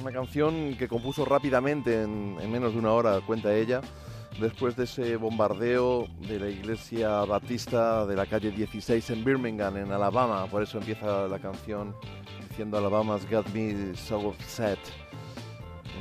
Una 0.00 0.12
canción 0.12 0.76
que 0.76 0.88
compuso 0.88 1.24
rápidamente, 1.24 2.02
en, 2.02 2.36
en 2.40 2.50
menos 2.50 2.72
de 2.72 2.78
una 2.78 2.92
hora, 2.92 3.20
cuenta 3.20 3.54
ella, 3.54 3.80
después 4.40 4.76
de 4.76 4.84
ese 4.84 5.16
bombardeo 5.16 6.06
de 6.28 6.40
la 6.40 6.48
iglesia 6.48 7.24
batista 7.24 8.04
de 8.06 8.16
la 8.16 8.26
calle 8.26 8.50
16 8.50 9.10
en 9.10 9.24
Birmingham, 9.24 9.76
en 9.76 9.92
Alabama. 9.92 10.46
Por 10.46 10.62
eso 10.62 10.78
empieza 10.78 11.28
la 11.28 11.38
canción 11.38 11.94
diciendo 12.48 12.78
Alabama's 12.78 13.28
got 13.30 13.46
me 13.54 13.94
so 13.96 14.18
upset. 14.28 14.78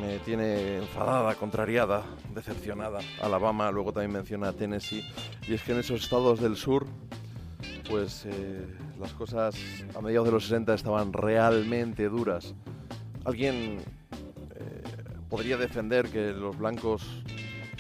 Me 0.02 0.18
tiene 0.20 0.78
enfadada, 0.78 1.36
contrariada, 1.36 2.04
decepcionada. 2.34 3.00
Alabama, 3.22 3.72
luego 3.72 3.94
también 3.94 4.12
menciona 4.12 4.52
Tennessee. 4.52 5.04
Y 5.48 5.54
es 5.54 5.62
que 5.62 5.74
en 5.74 5.80
esos 5.80 6.04
estados 6.04 6.40
del 6.40 6.56
sur, 6.56 6.88
pues 7.90 8.26
eh, 8.26 8.66
las 9.00 9.14
cosas 9.14 9.56
a 9.96 10.02
mediados 10.02 10.28
de 10.28 10.32
los 10.32 10.44
60 10.44 10.74
estaban 10.74 11.14
realmente 11.14 12.10
duras. 12.10 12.54
Alguien 13.26 13.80
eh, 14.56 14.84
podría 15.30 15.58
defender 15.58 16.10
que 16.10 16.32
los 16.32 16.58
blancos 16.58 17.04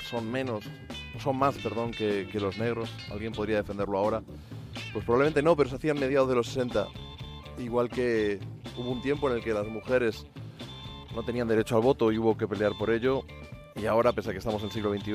son 0.09 0.31
menos, 0.31 0.65
son 1.19 1.37
más, 1.37 1.57
perdón, 1.57 1.91
que, 1.91 2.27
los 2.35 2.57
negros. 2.57 2.89
Alguien 3.11 3.33
podría 3.33 3.57
defenderlo 3.57 3.97
ahora. 3.97 4.21
Pues 4.91 5.05
probablemente 5.05 5.41
no, 5.41 5.55
pero 5.55 5.69
se 5.69 5.75
hacía 5.75 5.91
en 5.91 5.99
mediados 5.99 6.29
de 6.29 6.35
los 6.35 6.47
60. 6.47 6.87
Igual 7.59 7.89
que 7.89 8.39
hubo 8.77 8.91
un 8.91 9.01
tiempo 9.01 9.29
en 9.29 9.37
el 9.37 9.43
que 9.43 9.53
las 9.53 9.67
mujeres 9.67 10.25
no 11.15 11.23
tenían 11.23 11.47
derecho 11.47 11.75
al 11.75 11.81
voto 11.81 12.11
y 12.11 12.17
hubo 12.17 12.37
que 12.37 12.47
pelear 12.47 12.73
por 12.77 12.89
ello. 12.89 13.23
Y 13.75 13.85
ahora, 13.85 14.11
pese 14.13 14.29
a 14.29 14.33
que 14.33 14.39
estamos 14.39 14.61
en 14.61 14.67
el 14.67 14.73
siglo 14.73 14.93
XXI, 14.93 15.13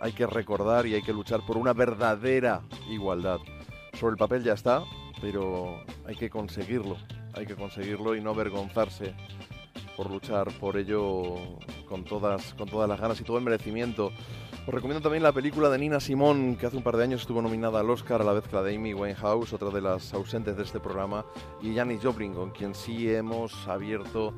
hay 0.00 0.12
que 0.12 0.26
recordar 0.26 0.86
y 0.86 0.94
hay 0.94 1.02
que 1.02 1.12
luchar 1.12 1.44
por 1.44 1.56
una 1.56 1.72
verdadera 1.72 2.62
igualdad. 2.88 3.38
Sobre 3.98 4.12
el 4.12 4.18
papel 4.18 4.44
ya 4.44 4.52
está, 4.52 4.84
pero 5.22 5.80
hay 6.06 6.16
que 6.16 6.28
conseguirlo. 6.28 6.96
Hay 7.32 7.46
que 7.46 7.54
conseguirlo 7.54 8.14
y 8.14 8.20
no 8.20 8.30
avergonzarse 8.30 9.14
por 9.96 10.10
luchar 10.10 10.52
por 10.58 10.76
ello 10.76 11.36
con 11.88 12.04
todas, 12.04 12.52
con 12.54 12.68
todas 12.68 12.88
las 12.88 13.00
ganas 13.00 13.20
y 13.20 13.24
todo 13.24 13.38
el 13.38 13.44
merecimiento. 13.44 14.12
Os 14.66 14.74
recomiendo 14.74 15.00
también 15.00 15.22
la 15.22 15.32
película 15.32 15.70
de 15.70 15.78
Nina 15.78 16.00
Simón, 16.00 16.56
que 16.56 16.66
hace 16.66 16.76
un 16.76 16.82
par 16.82 16.96
de 16.96 17.04
años 17.04 17.22
estuvo 17.22 17.40
nominada 17.40 17.80
al 17.80 17.88
Oscar, 17.88 18.20
a 18.20 18.24
la 18.24 18.32
vez 18.32 18.44
que 18.44 18.56
la 18.56 18.62
de 18.62 18.74
Amy 18.74 18.92
Winehouse, 18.92 19.54
otra 19.54 19.70
de 19.70 19.80
las 19.80 20.12
ausentes 20.12 20.56
de 20.56 20.64
este 20.64 20.80
programa, 20.80 21.24
y 21.62 21.74
Janis 21.74 22.00
Joplin, 22.02 22.34
con 22.34 22.50
quien 22.50 22.74
sí 22.74 23.10
hemos 23.10 23.66
abierto 23.66 24.34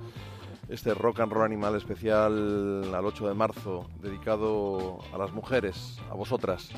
este 0.68 0.94
Rock 0.94 1.20
and 1.20 1.32
Roll 1.32 1.46
Animal 1.46 1.76
especial 1.76 2.94
al 2.94 3.06
8 3.06 3.28
de 3.28 3.34
marzo, 3.34 3.86
dedicado 4.02 4.98
a 5.12 5.18
las 5.18 5.32
mujeres, 5.32 5.98
a 6.10 6.14
vosotras, 6.14 6.70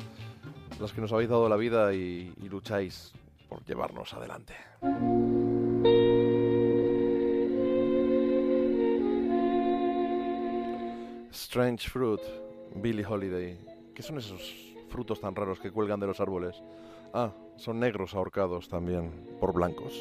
las 0.81 0.93
que 0.93 1.01
nos 1.01 1.13
habéis 1.13 1.29
dado 1.29 1.47
la 1.47 1.57
vida 1.57 1.93
y, 1.93 2.33
lucháis 2.49 3.13
por 3.47 3.63
llevarnos 3.65 4.13
adelante. 4.13 4.55
Strange 11.31 11.89
Fruit, 11.89 12.21
Billie 12.75 13.05
Holiday. 13.05 13.59
¿Qué 13.93 14.01
son 14.01 14.17
esos 14.17 14.73
frutos 14.89 15.21
tan 15.21 15.35
raros 15.35 15.59
que 15.59 15.71
cuelgan 15.71 15.99
de 15.99 16.07
los 16.07 16.19
árboles? 16.19 16.61
Ah, 17.13 17.31
son 17.57 17.79
negros 17.79 18.15
ahorcados 18.15 18.67
también 18.67 19.37
por 19.39 19.53
blancos. 19.53 19.93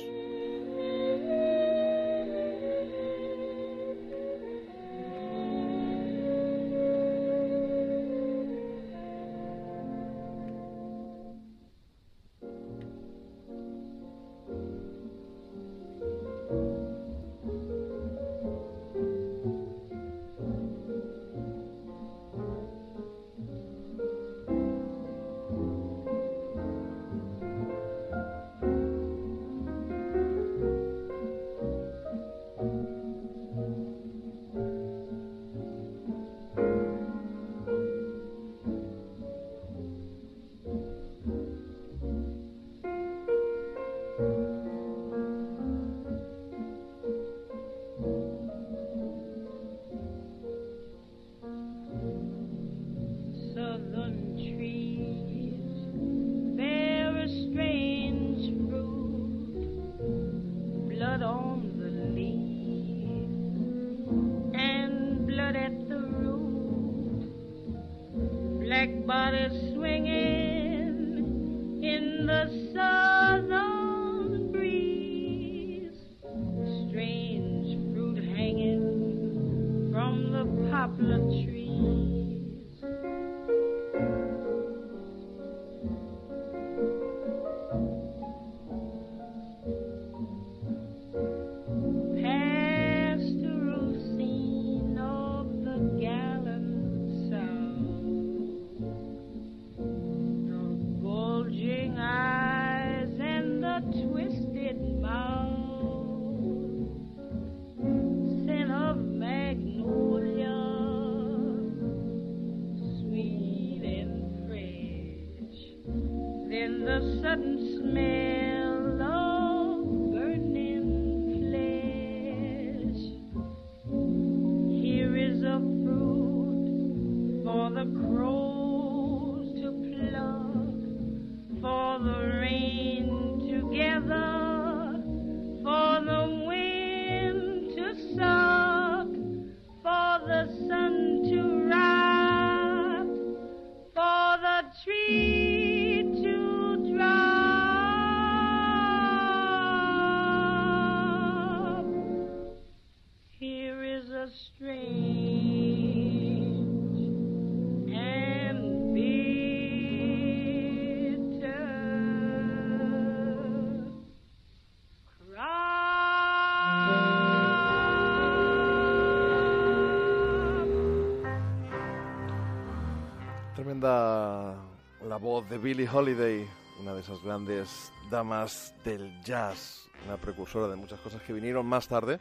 de 175.51 175.59
Billie 175.59 175.89
Holiday, 175.89 176.49
una 176.81 176.95
de 176.95 177.01
esas 177.01 177.21
grandes 177.25 177.93
damas 178.09 178.73
del 178.85 179.21
jazz, 179.25 179.89
una 180.07 180.17
precursora 180.17 180.69
de 180.69 180.77
muchas 180.77 181.01
cosas 181.01 181.21
que 181.23 181.33
vinieron 181.33 181.67
más 181.67 181.89
tarde 181.89 182.21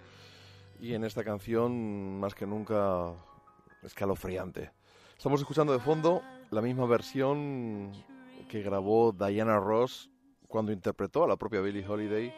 y 0.81 0.95
en 0.95 1.03
esta 1.03 1.23
canción 1.23 2.19
más 2.19 2.33
que 2.33 2.47
nunca 2.47 3.13
escalofriante. 3.83 4.71
Estamos 5.15 5.41
escuchando 5.41 5.73
de 5.73 5.79
fondo 5.79 6.23
la 6.49 6.59
misma 6.63 6.87
versión 6.87 7.91
que 8.47 8.63
grabó 8.63 9.11
Diana 9.11 9.59
Ross 9.59 10.09
cuando 10.47 10.71
interpretó 10.71 11.23
a 11.23 11.27
la 11.27 11.37
propia 11.37 11.61
Billie 11.61 11.87
Holiday 11.87 12.33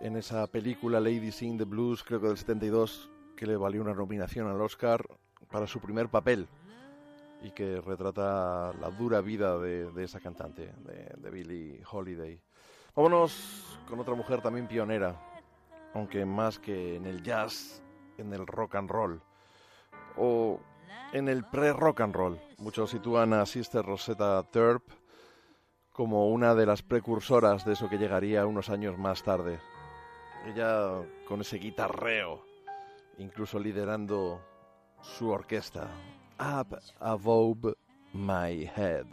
en 0.00 0.16
esa 0.16 0.48
película 0.48 0.98
Lady 0.98 1.30
Sing 1.30 1.58
the 1.58 1.64
Blues, 1.64 2.02
creo 2.02 2.20
que 2.20 2.26
del 2.26 2.38
72, 2.38 3.08
que 3.36 3.46
le 3.46 3.56
valió 3.56 3.80
una 3.80 3.94
nominación 3.94 4.48
al 4.48 4.60
Oscar 4.62 5.06
para 5.48 5.68
su 5.68 5.78
primer 5.78 6.08
papel 6.08 6.48
y 7.42 7.50
que 7.50 7.80
retrata 7.80 8.72
la 8.80 8.90
dura 8.90 9.20
vida 9.20 9.58
de, 9.58 9.90
esa 10.02 10.20
cantante, 10.20 10.72
de, 10.78 11.12
de, 11.16 11.30
Billie 11.30 11.82
Holiday. 11.90 12.40
Vámonos 12.94 13.78
con 13.88 13.98
otra 14.00 14.14
mujer 14.14 14.40
también 14.40 14.68
pionera, 14.68 15.16
aunque 15.94 16.24
más 16.24 16.58
que 16.58 16.96
en 16.96 17.06
el 17.06 17.22
jazz, 17.22 17.82
en 18.18 18.32
el 18.32 18.46
rock 18.46 18.76
and 18.76 18.90
roll, 18.90 19.22
o 20.16 20.60
en 21.12 21.28
el 21.28 21.44
pre-rock 21.44 22.00
and 22.00 22.14
roll. 22.14 22.40
Muchos 22.58 22.90
sitúan 22.90 23.32
a 23.32 23.44
Sister 23.46 23.84
Rosetta 23.84 24.42
Turp 24.44 24.90
como 25.92 26.28
una 26.28 26.54
de 26.54 26.66
las 26.66 26.82
precursoras 26.82 27.64
de 27.64 27.74
eso 27.74 27.88
que 27.88 27.98
llegaría 27.98 28.46
unos 28.46 28.70
años 28.70 28.98
más 28.98 29.22
tarde. 29.22 29.58
Ella 30.46 31.02
con 31.26 31.40
ese 31.40 31.58
guitarreo, 31.58 32.44
incluso 33.18 33.58
liderando 33.58 34.40
su 35.02 35.28
orquesta, 35.28 35.88
up 36.42 36.82
above 37.00 37.74
my 38.12 38.68
head. 38.74 39.06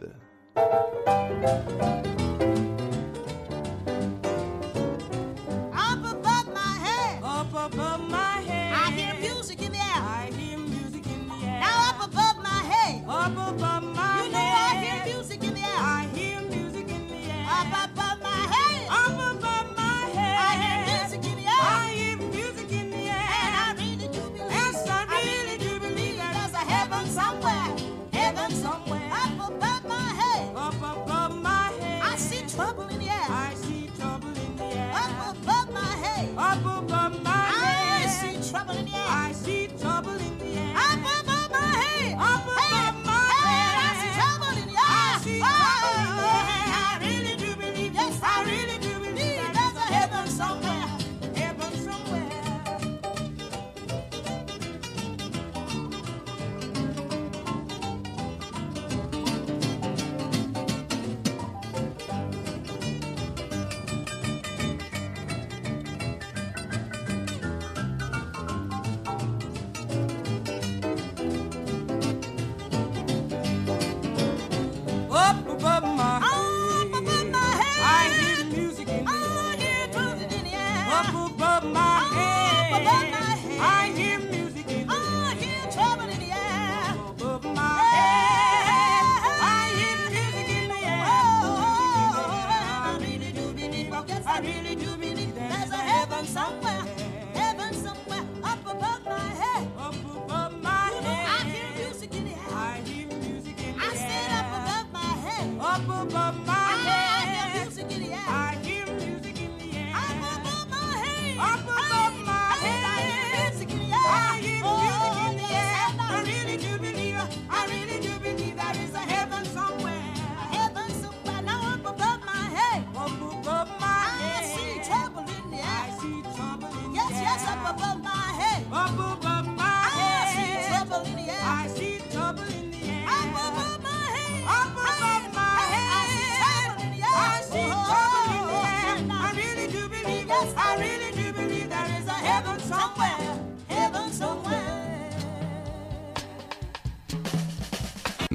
up 105.70 105.88
above 105.88 106.46
my 106.46 106.59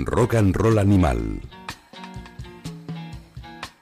Rock 0.06 0.36
and 0.36 0.56
Roll 0.56 0.78
Animal. 0.78 1.42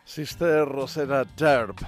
Sister 0.06 0.66
Rosetta 0.66 1.26
Terp, 1.26 1.82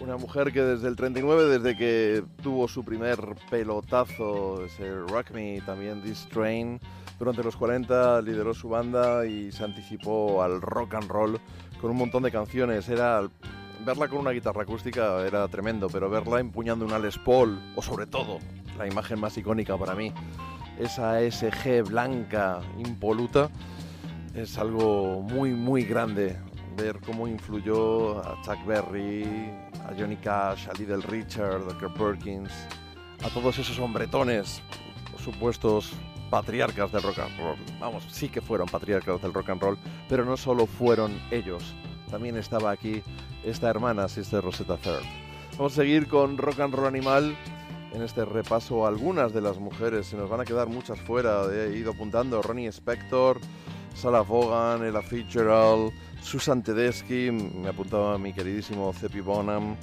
una 0.00 0.16
mujer 0.16 0.52
que 0.52 0.62
desde 0.62 0.88
el 0.88 0.96
39, 0.96 1.58
desde 1.58 1.76
que 1.76 2.24
tuvo 2.42 2.66
su 2.66 2.82
primer 2.82 3.18
pelotazo, 3.50 4.64
ese 4.64 5.00
Rock 5.08 5.32
Me, 5.32 5.60
también 5.60 6.02
This 6.02 6.26
Train, 6.32 6.80
durante 7.18 7.42
los 7.42 7.56
40 7.56 8.22
lideró 8.22 8.54
su 8.54 8.70
banda 8.70 9.26
y 9.26 9.52
se 9.52 9.64
anticipó 9.64 10.42
al 10.42 10.62
rock 10.62 10.94
and 10.94 11.10
roll 11.10 11.40
con 11.80 11.90
un 11.90 11.98
montón 11.98 12.22
de 12.22 12.30
canciones. 12.30 12.88
Era 12.88 13.28
verla 13.84 14.08
con 14.08 14.20
una 14.20 14.30
guitarra 14.30 14.62
acústica 14.62 15.26
era 15.26 15.46
tremendo, 15.48 15.88
pero 15.88 16.08
verla 16.08 16.40
empuñando 16.40 16.86
una 16.86 16.98
Les 16.98 17.18
Paul, 17.18 17.60
o 17.76 17.82
sobre 17.82 18.06
todo, 18.06 18.38
la 18.78 18.86
imagen 18.86 19.20
más 19.20 19.36
icónica 19.36 19.76
para 19.76 19.94
mí, 19.94 20.12
esa 20.78 21.20
SG 21.20 21.82
blanca 21.82 22.60
impoluta, 22.78 23.50
es 24.34 24.56
algo 24.56 25.22
muy, 25.22 25.50
muy 25.50 25.82
grande. 25.82 26.36
Ver 26.76 27.00
cómo 27.04 27.26
influyó 27.26 28.20
a 28.20 28.40
Chuck 28.42 28.64
Berry, 28.64 29.50
a 29.84 29.92
Johnny 29.98 30.16
Cash, 30.16 30.68
a 30.68 30.72
Little 30.74 31.02
Richard, 31.08 31.62
a 31.68 31.76
Kirk 31.76 31.94
Perkins, 31.94 32.52
a 33.24 33.28
todos 33.30 33.58
esos 33.58 33.76
hombretones, 33.80 34.62
supuestos 35.18 35.92
patriarcas 36.30 36.92
del 36.92 37.02
rock 37.02 37.18
and 37.18 37.38
roll. 37.40 37.56
Vamos, 37.80 38.04
sí 38.08 38.28
que 38.28 38.40
fueron 38.40 38.68
patriarcas 38.68 39.20
del 39.20 39.34
rock 39.34 39.50
and 39.50 39.60
roll, 39.60 39.78
pero 40.08 40.24
no 40.24 40.36
solo 40.36 40.66
fueron 40.66 41.20
ellos. 41.32 41.74
También 42.08 42.36
estaba 42.36 42.70
aquí 42.70 43.02
esta 43.44 43.68
hermana, 43.68 44.08
Sister 44.08 44.42
Rosetta 44.42 44.76
Third. 44.76 45.02
Vamos 45.56 45.72
a 45.72 45.76
seguir 45.76 46.06
con 46.06 46.38
Rock 46.38 46.60
and 46.60 46.74
Roll 46.74 46.86
Animal 46.86 47.36
en 47.92 48.02
este 48.02 48.24
repaso 48.24 48.86
algunas 48.86 49.32
de 49.32 49.40
las 49.40 49.58
mujeres. 49.58 50.06
Se 50.06 50.16
nos 50.16 50.28
van 50.28 50.40
a 50.40 50.44
quedar 50.44 50.68
muchas 50.68 50.98
fuera. 51.00 51.42
He 51.52 51.76
ido 51.76 51.92
apuntando 51.92 52.42
Ronnie 52.42 52.68
Spector, 52.68 53.40
Sarah 53.94 54.22
Vaughan, 54.22 54.84
Ella 54.84 55.02
Fitzgerald, 55.02 55.92
Susan 56.22 56.62
Tedeschi, 56.62 57.30
me 57.30 57.68
apuntaba 57.68 58.18
mi 58.18 58.32
queridísimo 58.32 58.92
Cepi 58.92 59.20
Bonham, 59.20 59.76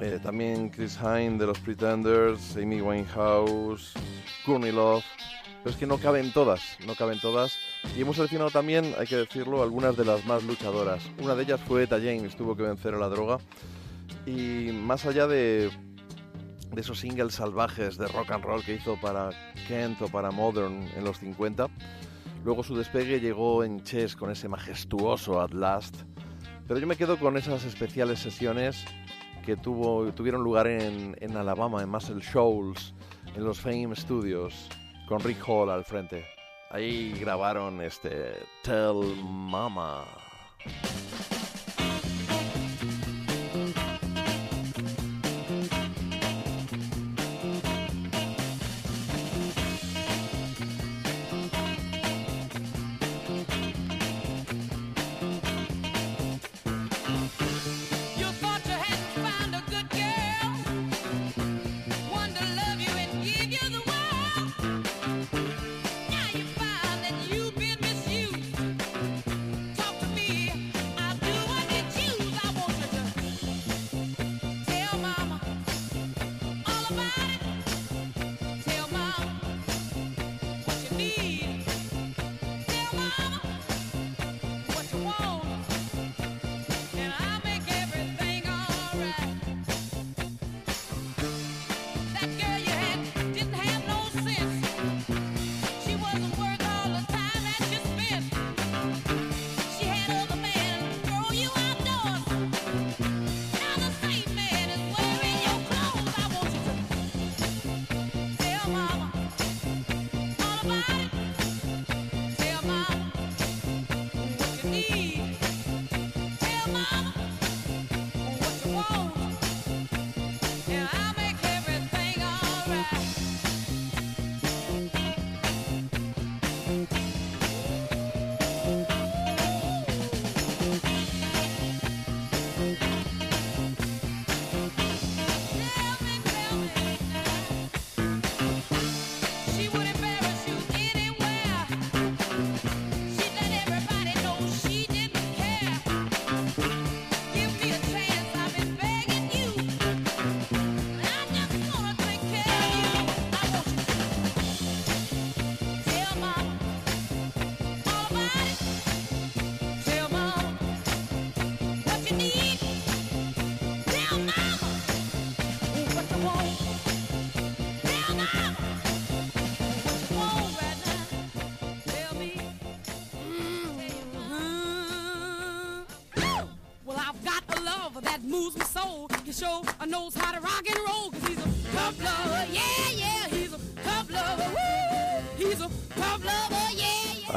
eh, 0.00 0.18
también 0.22 0.70
Chris 0.70 0.98
Hine 1.00 1.38
de 1.38 1.46
los 1.46 1.58
Pretenders, 1.58 2.56
Amy 2.56 2.80
Winehouse, 2.80 3.92
Courtney 4.44 4.72
Love. 4.72 5.04
Pero 5.62 5.74
es 5.74 5.76
que 5.76 5.86
no 5.86 5.98
caben 5.98 6.32
todas, 6.32 6.78
no 6.86 6.94
caben 6.94 7.20
todas. 7.20 7.58
Y 7.94 8.00
hemos 8.00 8.16
seleccionado 8.16 8.50
también, 8.50 8.94
hay 8.98 9.06
que 9.06 9.16
decirlo, 9.16 9.62
algunas 9.62 9.96
de 9.96 10.06
las 10.06 10.24
más 10.24 10.42
luchadoras. 10.44 11.02
Una 11.18 11.34
de 11.34 11.42
ellas 11.42 11.60
fue 11.66 11.82
Eta 11.82 11.96
James, 11.96 12.34
tuvo 12.34 12.56
que 12.56 12.62
vencer 12.62 12.94
a 12.94 12.98
la 12.98 13.08
droga. 13.08 13.38
Y 14.24 14.70
más 14.72 15.04
allá 15.04 15.26
de, 15.26 15.70
de 16.72 16.80
esos 16.80 17.00
singles 17.00 17.34
salvajes 17.34 17.96
de 17.98 18.06
rock 18.08 18.30
and 18.32 18.44
roll 18.44 18.64
que 18.64 18.74
hizo 18.74 18.96
para 19.00 19.30
Kent 19.66 20.02
o 20.02 20.08
para 20.08 20.30
Modern 20.30 20.88
en 20.96 21.04
los 21.04 21.18
50, 21.18 21.68
luego 22.44 22.62
su 22.62 22.76
despegue 22.76 23.20
llegó 23.20 23.64
en 23.64 23.82
Chess 23.82 24.16
con 24.16 24.30
ese 24.30 24.48
majestuoso 24.48 25.40
At 25.40 25.52
Last. 25.52 26.02
Pero 26.66 26.78
yo 26.78 26.86
me 26.86 26.96
quedo 26.96 27.18
con 27.18 27.36
esas 27.36 27.64
especiales 27.64 28.20
sesiones 28.20 28.84
que 29.44 29.56
tuvo, 29.56 30.12
tuvieron 30.12 30.42
lugar 30.42 30.66
en, 30.66 31.16
en 31.20 31.36
Alabama, 31.36 31.82
en 31.82 31.88
Muscle 31.88 32.20
Shoals, 32.20 32.94
en 33.34 33.44
los 33.44 33.60
Fame 33.60 33.94
Studios, 33.96 34.68
con 35.08 35.20
Rick 35.20 35.42
Hall 35.48 35.70
al 35.70 35.84
frente. 35.84 36.24
Ahí 36.70 37.12
grabaron 37.18 37.80
este 37.80 38.46
Tell 38.62 39.16
Mama. 39.24 40.04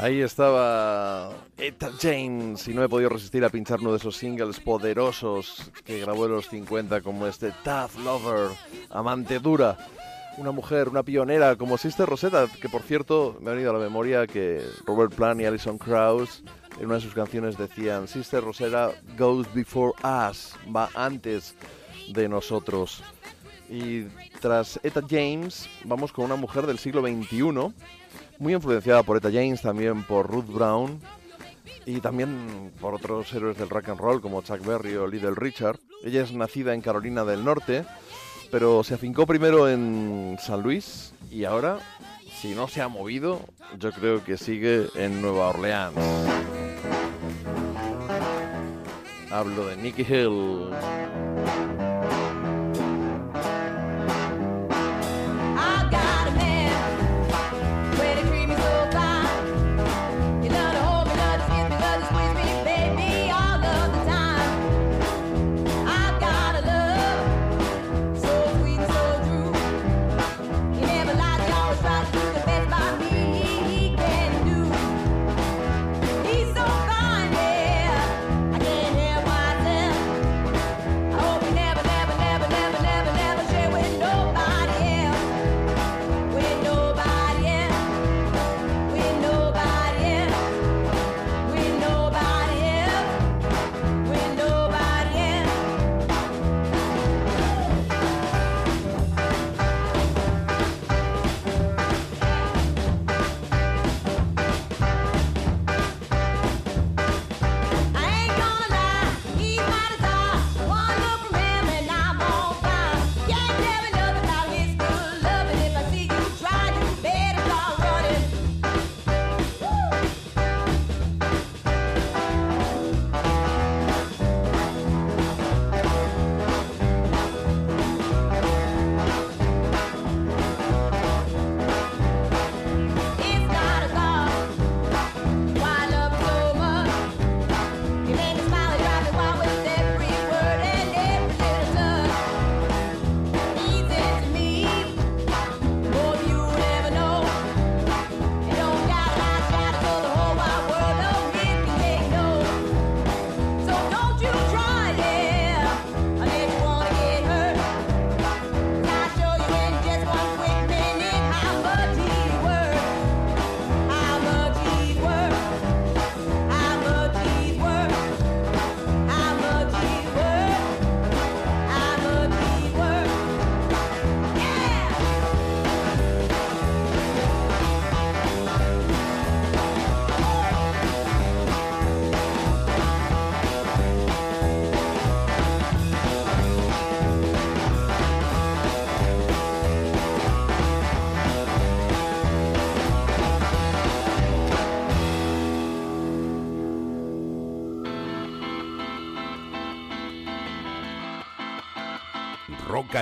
Ahí 0.04 0.20
estaba 0.20 1.32
Etta 1.56 1.90
James 1.98 2.68
y 2.68 2.74
no 2.74 2.84
he 2.84 2.90
podido 2.90 3.08
resistir 3.08 3.42
a 3.42 3.48
pinchar 3.48 3.80
uno 3.80 3.92
de 3.92 3.96
esos 3.96 4.18
singles 4.18 4.60
poderosos 4.60 5.72
que 5.82 6.00
grabó 6.00 6.26
en 6.26 6.32
los 6.32 6.46
50 6.50 7.00
como 7.00 7.26
este 7.26 7.52
Tough 7.64 7.96
Lover, 8.04 8.50
amante 8.90 9.38
dura. 9.38 9.78
Una 10.36 10.50
mujer, 10.50 10.90
una 10.90 11.02
pionera 11.02 11.56
como 11.56 11.78
Sister 11.78 12.06
Rosetta, 12.06 12.48
que 12.60 12.68
por 12.68 12.82
cierto 12.82 13.38
me 13.40 13.48
ha 13.48 13.54
venido 13.54 13.70
a 13.70 13.78
la 13.78 13.78
memoria 13.78 14.26
que 14.26 14.62
Robert 14.84 15.14
Plant 15.14 15.40
y 15.40 15.46
Alison 15.46 15.78
Krauss 15.78 16.42
en 16.78 16.84
una 16.84 16.96
de 16.96 17.00
sus 17.00 17.14
canciones 17.14 17.56
decían 17.56 18.06
Sister 18.06 18.44
Rosetta 18.44 18.92
goes 19.16 19.46
before 19.54 19.94
us, 20.04 20.54
va 20.70 20.90
antes 20.94 21.54
de 22.12 22.28
nosotros. 22.28 23.02
Y 23.70 24.02
tras 24.42 24.78
Etta 24.82 25.00
James 25.08 25.66
vamos 25.82 26.12
con 26.12 26.26
una 26.26 26.36
mujer 26.36 26.66
del 26.66 26.78
siglo 26.78 27.00
XXI 27.00 27.72
muy 28.38 28.54
influenciada 28.54 29.02
por 29.02 29.16
Etta 29.16 29.30
James, 29.30 29.62
también 29.62 30.02
por 30.04 30.30
Ruth 30.30 30.46
Brown, 30.46 31.00
y 31.86 32.00
también 32.00 32.72
por 32.80 32.94
otros 32.94 33.32
héroes 33.32 33.58
del 33.58 33.68
rock 33.70 33.90
and 33.90 34.00
roll 34.00 34.20
como 34.20 34.42
Chuck 34.42 34.64
Berry 34.64 34.94
o 34.96 35.06
Little 35.06 35.34
Richard. 35.34 35.78
Ella 36.02 36.22
es 36.22 36.32
nacida 36.32 36.74
en 36.74 36.80
Carolina 36.80 37.24
del 37.24 37.44
Norte, 37.44 37.84
pero 38.50 38.82
se 38.84 38.94
afincó 38.94 39.26
primero 39.26 39.68
en 39.68 40.36
San 40.40 40.62
Luis 40.62 41.12
y 41.30 41.44
ahora, 41.44 41.78
si 42.40 42.54
no 42.54 42.68
se 42.68 42.82
ha 42.82 42.88
movido, 42.88 43.40
yo 43.78 43.92
creo 43.92 44.24
que 44.24 44.36
sigue 44.36 44.86
en 44.94 45.20
Nueva 45.20 45.48
Orleans. 45.50 45.94
Hablo 49.30 49.66
de 49.66 49.76
Nicky 49.76 50.02
Hill. 50.02 50.70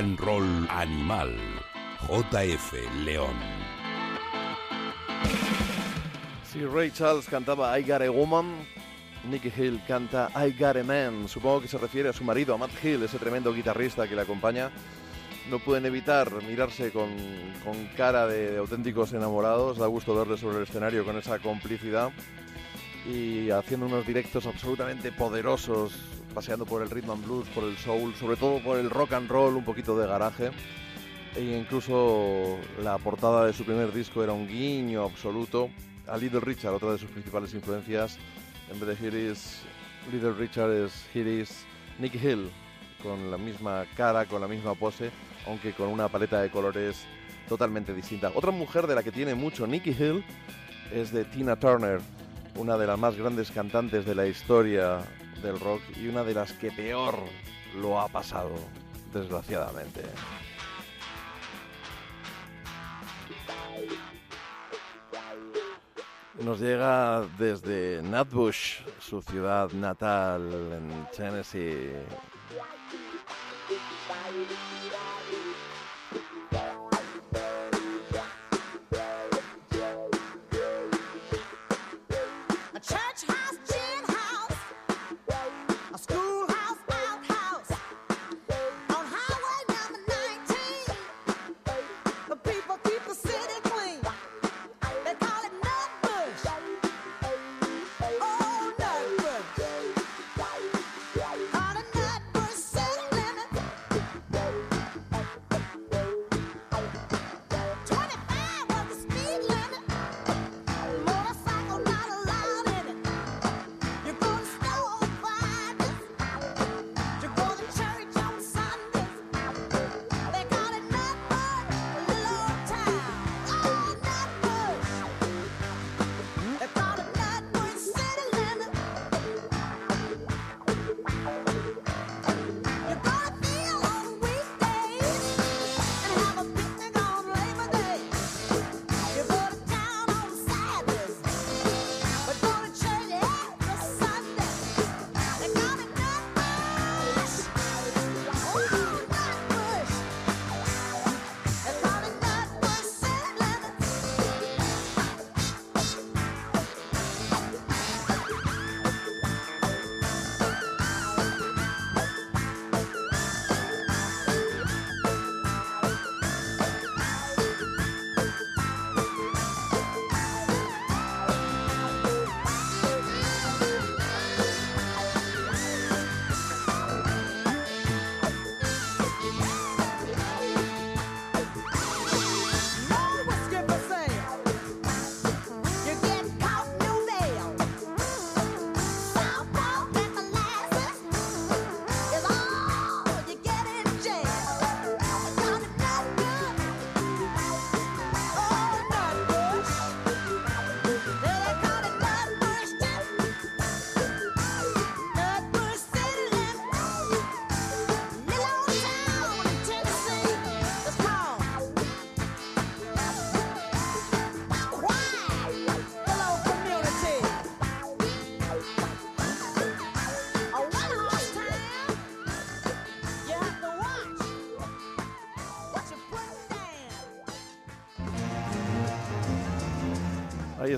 And 0.02 0.18
Roll 0.18 0.66
Animal. 0.68 1.30
JF 2.08 2.72
León. 3.04 3.36
Si 6.44 6.64
Ray 6.64 6.90
Charles 6.90 7.26
cantaba 7.28 7.78
I 7.78 7.82
Got 7.82 8.02
a 8.02 8.10
Woman, 8.10 8.66
Nicky 9.30 9.52
Hill 9.56 9.80
canta 9.86 10.28
I 10.34 10.50
Got 10.50 10.76
a 10.78 10.82
Man. 10.82 11.28
Supongo 11.28 11.60
que 11.60 11.68
se 11.68 11.78
refiere 11.78 12.08
a 12.08 12.12
su 12.12 12.24
marido, 12.24 12.54
a 12.54 12.58
Matt 12.58 12.72
Hill, 12.82 13.04
ese 13.04 13.18
tremendo 13.18 13.54
guitarrista 13.54 14.08
que 14.08 14.16
le 14.16 14.22
acompaña. 14.22 14.72
No 15.48 15.60
pueden 15.60 15.86
evitar 15.86 16.32
mirarse 16.42 16.90
con, 16.90 17.10
cara 17.96 18.26
de, 18.26 18.52
de 18.52 18.58
auténticos 18.58 19.12
enamorados. 19.12 19.78
Da 19.78 19.86
gusto 19.86 20.16
verle 20.16 20.36
sobre 20.36 20.56
el 20.56 20.64
escenario 20.64 21.04
con 21.04 21.16
esa 21.16 21.38
complicidad 21.38 22.10
y 23.06 23.50
haciendo 23.50 23.86
unos 23.86 24.06
directos 24.06 24.46
absolutamente 24.46 25.12
poderosos, 25.12 25.92
paseando 26.32 26.66
por 26.66 26.82
el 26.82 26.90
rhythm 26.90 27.10
and 27.10 27.24
blues, 27.24 27.48
por 27.48 27.64
el 27.64 27.76
soul, 27.76 28.14
sobre 28.14 28.36
todo 28.36 28.62
por 28.62 28.78
el 28.78 28.90
rock 28.90 29.12
and 29.12 29.28
roll, 29.28 29.56
un 29.56 29.64
poquito 29.64 29.96
de 29.98 30.06
garaje. 30.06 30.50
E 31.34 31.56
incluso 31.56 32.58
la 32.82 32.98
portada 32.98 33.46
de 33.46 33.52
su 33.52 33.64
primer 33.64 33.92
disco 33.92 34.22
era 34.22 34.32
un 34.32 34.46
guiño 34.46 35.04
absoluto 35.04 35.70
a 36.06 36.16
Little 36.16 36.40
Richard, 36.40 36.74
otra 36.74 36.92
de 36.92 36.98
sus 36.98 37.10
principales 37.10 37.54
influencias. 37.54 38.18
En 38.70 38.78
vez 38.80 38.98
de 38.98 39.06
Here 39.06 39.30
is 39.30 39.62
Little 40.12 40.32
Richard 40.32 40.70
es 40.72 41.06
Here 41.14 41.40
is 41.40 41.64
Hill, 42.00 42.50
con 43.02 43.30
la 43.30 43.38
misma 43.38 43.84
cara, 43.96 44.26
con 44.26 44.40
la 44.40 44.48
misma 44.48 44.74
pose, 44.74 45.10
aunque 45.46 45.72
con 45.72 45.88
una 45.88 46.08
paleta 46.08 46.40
de 46.40 46.50
colores 46.50 47.04
totalmente 47.48 47.94
distinta. 47.94 48.30
Otra 48.34 48.50
mujer 48.50 48.86
de 48.86 48.94
la 48.94 49.02
que 49.02 49.12
tiene 49.12 49.34
mucho 49.34 49.66
Nicky 49.66 49.90
Hill 49.90 50.24
es 50.92 51.12
de 51.12 51.24
Tina 51.24 51.56
Turner, 51.56 52.00
una 52.56 52.76
de 52.76 52.86
las 52.86 52.98
más 52.98 53.16
grandes 53.16 53.50
cantantes 53.50 54.04
de 54.04 54.14
la 54.14 54.26
historia 54.26 55.00
del 55.42 55.58
rock 55.58 55.82
y 55.96 56.08
una 56.08 56.22
de 56.24 56.34
las 56.34 56.52
que 56.52 56.70
peor 56.70 57.18
lo 57.80 58.00
ha 58.00 58.08
pasado, 58.08 58.54
desgraciadamente. 59.12 60.02
Nos 66.40 66.60
llega 66.60 67.26
desde 67.38 68.02
Nutbush, 68.02 68.80
su 69.00 69.20
ciudad 69.22 69.70
natal 69.72 70.50
en 70.72 71.06
Tennessee. 71.14 71.92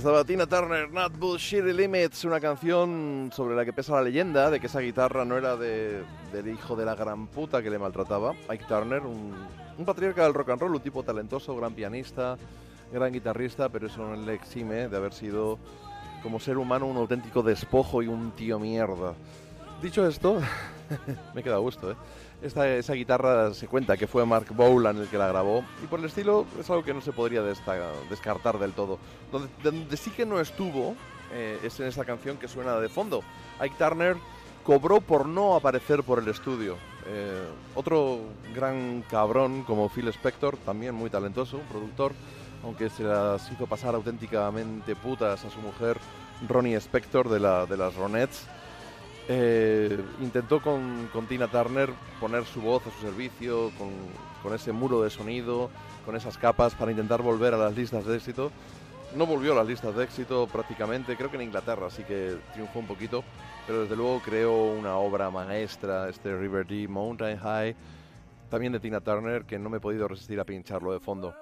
Ahí 0.05 0.09
estaba 0.11 0.25
Tina 0.27 0.47
Turner, 0.47 0.91
Not 0.93 1.19
Bullshit 1.19 1.65
Limits, 1.65 2.27
una 2.27 2.39
canción 2.39 3.31
sobre 3.35 3.57
la 3.57 3.65
que 3.65 3.73
pesa 3.73 3.95
la 3.95 4.03
leyenda 4.03 4.51
de 4.51 4.61
que 4.61 4.67
esa 4.67 4.81
guitarra 4.81 5.25
no 5.25 5.39
era 5.39 5.57
de- 5.57 6.03
del 6.31 6.49
hijo 6.49 6.77
de 6.77 6.85
la 6.85 6.95
gran 6.95 7.27
puta 7.27 7.63
que 7.63 7.71
le 7.71 7.79
maltrataba. 7.79 8.35
Ike 8.51 8.67
Turner, 8.69 9.01
un, 9.01 9.35
un 9.79 9.85
patriarca 9.87 10.25
del 10.25 10.35
rock 10.35 10.51
and 10.51 10.61
roll, 10.61 10.75
un 10.75 10.83
tipo 10.83 11.03
talentoso, 11.03 11.57
gran 11.57 11.73
pianista, 11.73 12.37
gran 12.93 13.15
guitarrista, 13.15 13.71
pero 13.71 13.87
eso 13.87 14.07
no 14.07 14.15
le 14.15 14.35
exime 14.35 14.89
de 14.89 14.97
haber 14.99 15.15
sido 15.15 15.59
como 16.23 16.39
ser 16.39 16.59
humano 16.59 16.85
un 16.85 16.99
auténtico 16.99 17.43
despojo 17.43 18.03
y 18.03 18.07
un 18.07 18.33
tío 18.33 18.59
mierda. 18.59 19.15
Dicho 19.81 20.07
esto, 20.07 20.39
me 21.35 21.43
queda 21.43 21.57
a 21.57 21.59
gusto, 21.59 21.91
¿eh? 21.91 21.97
Esta, 22.43 22.69
esa 22.69 22.93
guitarra 22.93 23.55
se 23.55 23.67
cuenta 23.69 23.97
que 23.97 24.07
fue 24.07 24.27
Mark 24.27 24.47
Bolan 24.55 24.99
el 24.99 25.09
que 25.09 25.17
la 25.17 25.29
grabó 25.29 25.65
y 25.83 25.87
por 25.87 25.99
el 25.99 26.07
estilo 26.07 26.45
es 26.61 26.69
algo 26.69 26.85
que 26.85 26.93
no 26.93 27.01
se 27.01 27.13
podría 27.13 27.43
descartar 27.43 28.59
del 28.59 28.73
todo. 28.73 28.99
Donde, 29.63 29.97
sí 29.97 30.11
que 30.11 30.27
no 30.27 30.41
estuvo 30.41 30.95
eh, 31.33 31.59
es 31.63 31.81
en 31.81 31.87
esta 31.87 32.05
canción 32.05 32.37
que 32.37 32.49
suena 32.49 32.79
de 32.81 32.89
fondo. 32.89 33.23
Ike 33.61 33.77
Turner 33.79 34.17
cobró 34.63 35.01
por 35.01 35.27
no 35.27 35.55
aparecer 35.55 36.03
por 36.03 36.19
el 36.19 36.29
estudio. 36.29 36.77
Eh, 37.07 37.47
otro 37.75 38.21
gran 38.55 39.03
cabrón 39.09 39.63
como 39.63 39.89
Phil 39.89 40.09
Spector, 40.09 40.57
también 40.59 40.95
muy 40.95 41.11
talentoso, 41.11 41.59
un 41.59 41.67
productor, 41.67 42.13
aunque 42.63 42.91
se 42.91 43.05
las 43.05 43.51
hizo 43.51 43.67
pasar 43.67 43.95
auténticamente 43.95 44.97
putas 44.97 45.45
a 45.45 45.51
su 45.51 45.61
mujer 45.61 45.99
Ronnie 46.47 46.77
Spector 46.77 47.29
de 47.29 47.41
las 47.41 47.95
Ronettes. 47.95 48.47
Eh, 49.27 49.99
intentó 50.21 50.61
con, 50.61 51.09
Tina 51.29 51.49
Turner 51.49 51.91
poner 52.21 52.45
su 52.45 52.61
voz 52.61 52.87
a 52.87 52.91
su 52.91 53.01
servicio, 53.01 53.71
con, 53.79 54.55
ese 54.55 54.73
muro 54.73 55.03
de 55.03 55.09
sonido, 55.09 55.71
con 56.05 56.17
esas 56.17 56.37
capas 56.37 56.75
para 56.75 56.91
intentar 56.91 57.23
volver 57.23 57.55
a 57.55 57.57
las 57.57 57.75
listas 57.75 58.05
de 58.05 58.17
éxito. 58.17 58.53
No 59.17 59.27
volvió 59.27 59.53
a 59.53 59.57
las 59.57 59.67
listas 59.67 59.95
de 59.95 60.05
éxito 60.05 60.47
prácticamente, 60.47 61.17
creo 61.17 61.31
que 61.31 61.37
en 61.37 61.43
Inglaterra 61.43 61.89
sí 61.89 62.03
que 62.03 62.37
triunfó 62.53 62.81
un 62.81 62.87
poquito, 62.87 63.25
pero 63.67 63.83
desde 63.83 63.97
luego 63.97 64.21
creó 64.21 64.65
una 64.73 64.97
obra 64.97 65.31
maestra, 65.31 66.09
este 66.09 66.37
River 66.37 66.67
Deep 66.67 66.91
Mountain 66.91 67.39
High, 67.39 67.77
también 68.51 68.73
de 68.73 68.81
Tina 68.81 69.01
Turner, 69.01 69.45
que 69.45 69.59
no 69.59 69.71
me 69.71 69.79
he 69.79 69.81
podido 69.81 70.09
resistir 70.09 70.39
a 70.41 70.45
pincharlo 70.45 70.93
de 70.93 71.01
fondo. 71.01 71.35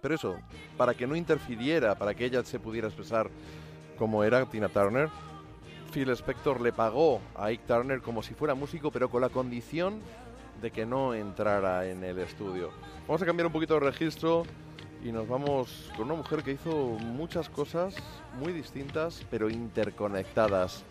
Pero 0.00 0.14
eso, 0.14 0.36
para 0.76 0.94
que 0.94 1.06
no 1.06 1.16
interfiriera, 1.16 1.94
para 1.96 2.14
que 2.14 2.24
ella 2.24 2.42
se 2.44 2.60
pudiera 2.60 2.88
expresar 2.88 3.28
como 3.98 4.22
era 4.24 4.44
Tina 4.46 4.68
Turner, 4.68 5.10
Phil 5.94 6.10
Spector 6.10 6.60
le 6.60 6.72
pagó 6.72 7.20
a 7.36 7.44
Ike 7.44 7.62
Turner 7.68 8.02
como 8.02 8.20
si 8.20 8.34
fuera 8.34 8.56
músico, 8.56 8.90
pero 8.90 9.08
con 9.08 9.20
la 9.20 9.28
condición 9.28 10.00
de 10.60 10.72
que 10.72 10.84
no 10.84 11.14
entrara 11.14 11.86
en 11.88 12.02
el 12.02 12.18
estudio. 12.18 12.70
Vamos 13.06 13.22
a 13.22 13.26
cambiar 13.26 13.46
un 13.46 13.52
poquito 13.52 13.74
de 13.74 13.80
registro 13.80 14.42
y 15.04 15.12
nos 15.12 15.28
vamos 15.28 15.92
con 15.96 16.06
una 16.06 16.16
mujer 16.16 16.42
que 16.42 16.50
hizo 16.50 16.74
muchas 17.00 17.48
cosas 17.48 17.94
muy 18.40 18.52
distintas, 18.52 19.24
pero 19.30 19.48
interconectadas. 19.48 20.82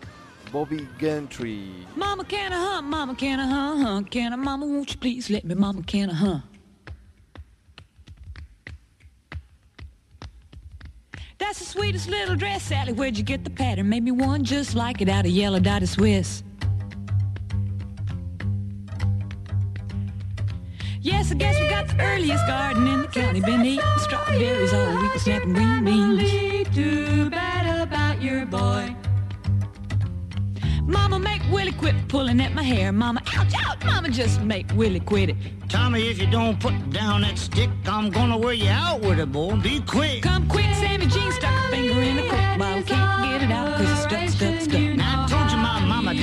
Bobby 0.50 0.88
Gentry. 0.98 1.86
Mama, 1.96 2.24
can 2.24 2.52
I 2.52 2.56
hunt? 2.56 2.86
Mama, 2.88 3.14
can 3.14 3.40
I 3.40 3.82
hunt? 3.82 4.10
Can 4.10 4.32
I, 4.32 4.36
mama, 4.36 4.64
won't 4.64 4.90
you 4.90 4.98
please 4.98 5.30
let 5.30 5.44
me? 5.44 5.54
Mama, 5.54 5.82
can 5.82 6.08
I 6.08 6.14
hunt? 6.14 6.53
That's 11.44 11.58
the 11.58 11.66
sweetest 11.66 12.08
little 12.08 12.36
dress, 12.36 12.62
Sally. 12.62 12.94
Where'd 12.94 13.18
you 13.18 13.22
get 13.22 13.44
the 13.44 13.50
pattern? 13.50 13.90
Made 13.90 14.02
me 14.02 14.12
one 14.12 14.44
just 14.44 14.74
like 14.74 15.02
it 15.02 15.10
out 15.10 15.26
of 15.26 15.30
yellow 15.30 15.60
dotted 15.60 15.90
Swiss. 15.90 16.42
Yes, 21.02 21.30
I 21.30 21.34
guess 21.34 21.60
we 21.60 21.68
got 21.68 21.86
the 21.86 22.00
earliest 22.00 22.46
garden 22.46 22.86
in 22.88 23.02
the 23.02 23.08
county. 23.08 23.40
Been 23.42 23.62
eating 23.62 23.84
strawberries 23.98 24.72
all 24.72 25.02
week, 25.02 25.12
snacking 25.12 25.54
green 25.54 25.84
beans. 25.84 26.74
Too 26.74 27.28
bad 27.28 27.86
about 27.86 28.22
your 28.22 28.46
boy. 28.46 28.96
Mama, 30.86 31.18
make 31.18 31.42
Willie 31.50 31.72
quit 31.72 31.94
pulling 32.08 32.40
at 32.40 32.54
my 32.54 32.62
hair. 32.62 32.92
Mama, 32.92 33.22
ouch, 33.36 33.54
ouch. 33.56 33.84
Mama, 33.84 34.10
just 34.10 34.40
make 34.42 34.66
Willie 34.74 35.00
quit 35.00 35.30
it. 35.30 35.36
Tommy, 35.68 36.08
if 36.08 36.20
you 36.20 36.26
don't 36.26 36.60
put 36.60 36.74
down 36.90 37.22
that 37.22 37.38
stick, 37.38 37.70
I'm 37.86 38.10
gonna 38.10 38.36
wear 38.36 38.52
you 38.52 38.68
out 38.68 39.00
with 39.00 39.18
it, 39.18 39.32
boy. 39.32 39.56
Be 39.56 39.80
quick. 39.80 40.22
Come 40.22 40.48
quick, 40.48 40.66
Sammy 40.74 41.06
Jean 41.06 41.32
stuck 41.32 41.52
a 41.52 41.70
finger 41.70 42.00
in 42.00 42.18
a 42.18 42.22
coke 42.22 42.58
bottle. 42.58 42.82
Can't 42.82 43.40
get 43.40 43.42
it 43.42 43.50
out 43.50 43.76
cause 43.76 43.90
it's 43.90 44.02
stuck, 44.02 44.28
stuck, 44.28 44.60
stuck. 44.60 44.83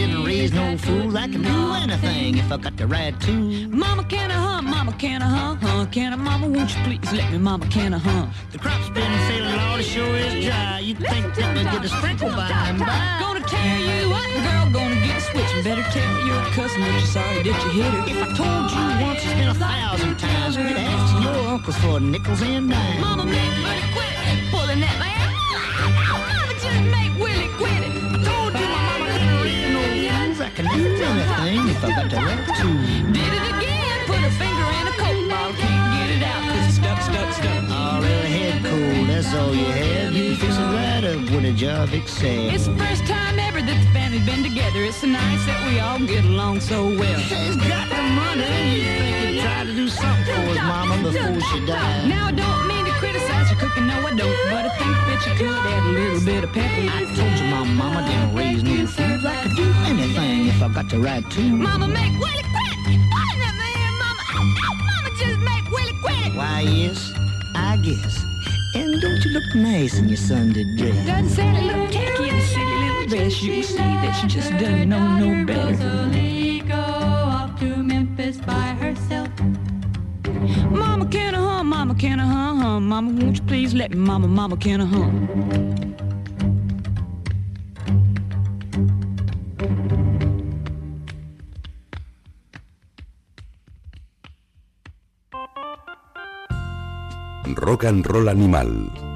Didn't 0.08 0.24
raise 0.24 0.52
no 0.52 0.78
fool. 0.78 1.16
I 1.16 1.28
can 1.28 1.42
do 1.44 1.74
anything 1.84 2.38
if 2.38 2.52
I 2.52 2.58
got 2.58 2.76
the 2.78 2.88
right 2.88 3.14
tool. 3.20 3.70
Mama, 3.70 4.04
can 4.04 4.32
I 4.32 4.40
hunt? 4.48 4.68
Mama, 4.68 4.94
can 4.94 5.22
I 5.22 5.26
hunt? 5.26 5.62
Huh? 5.62 5.86
Can 5.92 6.14
I, 6.14 6.16
Mama, 6.16 6.48
won't 6.48 6.70
you 6.76 6.82
please 6.86 7.12
let 7.14 7.32
me? 7.32 7.38
Mama, 7.38 7.68
can 7.68 7.94
I 7.94 8.00
hunt? 8.00 8.34
The 8.52 8.58
crop's 8.58 8.90
been 8.90 9.14
failing, 9.28 9.56
Lord, 9.56 9.80
it 9.80 9.84
sure 9.84 10.16
is 10.16 10.46
dry. 10.46 10.80
You 10.80 10.96
think 10.96 11.36
that 11.36 11.50
we 11.56 11.64
get 11.64 11.86
a 11.86 11.90
sprinkle 11.90 12.30
by 12.30 12.50
and 12.70 12.80
by? 12.80 13.18
Gonna 13.22 13.46
tear 13.46 13.78
you 13.90 14.14
up, 14.20 14.32
girl, 14.46 14.66
gonna 14.78 15.00
get 15.06 15.18
a 15.18 15.22
switch. 15.22 15.64
Better 15.64 15.86
tell 15.96 16.16
your 16.26 16.44
cousin 16.58 16.82
that 16.82 16.94
you're 16.98 17.14
sorry 17.18 17.44
that 17.44 17.58
you 17.64 17.72
hit 17.82 17.92
her. 17.94 18.04
If 18.12 18.18
I 18.26 18.30
told 18.42 18.66
you 18.74 19.06
once, 19.06 19.22
it's 19.24 19.34
been 19.40 19.50
a 19.50 19.54
thousand 19.54 20.18
times. 20.18 20.56
Quit 20.58 20.78
asking 20.78 21.22
your 21.28 21.42
uncles 21.54 21.78
for 21.78 22.00
nickels 22.00 22.42
and 22.42 22.70
dimes. 22.72 23.02
Mama, 23.02 23.26
make 23.26 23.54
Willie 23.66 23.88
quit 23.94 24.12
pulling 24.50 24.82
at 24.82 25.11
anything 31.84 32.08
if 32.08 32.16
I 32.16 32.36
got 32.36 32.56
the. 32.56 33.12
Did 33.12 33.34
it 33.34 33.46
again, 33.58 34.00
put 34.06 34.18
a 34.18 34.32
finger 34.32 34.68
in 34.80 34.88
a 34.88 34.96
coke 34.98 35.30
bottle. 35.30 35.54
Can't 35.58 35.90
get 35.98 36.10
it 36.18 36.24
out 36.24 36.44
cause 36.44 36.68
it's 36.68 36.76
stuck, 36.76 37.02
stuck, 37.02 37.34
stuck. 37.34 37.70
All 37.70 38.02
little 38.02 38.22
head 38.22 38.64
cold, 38.64 39.10
that's 39.10 39.34
all 39.34 39.56
you 39.56 39.66
have. 39.66 40.14
You 40.14 40.36
fix 40.36 40.58
it 40.58 40.62
right 40.62 41.04
up 41.04 41.30
when 41.32 41.46
a 41.46 41.54
job 41.54 41.94
excels. 41.94 42.54
It's 42.54 42.66
the 42.68 42.76
first 42.76 43.06
time 43.06 43.40
ever 43.40 43.62
that 43.62 43.80
the 43.84 43.90
family's 43.94 44.26
been 44.26 44.44
together. 44.44 44.84
It's 44.84 44.98
so 44.98 45.08
nice 45.08 45.46
that 45.46 45.68
we 45.68 45.80
all 45.80 46.00
get 46.00 46.24
along 46.26 46.62
so 46.62 46.86
well. 46.86 47.20
She's 47.20 47.58
got 47.58 47.90
the 47.90 48.02
money. 48.02 48.42
You 48.76 48.84
think 48.84 49.16
he'd 49.28 49.42
try 49.42 49.64
to 49.66 49.74
do 49.74 49.88
something 49.88 50.36
for 50.36 50.42
his 50.42 50.58
mama 50.58 50.98
before 51.04 51.42
she 51.42 51.66
died? 51.66 52.08
Now 52.08 52.32
don't 52.32 52.68
mean 52.68 52.81
to 53.88 53.88
criticize 53.88 53.88
your 53.88 53.88
cooking, 53.88 53.88
no 53.88 54.08
I 54.08 54.14
don't. 54.16 54.50
But 54.50 54.66
I 54.66 54.70
think 54.78 54.98
that 55.08 55.22
you 55.28 55.34
could 55.38 55.58
add 55.58 55.84
a 55.84 55.92
little 55.92 56.26
bit 56.26 56.44
of 56.44 56.54
pepper. 56.54 56.90
I 56.90 57.06
told 57.16 57.40
you 57.40 57.46
my 57.46 57.64
mama 57.64 58.08
didn't 58.08 58.36
raise 58.36 58.64
no 58.64 58.88
fools. 58.88 59.26
I 59.26 59.36
could 59.44 59.56
do 59.56 59.74
anything 59.86 60.48
if 60.48 60.62
I 60.62 60.68
got 60.70 60.90
the 60.90 61.00
right 61.00 61.30
tool. 61.32 61.58
Mama, 61.58 61.88
make 61.88 62.14
Willie 62.20 62.44
quit. 62.44 62.76
Pulling 62.86 63.42
at 63.42 63.56
my 63.56 63.72
hair, 63.78 63.92
Mama. 64.02 64.22
Ow, 64.34 64.56
ow, 64.66 64.74
Mama, 64.74 65.10
just 65.18 65.40
make 65.40 65.70
Willie 65.72 65.98
quit. 66.02 66.36
Why, 66.36 66.62
yes, 66.62 67.12
I 67.56 67.78
guess. 67.78 68.26
And 68.74 69.02
don't 69.02 69.24
you 69.26 69.32
look 69.32 69.56
nice 69.56 69.98
in 70.00 70.08
your 70.08 70.18
Sunday 70.18 70.64
dress? 70.78 71.06
Doesn't 71.06 71.30
sound 71.30 71.58
a 71.58 71.62
little 71.62 71.88
tacky 71.88 72.30
in 72.30 72.36
a 72.36 72.42
silly 72.42 72.66
little 72.66 73.06
dress. 73.08 73.42
You 73.44 73.54
can 73.54 73.64
see 73.64 73.78
that 73.78 74.14
she 74.22 74.28
just 74.28 74.52
doesn't 74.52 74.90
know 74.90 75.18
no 75.18 75.46
better. 75.46 75.76
go 76.68 76.76
off 76.76 77.60
to 77.60 77.84
Memphis 77.84 78.38
by 78.38 78.54
herself. 78.54 78.91
Mama, 80.72 81.06
can 81.06 81.36
I 81.36 81.40
hunt? 81.40 81.68
Mama, 81.68 81.96
can 81.96 82.20
I 82.20 82.26
hunt? 82.26 82.62
hunt? 82.62 82.86
Mama, 82.86 83.12
won't 83.12 83.38
you 83.38 83.44
please 83.44 83.74
let 83.74 83.92
me? 83.92 83.98
Mama, 83.98 84.28
Mama, 84.28 84.58
can 84.58 84.82
I 84.82 84.86
hunt? 84.86 85.52
Rock 97.60 97.84
and 97.84 98.08
Roll 98.10 98.30
Animal. 98.30 99.11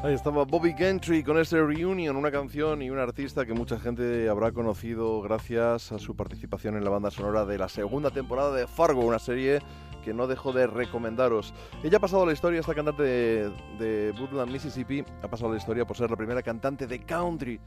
Ahí 0.00 0.14
estaba 0.14 0.44
Bobby 0.44 0.74
Gentry 0.74 1.24
con 1.24 1.40
este 1.40 1.60
Reunion, 1.60 2.14
una 2.14 2.30
canción 2.30 2.82
y 2.82 2.88
un 2.88 3.00
artista 3.00 3.44
que 3.44 3.52
mucha 3.52 3.80
gente 3.80 4.28
habrá 4.28 4.52
conocido 4.52 5.20
gracias 5.22 5.90
a 5.90 5.98
su 5.98 6.14
participación 6.14 6.76
en 6.76 6.84
la 6.84 6.90
banda 6.90 7.10
sonora 7.10 7.44
de 7.44 7.58
la 7.58 7.68
segunda 7.68 8.12
temporada 8.12 8.54
de 8.54 8.68
Fargo, 8.68 9.04
una 9.04 9.18
serie 9.18 9.58
que 10.04 10.14
no 10.14 10.28
dejo 10.28 10.52
de 10.52 10.68
recomendaros. 10.68 11.52
Ella 11.82 11.96
ha 11.96 12.00
pasado 12.00 12.22
a 12.22 12.26
la 12.26 12.32
historia, 12.32 12.60
esta 12.60 12.76
cantante 12.76 13.02
de, 13.02 13.50
de 13.80 14.14
Woodland, 14.20 14.52
Mississippi, 14.52 15.04
ha 15.20 15.26
pasado 15.26 15.48
a 15.50 15.54
la 15.54 15.58
historia 15.58 15.84
por 15.84 15.96
ser 15.96 16.08
la 16.10 16.16
primera 16.16 16.44
cantante 16.44 16.86
de 16.86 17.00
country 17.00 17.58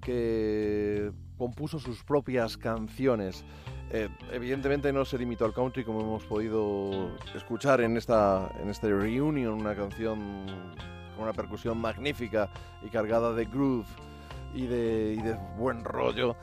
que 0.00 1.10
compuso 1.36 1.80
sus 1.80 2.04
propias 2.04 2.56
canciones. 2.56 3.44
Eh, 3.90 4.08
evidentemente 4.30 4.92
no 4.92 5.04
se 5.04 5.18
limitó 5.18 5.44
al 5.44 5.52
country 5.52 5.82
como 5.82 6.02
hemos 6.02 6.22
podido 6.22 7.16
escuchar 7.34 7.80
en 7.80 7.96
esta 7.96 8.48
en 8.62 8.70
este 8.70 8.94
reunion, 8.94 9.54
una 9.54 9.74
canción 9.74 10.46
con 11.20 11.28
una 11.28 11.34
percusión 11.34 11.78
magnífica 11.78 12.48
y 12.80 12.88
cargada 12.88 13.34
de 13.34 13.44
groove 13.44 13.84
y 14.54 14.66
de, 14.66 15.16
y 15.18 15.22
de 15.22 15.34
buen 15.58 15.84
rollo. 15.84 16.34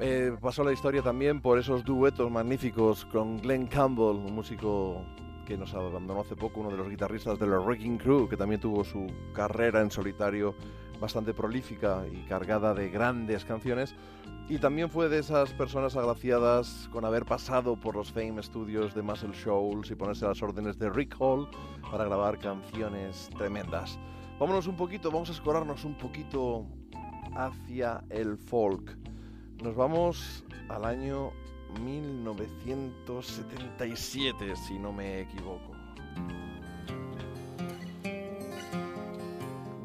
Eh, 0.00 0.36
pasó 0.38 0.62
la 0.62 0.72
historia 0.72 1.00
también 1.00 1.40
por 1.40 1.58
esos 1.58 1.82
duetos 1.82 2.30
magníficos 2.30 3.06
con 3.06 3.38
Glenn 3.38 3.66
Campbell, 3.68 4.16
un 4.16 4.34
músico 4.34 5.02
que 5.46 5.56
nos 5.56 5.72
abandonó 5.72 6.20
hace 6.20 6.36
poco, 6.36 6.60
uno 6.60 6.70
de 6.70 6.76
los 6.76 6.90
guitarristas 6.90 7.38
de 7.38 7.46
los 7.46 7.64
Wrecking 7.64 7.96
Crew, 7.96 8.28
que 8.28 8.36
también 8.36 8.60
tuvo 8.60 8.84
su 8.84 9.06
carrera 9.32 9.80
en 9.80 9.90
solitario 9.90 10.54
bastante 11.00 11.32
prolífica 11.32 12.04
y 12.12 12.26
cargada 12.26 12.74
de 12.74 12.90
grandes 12.90 13.46
canciones. 13.46 13.94
Y 14.50 14.58
también 14.58 14.90
fue 14.90 15.08
de 15.08 15.18
esas 15.18 15.52
personas 15.52 15.96
agraciadas 15.96 16.88
con 16.92 17.04
haber 17.04 17.24
pasado 17.24 17.76
por 17.76 17.96
los 17.96 18.12
Fame 18.12 18.42
Studios 18.42 18.94
de 18.94 19.02
Muscle 19.02 19.32
Shoals 19.32 19.90
y 19.90 19.94
ponerse 19.94 20.24
a 20.24 20.28
las 20.28 20.42
órdenes 20.42 20.78
de 20.78 20.88
Rick 20.90 21.16
Hall 21.18 21.48
para 21.90 22.04
grabar 22.04 22.38
canciones 22.38 23.28
tremendas. 23.36 23.98
Vámonos 24.38 24.66
un 24.68 24.76
poquito, 24.76 25.10
vamos 25.10 25.30
a 25.30 25.32
escorarnos 25.32 25.84
un 25.84 25.98
poquito 25.98 26.64
hacia 27.34 28.04
el 28.08 28.38
folk. 28.38 28.96
Nos 29.60 29.74
vamos 29.74 30.44
al 30.68 30.84
año 30.84 31.32
1977, 31.82 34.54
si 34.54 34.78
no 34.78 34.92
me 34.92 35.22
equivoco. 35.22 35.72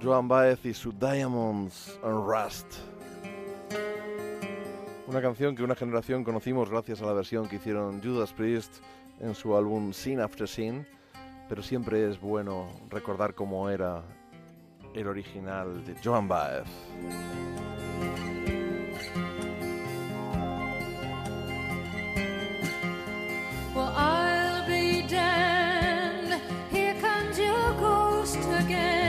Joan 0.03 0.27
Baez 0.27 0.63
y 0.65 0.73
su 0.75 0.91
Diamonds 0.91 1.99
and 2.03 2.27
Rust. 2.27 2.75
Una 5.07 5.21
canción 5.21 5.55
que 5.55 5.63
una 5.63 5.73
generación 5.73 6.23
conocimos 6.23 6.69
gracias 6.69 7.01
a 7.01 7.07
la 7.07 7.13
versión 7.13 7.47
que 7.47 7.55
hicieron 7.55 8.03
Judas 8.03 8.31
Priest 8.34 8.84
en 9.19 9.34
su 9.34 9.55
álbum 9.55 9.93
Sin 9.93 10.19
After 10.19 10.47
Sin, 10.47 10.85
pero 11.49 11.63
siempre 11.63 12.07
es 12.07 12.21
bueno 12.21 12.67
recordar 12.91 13.34
cómo 13.34 13.67
era 13.69 14.03
el 14.94 15.07
original 15.07 15.84
de 15.86 15.95
Joan 16.03 16.28
Baez. 16.28 16.68
Well, 23.76 23.91
I'll 23.95 24.68
be 24.68 25.02
damned. 25.07 26.40
Here 26.72 26.95
comes 27.02 27.40
your 27.40 27.74
ghost 27.80 28.38
again. 28.60 29.02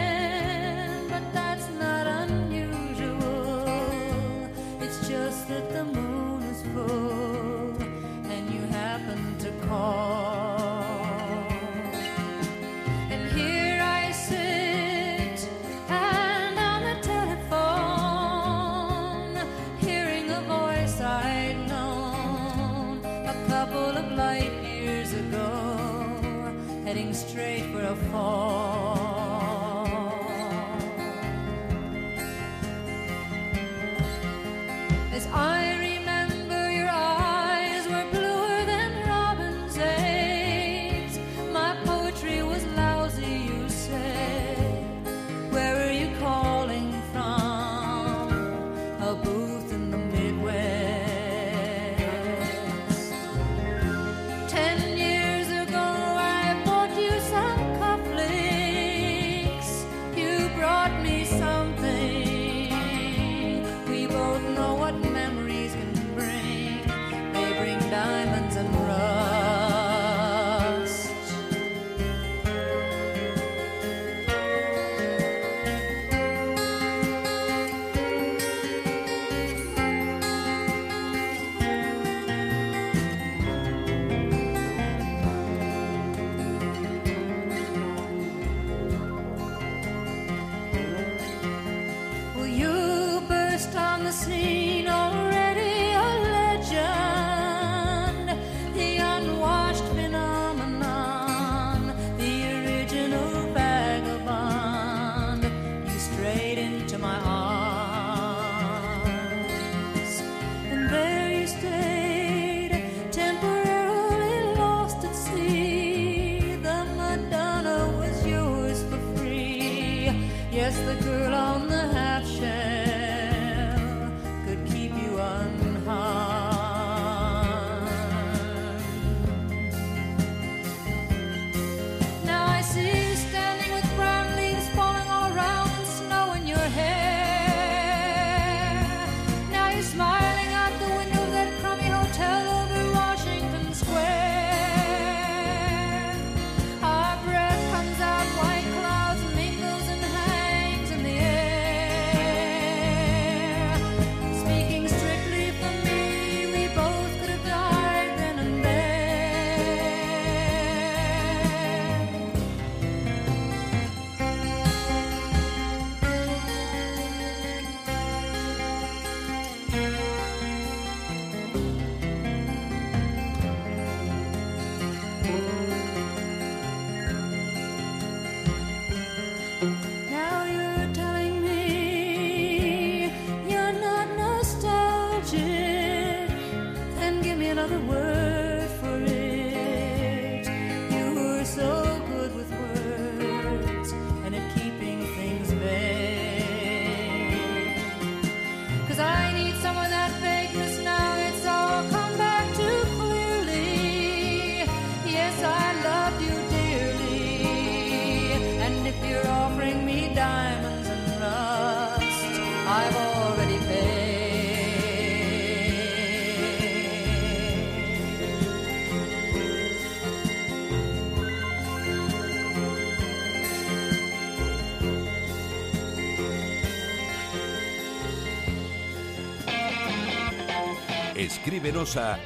Escríbenos 231.74 231.96
a 231.96 232.20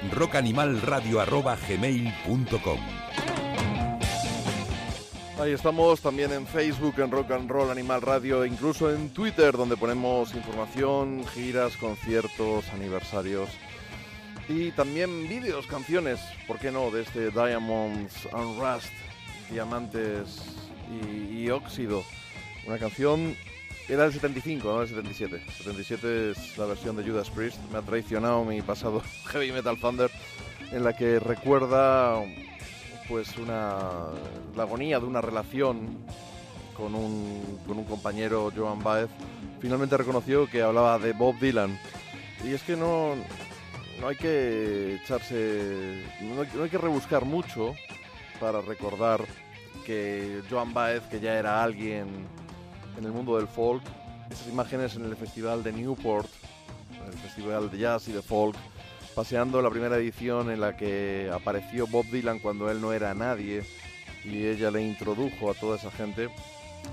Ahí 5.41 5.53
estamos 5.53 6.03
también 6.03 6.33
en 6.33 6.47
Facebook, 6.47 6.95
en 6.99 7.11
Rock 7.11 7.31
and 7.31 7.51
Roll 7.51 7.71
Animal 7.71 8.03
Radio, 8.03 8.45
e 8.45 8.49
incluso 8.49 8.93
en 8.93 9.09
Twitter, 9.09 9.57
donde 9.57 9.79
ponemos 9.79 10.35
información, 10.35 11.25
giras, 11.33 11.79
conciertos, 11.79 12.69
aniversarios 12.75 13.49
y 14.51 14.71
también 14.73 15.27
vídeos, 15.29 15.67
canciones, 15.67 16.21
¿por 16.47 16.59
qué 16.59 16.71
no? 16.71 16.91
De 16.91 17.01
este 17.01 17.31
Diamonds 17.31 18.29
and 18.35 18.61
Rust, 18.61 18.93
Diamantes 19.51 20.43
y, 20.91 21.45
y 21.45 21.51
Óxido. 21.51 22.05
Una 22.67 22.77
canción 22.77 23.35
era 23.89 24.03
del 24.03 24.13
75, 24.13 24.69
no 24.69 24.81
del 24.81 24.89
77. 24.89 25.43
77 25.59 26.31
es 26.33 26.59
la 26.59 26.67
versión 26.67 26.97
de 26.97 27.05
Judas 27.05 27.31
Priest, 27.31 27.59
me 27.73 27.79
ha 27.79 27.83
traicionado 27.83 28.45
mi 28.45 28.61
pasado 28.61 29.03
Heavy 29.27 29.53
Metal 29.53 29.79
Thunder, 29.81 30.11
en 30.71 30.85
la 30.85 30.95
que 30.95 31.19
recuerda 31.19 32.23
pues 33.09 33.37
una 33.39 33.79
la 34.55 34.63
agonía 34.65 35.01
de 35.01 35.07
una 35.07 35.23
relación 35.23 36.05
con 36.77 36.95
un, 36.95 37.59
con 37.67 37.79
un 37.79 37.85
compañero 37.85 38.53
Joan 38.55 38.81
Baez. 38.81 39.09
Finalmente 39.61 39.97
reconoció 39.97 40.49
que 40.49 40.63
hablaba 40.63 40.99
de 40.99 41.13
Bob 41.13 41.39
Dylan. 41.41 41.79
Y 42.45 42.53
es 42.53 42.63
que 42.63 42.77
no 42.77 43.15
no 44.01 44.09
hay 44.09 44.17
que 44.17 44.97
echarse 45.03 46.05
no 46.21 46.43
hay, 46.43 46.49
no 46.55 46.63
hay 46.63 46.71
que 46.71 46.79
rebuscar 46.79 47.25
mucho 47.25 47.75
para 48.39 48.61
recordar 48.61 49.25
que 49.85 50.43
Joan 50.49 50.73
Baez 50.73 51.03
que 51.05 51.19
ya 51.19 51.37
era 51.37 51.65
alguien 51.65 52.29
en 52.99 53.05
el 53.05 53.13
mundo 53.13 53.37
del 53.37 53.47
folk 53.47 53.83
esas 54.31 54.49
imágenes 54.49 54.97
en 54.97 55.05
el 55.05 55.17
festival 55.17 55.63
de 55.63 55.73
Newport 55.73 56.29
el 57.07 57.15
festival 57.15 57.71
de 57.71 57.79
jazz 57.79 58.09
y 58.09 58.13
de 58.13 58.21
folk 58.21 58.57
paseando 59.15 59.63
la 59.63 59.71
primera 59.71 59.97
edición 59.97 60.51
en 60.51 60.61
la 60.61 60.77
que 60.77 61.31
apareció 61.33 61.87
Bob 61.87 62.05
Dylan 62.07 62.39
cuando 62.39 62.71
él 62.71 62.81
no 62.81 62.93
era 62.93 63.15
nadie 63.15 63.65
y 64.25 64.47
ella 64.47 64.71
le 64.71 64.83
introdujo 64.83 65.51
a 65.51 65.55
toda 65.55 65.77
esa 65.77 65.91
gente. 65.91 66.29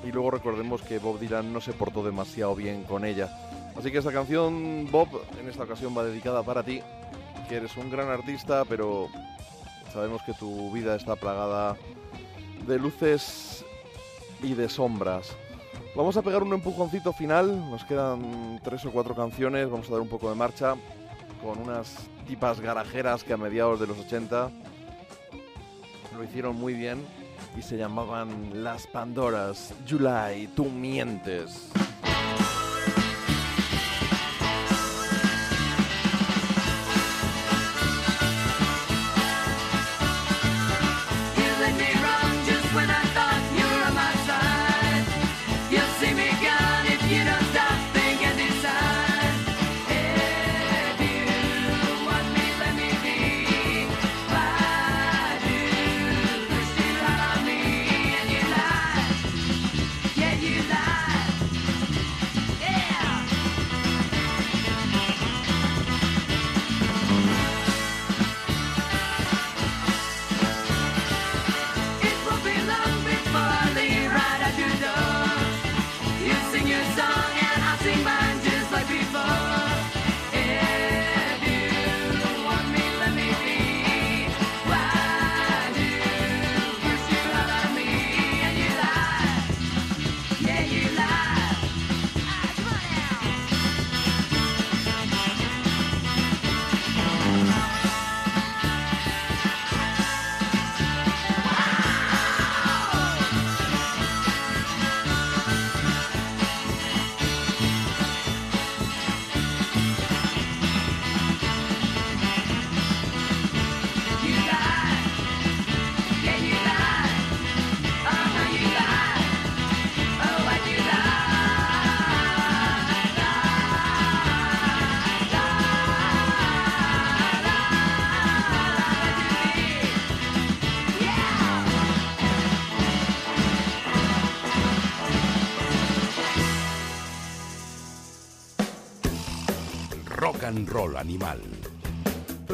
Y 0.04 0.12
luego 0.12 0.32
recordemos 0.32 0.82
que 0.82 1.00
Bob 1.00 1.20
Dylan 1.20 1.54
no 1.54 1.62
se 1.62 1.74
portó 1.74 2.04
demasiado 2.04 2.56
bien 2.56 2.84
con 2.84 3.06
ella. 3.06 3.30
Así 3.78 3.92
que 3.92 4.00
esta 4.00 4.12
canción, 4.12 4.90
Bob, 4.90 5.08
en 5.40 5.50
esta 5.50 5.64
ocasión 5.64 5.96
va 5.96 6.04
dedicada 6.04 6.44
para 6.44 6.64
ti, 6.64 6.82
que 7.50 7.58
eres 7.58 7.76
un 7.78 7.92
gran 7.92 8.10
artista, 8.10 8.64
pero 8.66 9.10
sabemos 9.94 10.22
que 10.24 10.34
tu 10.34 10.72
vida 10.72 10.96
está 10.96 11.16
plagada 11.16 11.76
de 12.68 12.80
luces 12.80 13.66
y 14.42 14.54
de 14.54 14.70
sombras. 14.70 15.36
Vamos 15.96 16.18
a 16.18 16.22
pegar 16.22 16.44
un 16.44 16.52
empujoncito 16.52 17.14
final, 17.14 17.70
nos 17.72 17.86
quedan 17.86 18.60
tres 18.62 18.84
o 18.86 18.92
cuatro 18.92 19.16
canciones, 19.16 19.70
vamos 19.70 19.88
a 19.88 19.94
dar 19.94 20.02
un 20.02 20.10
poco 20.10 20.30
de 20.30 20.36
marcha 20.36 20.76
con 21.42 21.58
unas 21.58 21.96
tipas 22.28 22.60
garajeras 22.60 23.24
que 23.24 23.32
a 23.32 23.38
mediados 23.38 23.80
de 23.80 23.88
los 23.88 24.00
80 24.00 24.52
lo 26.18 26.24
hicieron 26.24 26.58
muy 26.58 26.74
bien 26.74 27.06
y 27.58 27.62
se 27.62 27.78
llamaban 27.78 28.62
Las 28.62 28.88
Pandoras. 28.88 29.74
July, 29.88 30.50
tú 30.54 30.66
mientes. 30.66 31.72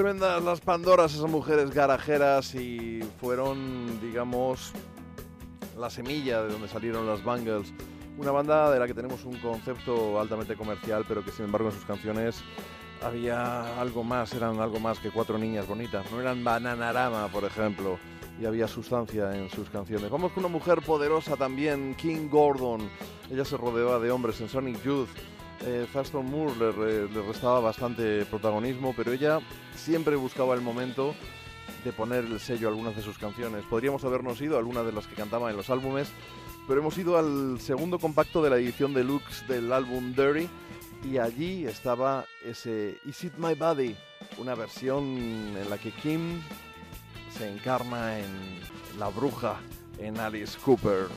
Tremendas 0.02 0.44
las 0.44 0.62
Pandoras, 0.62 1.14
esas 1.14 1.30
mujeres 1.30 1.70
garajeras 1.70 2.56
y 2.56 3.02
fueron, 3.20 4.02
digamos, 4.02 4.72
la 5.78 5.92
semilla 5.92 6.42
de 6.42 6.52
donde 6.52 6.68
salieron 6.68 7.06
las 7.06 7.24
Bangles. 7.24 7.72
Una 8.18 8.32
banda 8.32 8.72
de 8.72 8.80
la 8.80 8.88
que 8.88 8.96
tenemos 8.96 9.24
un 9.26 9.38
concepto 9.38 10.20
altamente 10.20 10.56
comercial, 10.56 11.06
pero 11.08 11.24
que 11.24 11.30
sin 11.30 11.46
embargo 11.46 11.70
en 11.70 11.76
sus 11.76 11.86
canciones 11.86 12.42
había 13.04 13.80
algo 13.80 14.04
más, 14.04 14.34
eran 14.34 14.60
algo 14.60 14.80
más 14.80 14.98
que 14.98 15.12
cuatro 15.12 15.38
niñas 15.38 15.68
bonitas. 15.68 16.12
No 16.12 16.20
eran 16.20 16.44
Bananarama, 16.44 17.28
por 17.28 17.44
ejemplo, 17.44 18.00
y 18.42 18.48
había 18.48 18.68
sustancia 18.68 19.36
en 19.36 19.52
sus 19.52 19.70
canciones. 19.70 20.10
Vamos 20.10 20.32
con 20.32 20.44
una 20.44 20.52
mujer 20.52 20.82
poderosa 20.82 21.38
también, 21.38 21.94
King 21.94 22.28
Gordon. 22.28 22.90
Ella 23.30 23.46
se 23.46 23.56
rodeaba 23.56 24.00
de 24.00 24.10
hombres 24.10 24.42
en 24.42 24.50
Sonic 24.50 24.82
Youth. 24.84 25.10
Eh, 25.64 25.86
Thurston 25.94 26.26
Moore 26.26 26.56
le, 26.58 26.72
re- 26.72 27.10
le 27.10 27.22
restaba 27.22 27.60
bastante 27.60 28.26
protagonismo, 28.26 28.94
pero 28.98 29.12
ella 29.12 29.40
siempre 29.76 30.16
buscaba 30.16 30.56
el 30.56 30.62
momento 30.62 31.14
de 31.84 31.94
poner 31.94 32.26
el 32.26 32.40
sello 32.40 32.68
a 32.68 32.72
algunas 32.72 32.96
de 32.96 33.02
sus 33.04 33.18
canciones. 33.18 33.64
Podríamos 33.70 34.04
habernos 34.04 34.42
ido 34.42 34.56
a 34.56 34.60
algunas 34.60 34.86
de 34.86 34.92
las 34.92 35.06
que 35.08 35.16
cantaba 35.16 35.52
en 35.52 35.58
los 35.58 35.70
álbumes, 35.70 36.10
pero 36.68 36.80
hemos 36.82 36.98
ido 36.98 37.18
al 37.18 37.60
segundo 37.60 38.00
compacto 38.00 38.42
de 38.42 38.50
la 38.50 38.58
edición 38.58 38.94
deluxe 38.94 39.48
del 39.48 39.72
álbum 39.72 40.14
Dirty 40.16 40.48
y 41.04 41.18
allí 41.18 41.66
estaba 41.66 42.26
ese 42.44 42.98
Is 43.06 43.24
It 43.24 43.34
My 43.38 43.54
Body, 43.56 43.96
una 44.38 44.56
versión 44.56 45.04
en 45.58 45.70
la 45.70 45.78
que 45.78 45.92
Kim 45.92 46.42
se 47.38 47.52
encarna 47.52 48.20
en 48.20 48.60
la 49.00 49.10
bruja, 49.10 49.58
en 50.00 50.20
Alice 50.20 50.58
Cooper. 50.64 51.08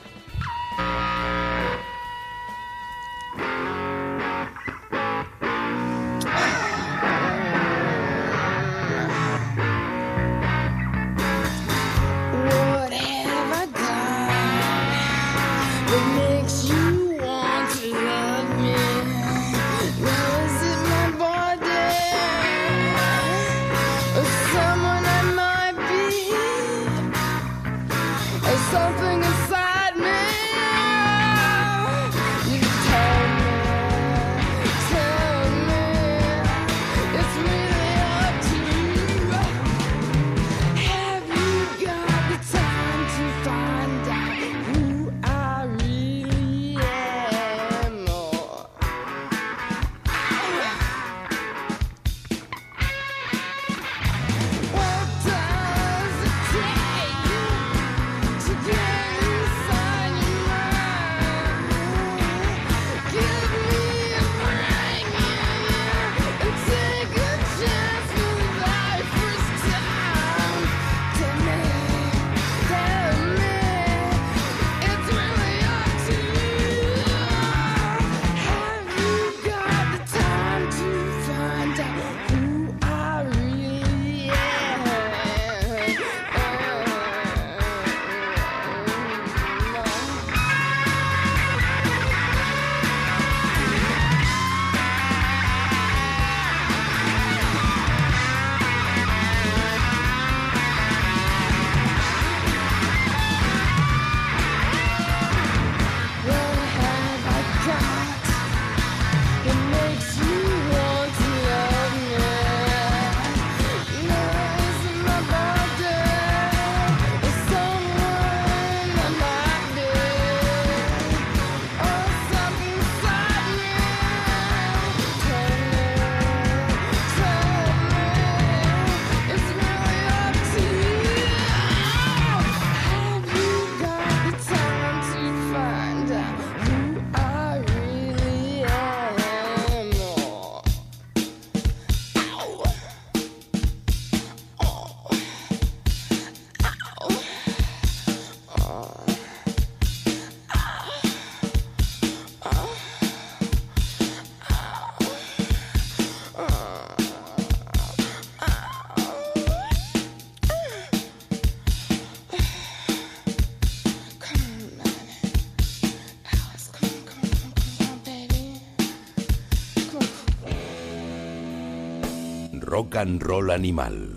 Rock 172.95 173.07
and 173.07 173.23
Roll 173.23 173.51
Animal. 173.51 174.07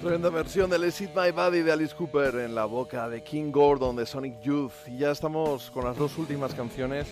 Tremenda 0.00 0.30
versión 0.30 0.70
del 0.70 0.84
Is 0.84 1.00
It 1.00 1.10
My 1.16 1.32
Body 1.32 1.62
de 1.62 1.72
Alice 1.72 1.92
Cooper 1.96 2.36
en 2.36 2.54
la 2.54 2.64
boca 2.64 3.08
de 3.08 3.24
King 3.24 3.50
Gordon 3.50 3.96
de 3.96 4.06
Sonic 4.06 4.40
Youth. 4.42 4.72
Y 4.86 4.98
ya 4.98 5.10
estamos 5.10 5.72
con 5.72 5.84
las 5.84 5.96
dos 5.96 6.16
últimas 6.16 6.54
canciones 6.54 7.08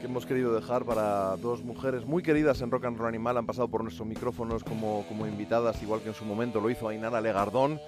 que 0.00 0.06
hemos 0.06 0.26
querido 0.26 0.52
dejar 0.52 0.84
para 0.84 1.36
dos 1.36 1.62
mujeres 1.62 2.04
muy 2.04 2.20
queridas 2.20 2.60
en 2.62 2.70
Rock 2.72 2.86
and 2.86 2.98
Roll 2.98 3.06
Animal. 3.06 3.36
Han 3.36 3.46
pasado 3.46 3.68
por 3.68 3.84
nuestros 3.84 4.08
micrófonos 4.08 4.64
como, 4.64 5.04
como 5.06 5.24
invitadas, 5.28 5.80
igual 5.84 6.00
que 6.00 6.08
en 6.08 6.14
su 6.14 6.24
momento 6.24 6.60
lo 6.60 6.68
hizo 6.68 6.88
Ainara 6.88 7.20
Legardón. 7.20 7.80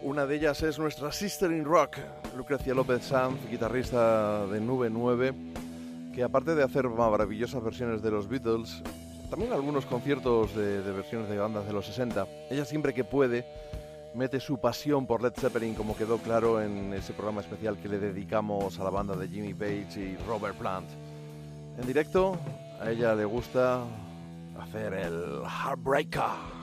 Una 0.00 0.26
de 0.26 0.36
ellas 0.36 0.62
es 0.62 0.78
nuestra 0.78 1.10
Sister 1.10 1.50
in 1.50 1.64
Rock, 1.64 1.96
Lucrecia 2.36 2.72
López 2.72 3.02
Sanz, 3.02 3.36
guitarrista 3.50 4.46
de 4.46 4.60
Nube 4.60 4.90
9, 4.90 5.34
que 6.14 6.22
aparte 6.22 6.54
de 6.54 6.62
hacer 6.62 6.88
maravillosas 6.88 7.64
versiones 7.64 8.00
de 8.00 8.12
los 8.12 8.28
Beatles, 8.28 8.80
también 9.32 9.54
algunos 9.54 9.86
conciertos 9.86 10.54
de, 10.54 10.82
versiones 10.92 11.26
de 11.30 11.38
bandas 11.38 11.66
de 11.66 11.72
los 11.72 11.86
60, 11.86 12.26
ella 12.50 12.66
siempre 12.66 12.92
que 12.92 13.02
puede 13.02 13.46
mete 14.12 14.38
su 14.40 14.58
pasión 14.58 15.06
por 15.06 15.22
Led 15.22 15.32
Zeppelin, 15.32 15.74
como 15.74 15.96
quedó 15.96 16.18
claro 16.18 16.60
en 16.60 16.92
ese 16.92 17.14
programa 17.14 17.40
especial 17.40 17.78
que 17.78 17.88
le 17.88 17.98
dedicamos 17.98 18.78
a 18.78 18.84
la 18.84 18.90
banda 18.90 19.16
de 19.16 19.26
Jimmy 19.28 19.54
Page 19.54 19.98
y 19.98 20.18
Robert 20.28 20.54
Plant. 20.56 20.86
En 21.80 21.86
directo, 21.86 22.36
a 22.78 22.90
ella 22.90 23.14
le 23.14 23.24
gusta 23.24 23.84
hacer 24.60 24.92
el 24.92 25.40
Heartbreaker. 25.44 26.61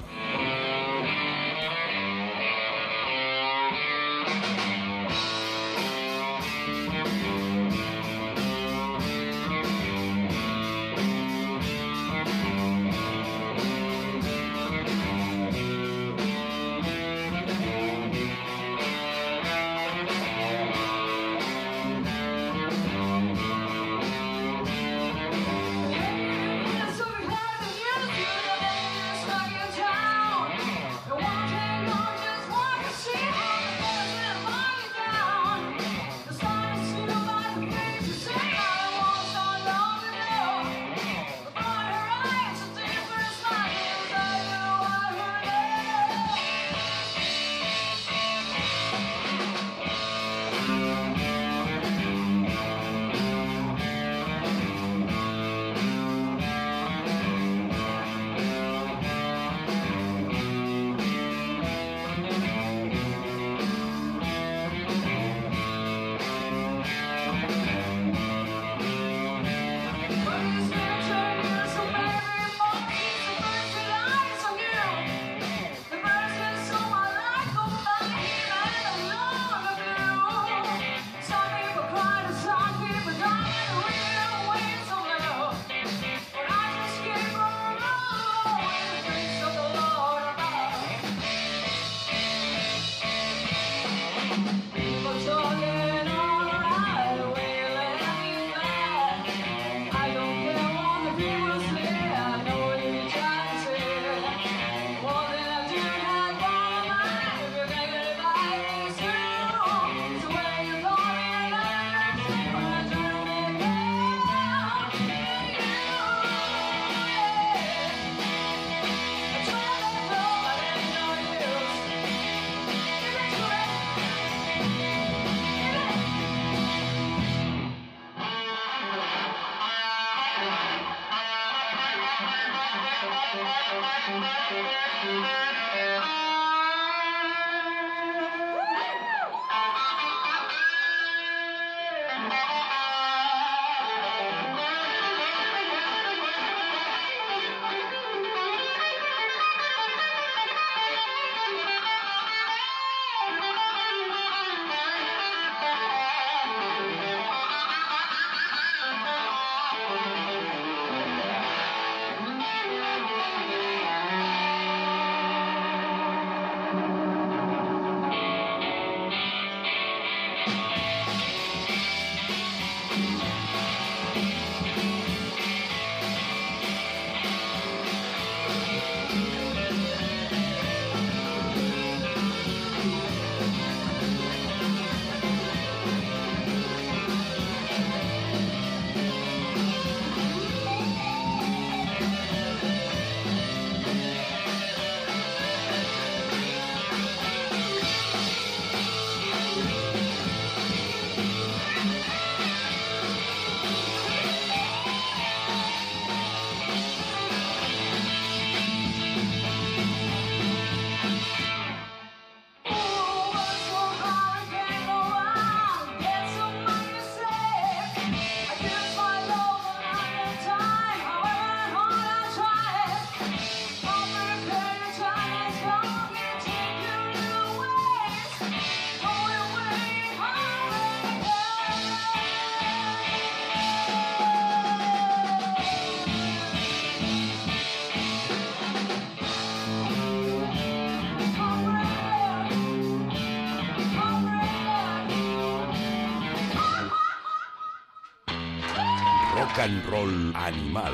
Animal. 250.50 250.94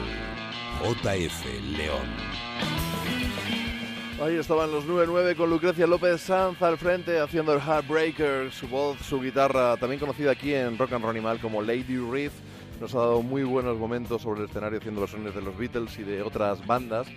JF 0.81 1.45
León. 1.77 2.07
Ahí 4.21 4.35
estaban 4.35 4.69
los 4.69 4.85
9-9 4.85 5.37
con 5.37 5.49
Lucrecia 5.49 5.87
López 5.87 6.19
Sanz 6.19 6.61
al 6.61 6.77
frente 6.77 7.21
haciendo 7.21 7.53
el 7.53 7.61
Heartbreaker, 7.61 8.51
su 8.51 8.67
voz, 8.67 8.99
su 8.99 9.21
guitarra, 9.21 9.77
también 9.77 10.01
conocida 10.01 10.31
aquí 10.31 10.53
en 10.53 10.77
Rock 10.77 10.91
and 10.91 11.05
Roll 11.05 11.15
Animal 11.15 11.39
como 11.39 11.61
Lady 11.61 11.97
Reef. 11.97 12.33
Nos 12.81 12.93
ha 12.95 12.99
dado 12.99 13.21
muy 13.21 13.43
buenos 13.43 13.77
momentos 13.77 14.23
sobre 14.23 14.41
el 14.41 14.49
escenario 14.49 14.79
haciendo 14.79 14.99
versiones 14.99 15.33
de 15.33 15.41
los 15.41 15.57
Beatles 15.57 15.97
y 15.99 16.03
de 16.03 16.21
otras 16.21 16.65
bandas. 16.67 17.07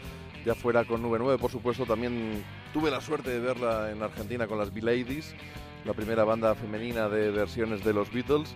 Ya 0.45 0.55
fuera 0.55 0.85
con 0.85 1.03
9-9, 1.03 1.39
por 1.39 1.51
supuesto, 1.51 1.87
también 1.87 2.45
tuve 2.73 2.89
la 2.93 3.01
suerte 3.01 3.31
de 3.31 3.41
verla 3.41 3.91
en 3.91 4.01
Argentina 4.01 4.47
con 4.47 4.59
las 4.59 4.73
B-Ladies, 4.73 5.35
la 5.85 5.93
primera 5.93 6.25
banda 6.25 6.55
femenina 6.55 7.09
de 7.09 7.31
versiones 7.31 7.85
de 7.85 7.93
los 7.93 8.13
Beatles. 8.13 8.55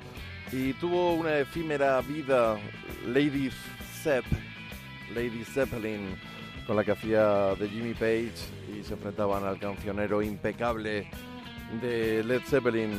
Y 0.53 0.75
tuvo 0.75 1.15
una 1.15 1.39
efímera 1.39 2.01
vida 2.03 2.59
Lady 3.07 3.51
Zepp, 4.03 4.25
Lady 5.15 5.45
Zeppelin, 5.45 6.17
con 6.67 6.77
la 6.77 6.85
que 6.85 6.93
hacía 6.93 7.55
de 7.55 7.69
Jimmy 7.69 7.95
Page 7.95 8.33
y 8.73 8.83
se 8.83 8.95
enfrentaban 8.95 9.45
al 9.45 9.59
cancionero 9.59 10.23
impecable 10.23 11.09
de 11.81 12.23
Led 12.25 12.43
Zeppelin, 12.43 12.91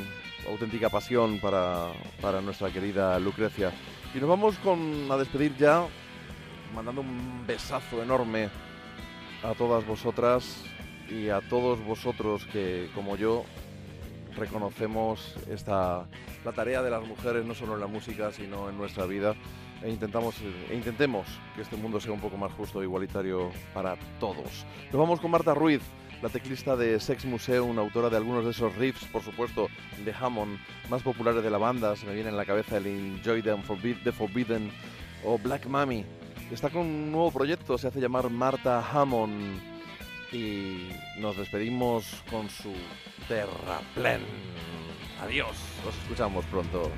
auténtica 0.50 0.90
pasión 0.90 1.40
para, 1.40 1.92
para 2.22 2.42
nuestra 2.42 2.72
querida 2.72 3.19
Lucrecia. 3.19 3.72
Y 4.14 4.19
nos 4.19 4.30
vamos 4.30 4.58
con, 4.58 5.11
a 5.11 5.18
despedir 5.18 5.56
ya, 5.58 5.85
mandando 6.74 7.02
un 7.02 7.45
besazo 7.45 8.02
enorme 8.02 8.50
a 9.43 9.53
todas 9.53 9.85
vosotras 9.85 10.64
y 11.10 11.30
a 11.30 11.42
todos 11.42 11.84
vosotros 11.84 12.45
que, 12.52 12.90
como 12.95 13.16
yo, 13.16 13.45
reconocemos 14.35 15.35
esta, 15.49 16.05
la 16.43 16.51
tarea 16.53 16.81
de 16.81 16.89
las 16.89 17.05
mujeres 17.05 17.45
no 17.45 17.53
solo 17.55 17.75
en 17.75 17.79
la 17.81 17.87
música, 17.87 18.31
sino 18.31 18.69
en 18.69 18.77
nuestra 18.77 19.05
vida 19.05 19.35
e 19.81 19.89
intentamos 19.89 20.35
e 20.69 20.75
intentemos 20.75 21.27
que 21.55 21.61
este 21.61 21.75
mundo 21.75 21.99
sea 21.99 22.13
un 22.13 22.21
poco 22.21 22.37
más 22.37 22.51
justo 22.53 22.81
e 22.81 22.85
igualitario 22.85 23.51
para 23.73 23.97
todos. 24.19 24.65
Nos 24.91 24.99
vamos 24.99 25.19
con 25.19 25.29
Marta 25.31 25.53
Ruiz, 25.53 25.81
la 26.21 26.29
teclista 26.29 26.77
de 26.77 26.99
Sex 27.01 27.25
Museum, 27.25 27.77
autora 27.77 28.09
de 28.09 28.15
algunos 28.15 28.45
de 28.45 28.51
esos 28.51 28.73
riffs, 28.77 29.03
por 29.11 29.21
supuesto, 29.23 29.67
de 30.05 30.13
Hammond 30.13 30.57
más 30.89 31.01
populares 31.01 31.43
de 31.43 31.49
la 31.49 31.57
banda. 31.57 31.97
Se 31.97 32.05
me 32.05 32.13
viene 32.13 32.29
en 32.29 32.37
la 32.37 32.45
cabeza 32.45 32.77
el 32.77 32.87
Enjoy 32.87 33.41
the, 33.41 33.53
Unforbid- 33.53 34.03
the 34.03 34.13
Forbidden 34.13 34.71
o 35.25 35.37
Black 35.37 35.65
Mami. 35.65 36.05
Está 36.49 36.69
con 36.69 36.81
un 36.83 37.11
nuevo 37.11 37.31
proyecto, 37.31 37.77
se 37.77 37.87
hace 37.87 37.99
llamar 37.99 38.29
Marta 38.29 38.81
Hammond 38.89 39.73
y 40.33 40.89
nos 41.17 41.37
despedimos 41.37 42.05
con 42.29 42.49
su 42.49 42.73
Terraplén. 43.27 44.21
Adiós, 45.21 45.55
nos 45.85 45.95
escuchamos 45.95 46.43
pronto. 46.45 46.91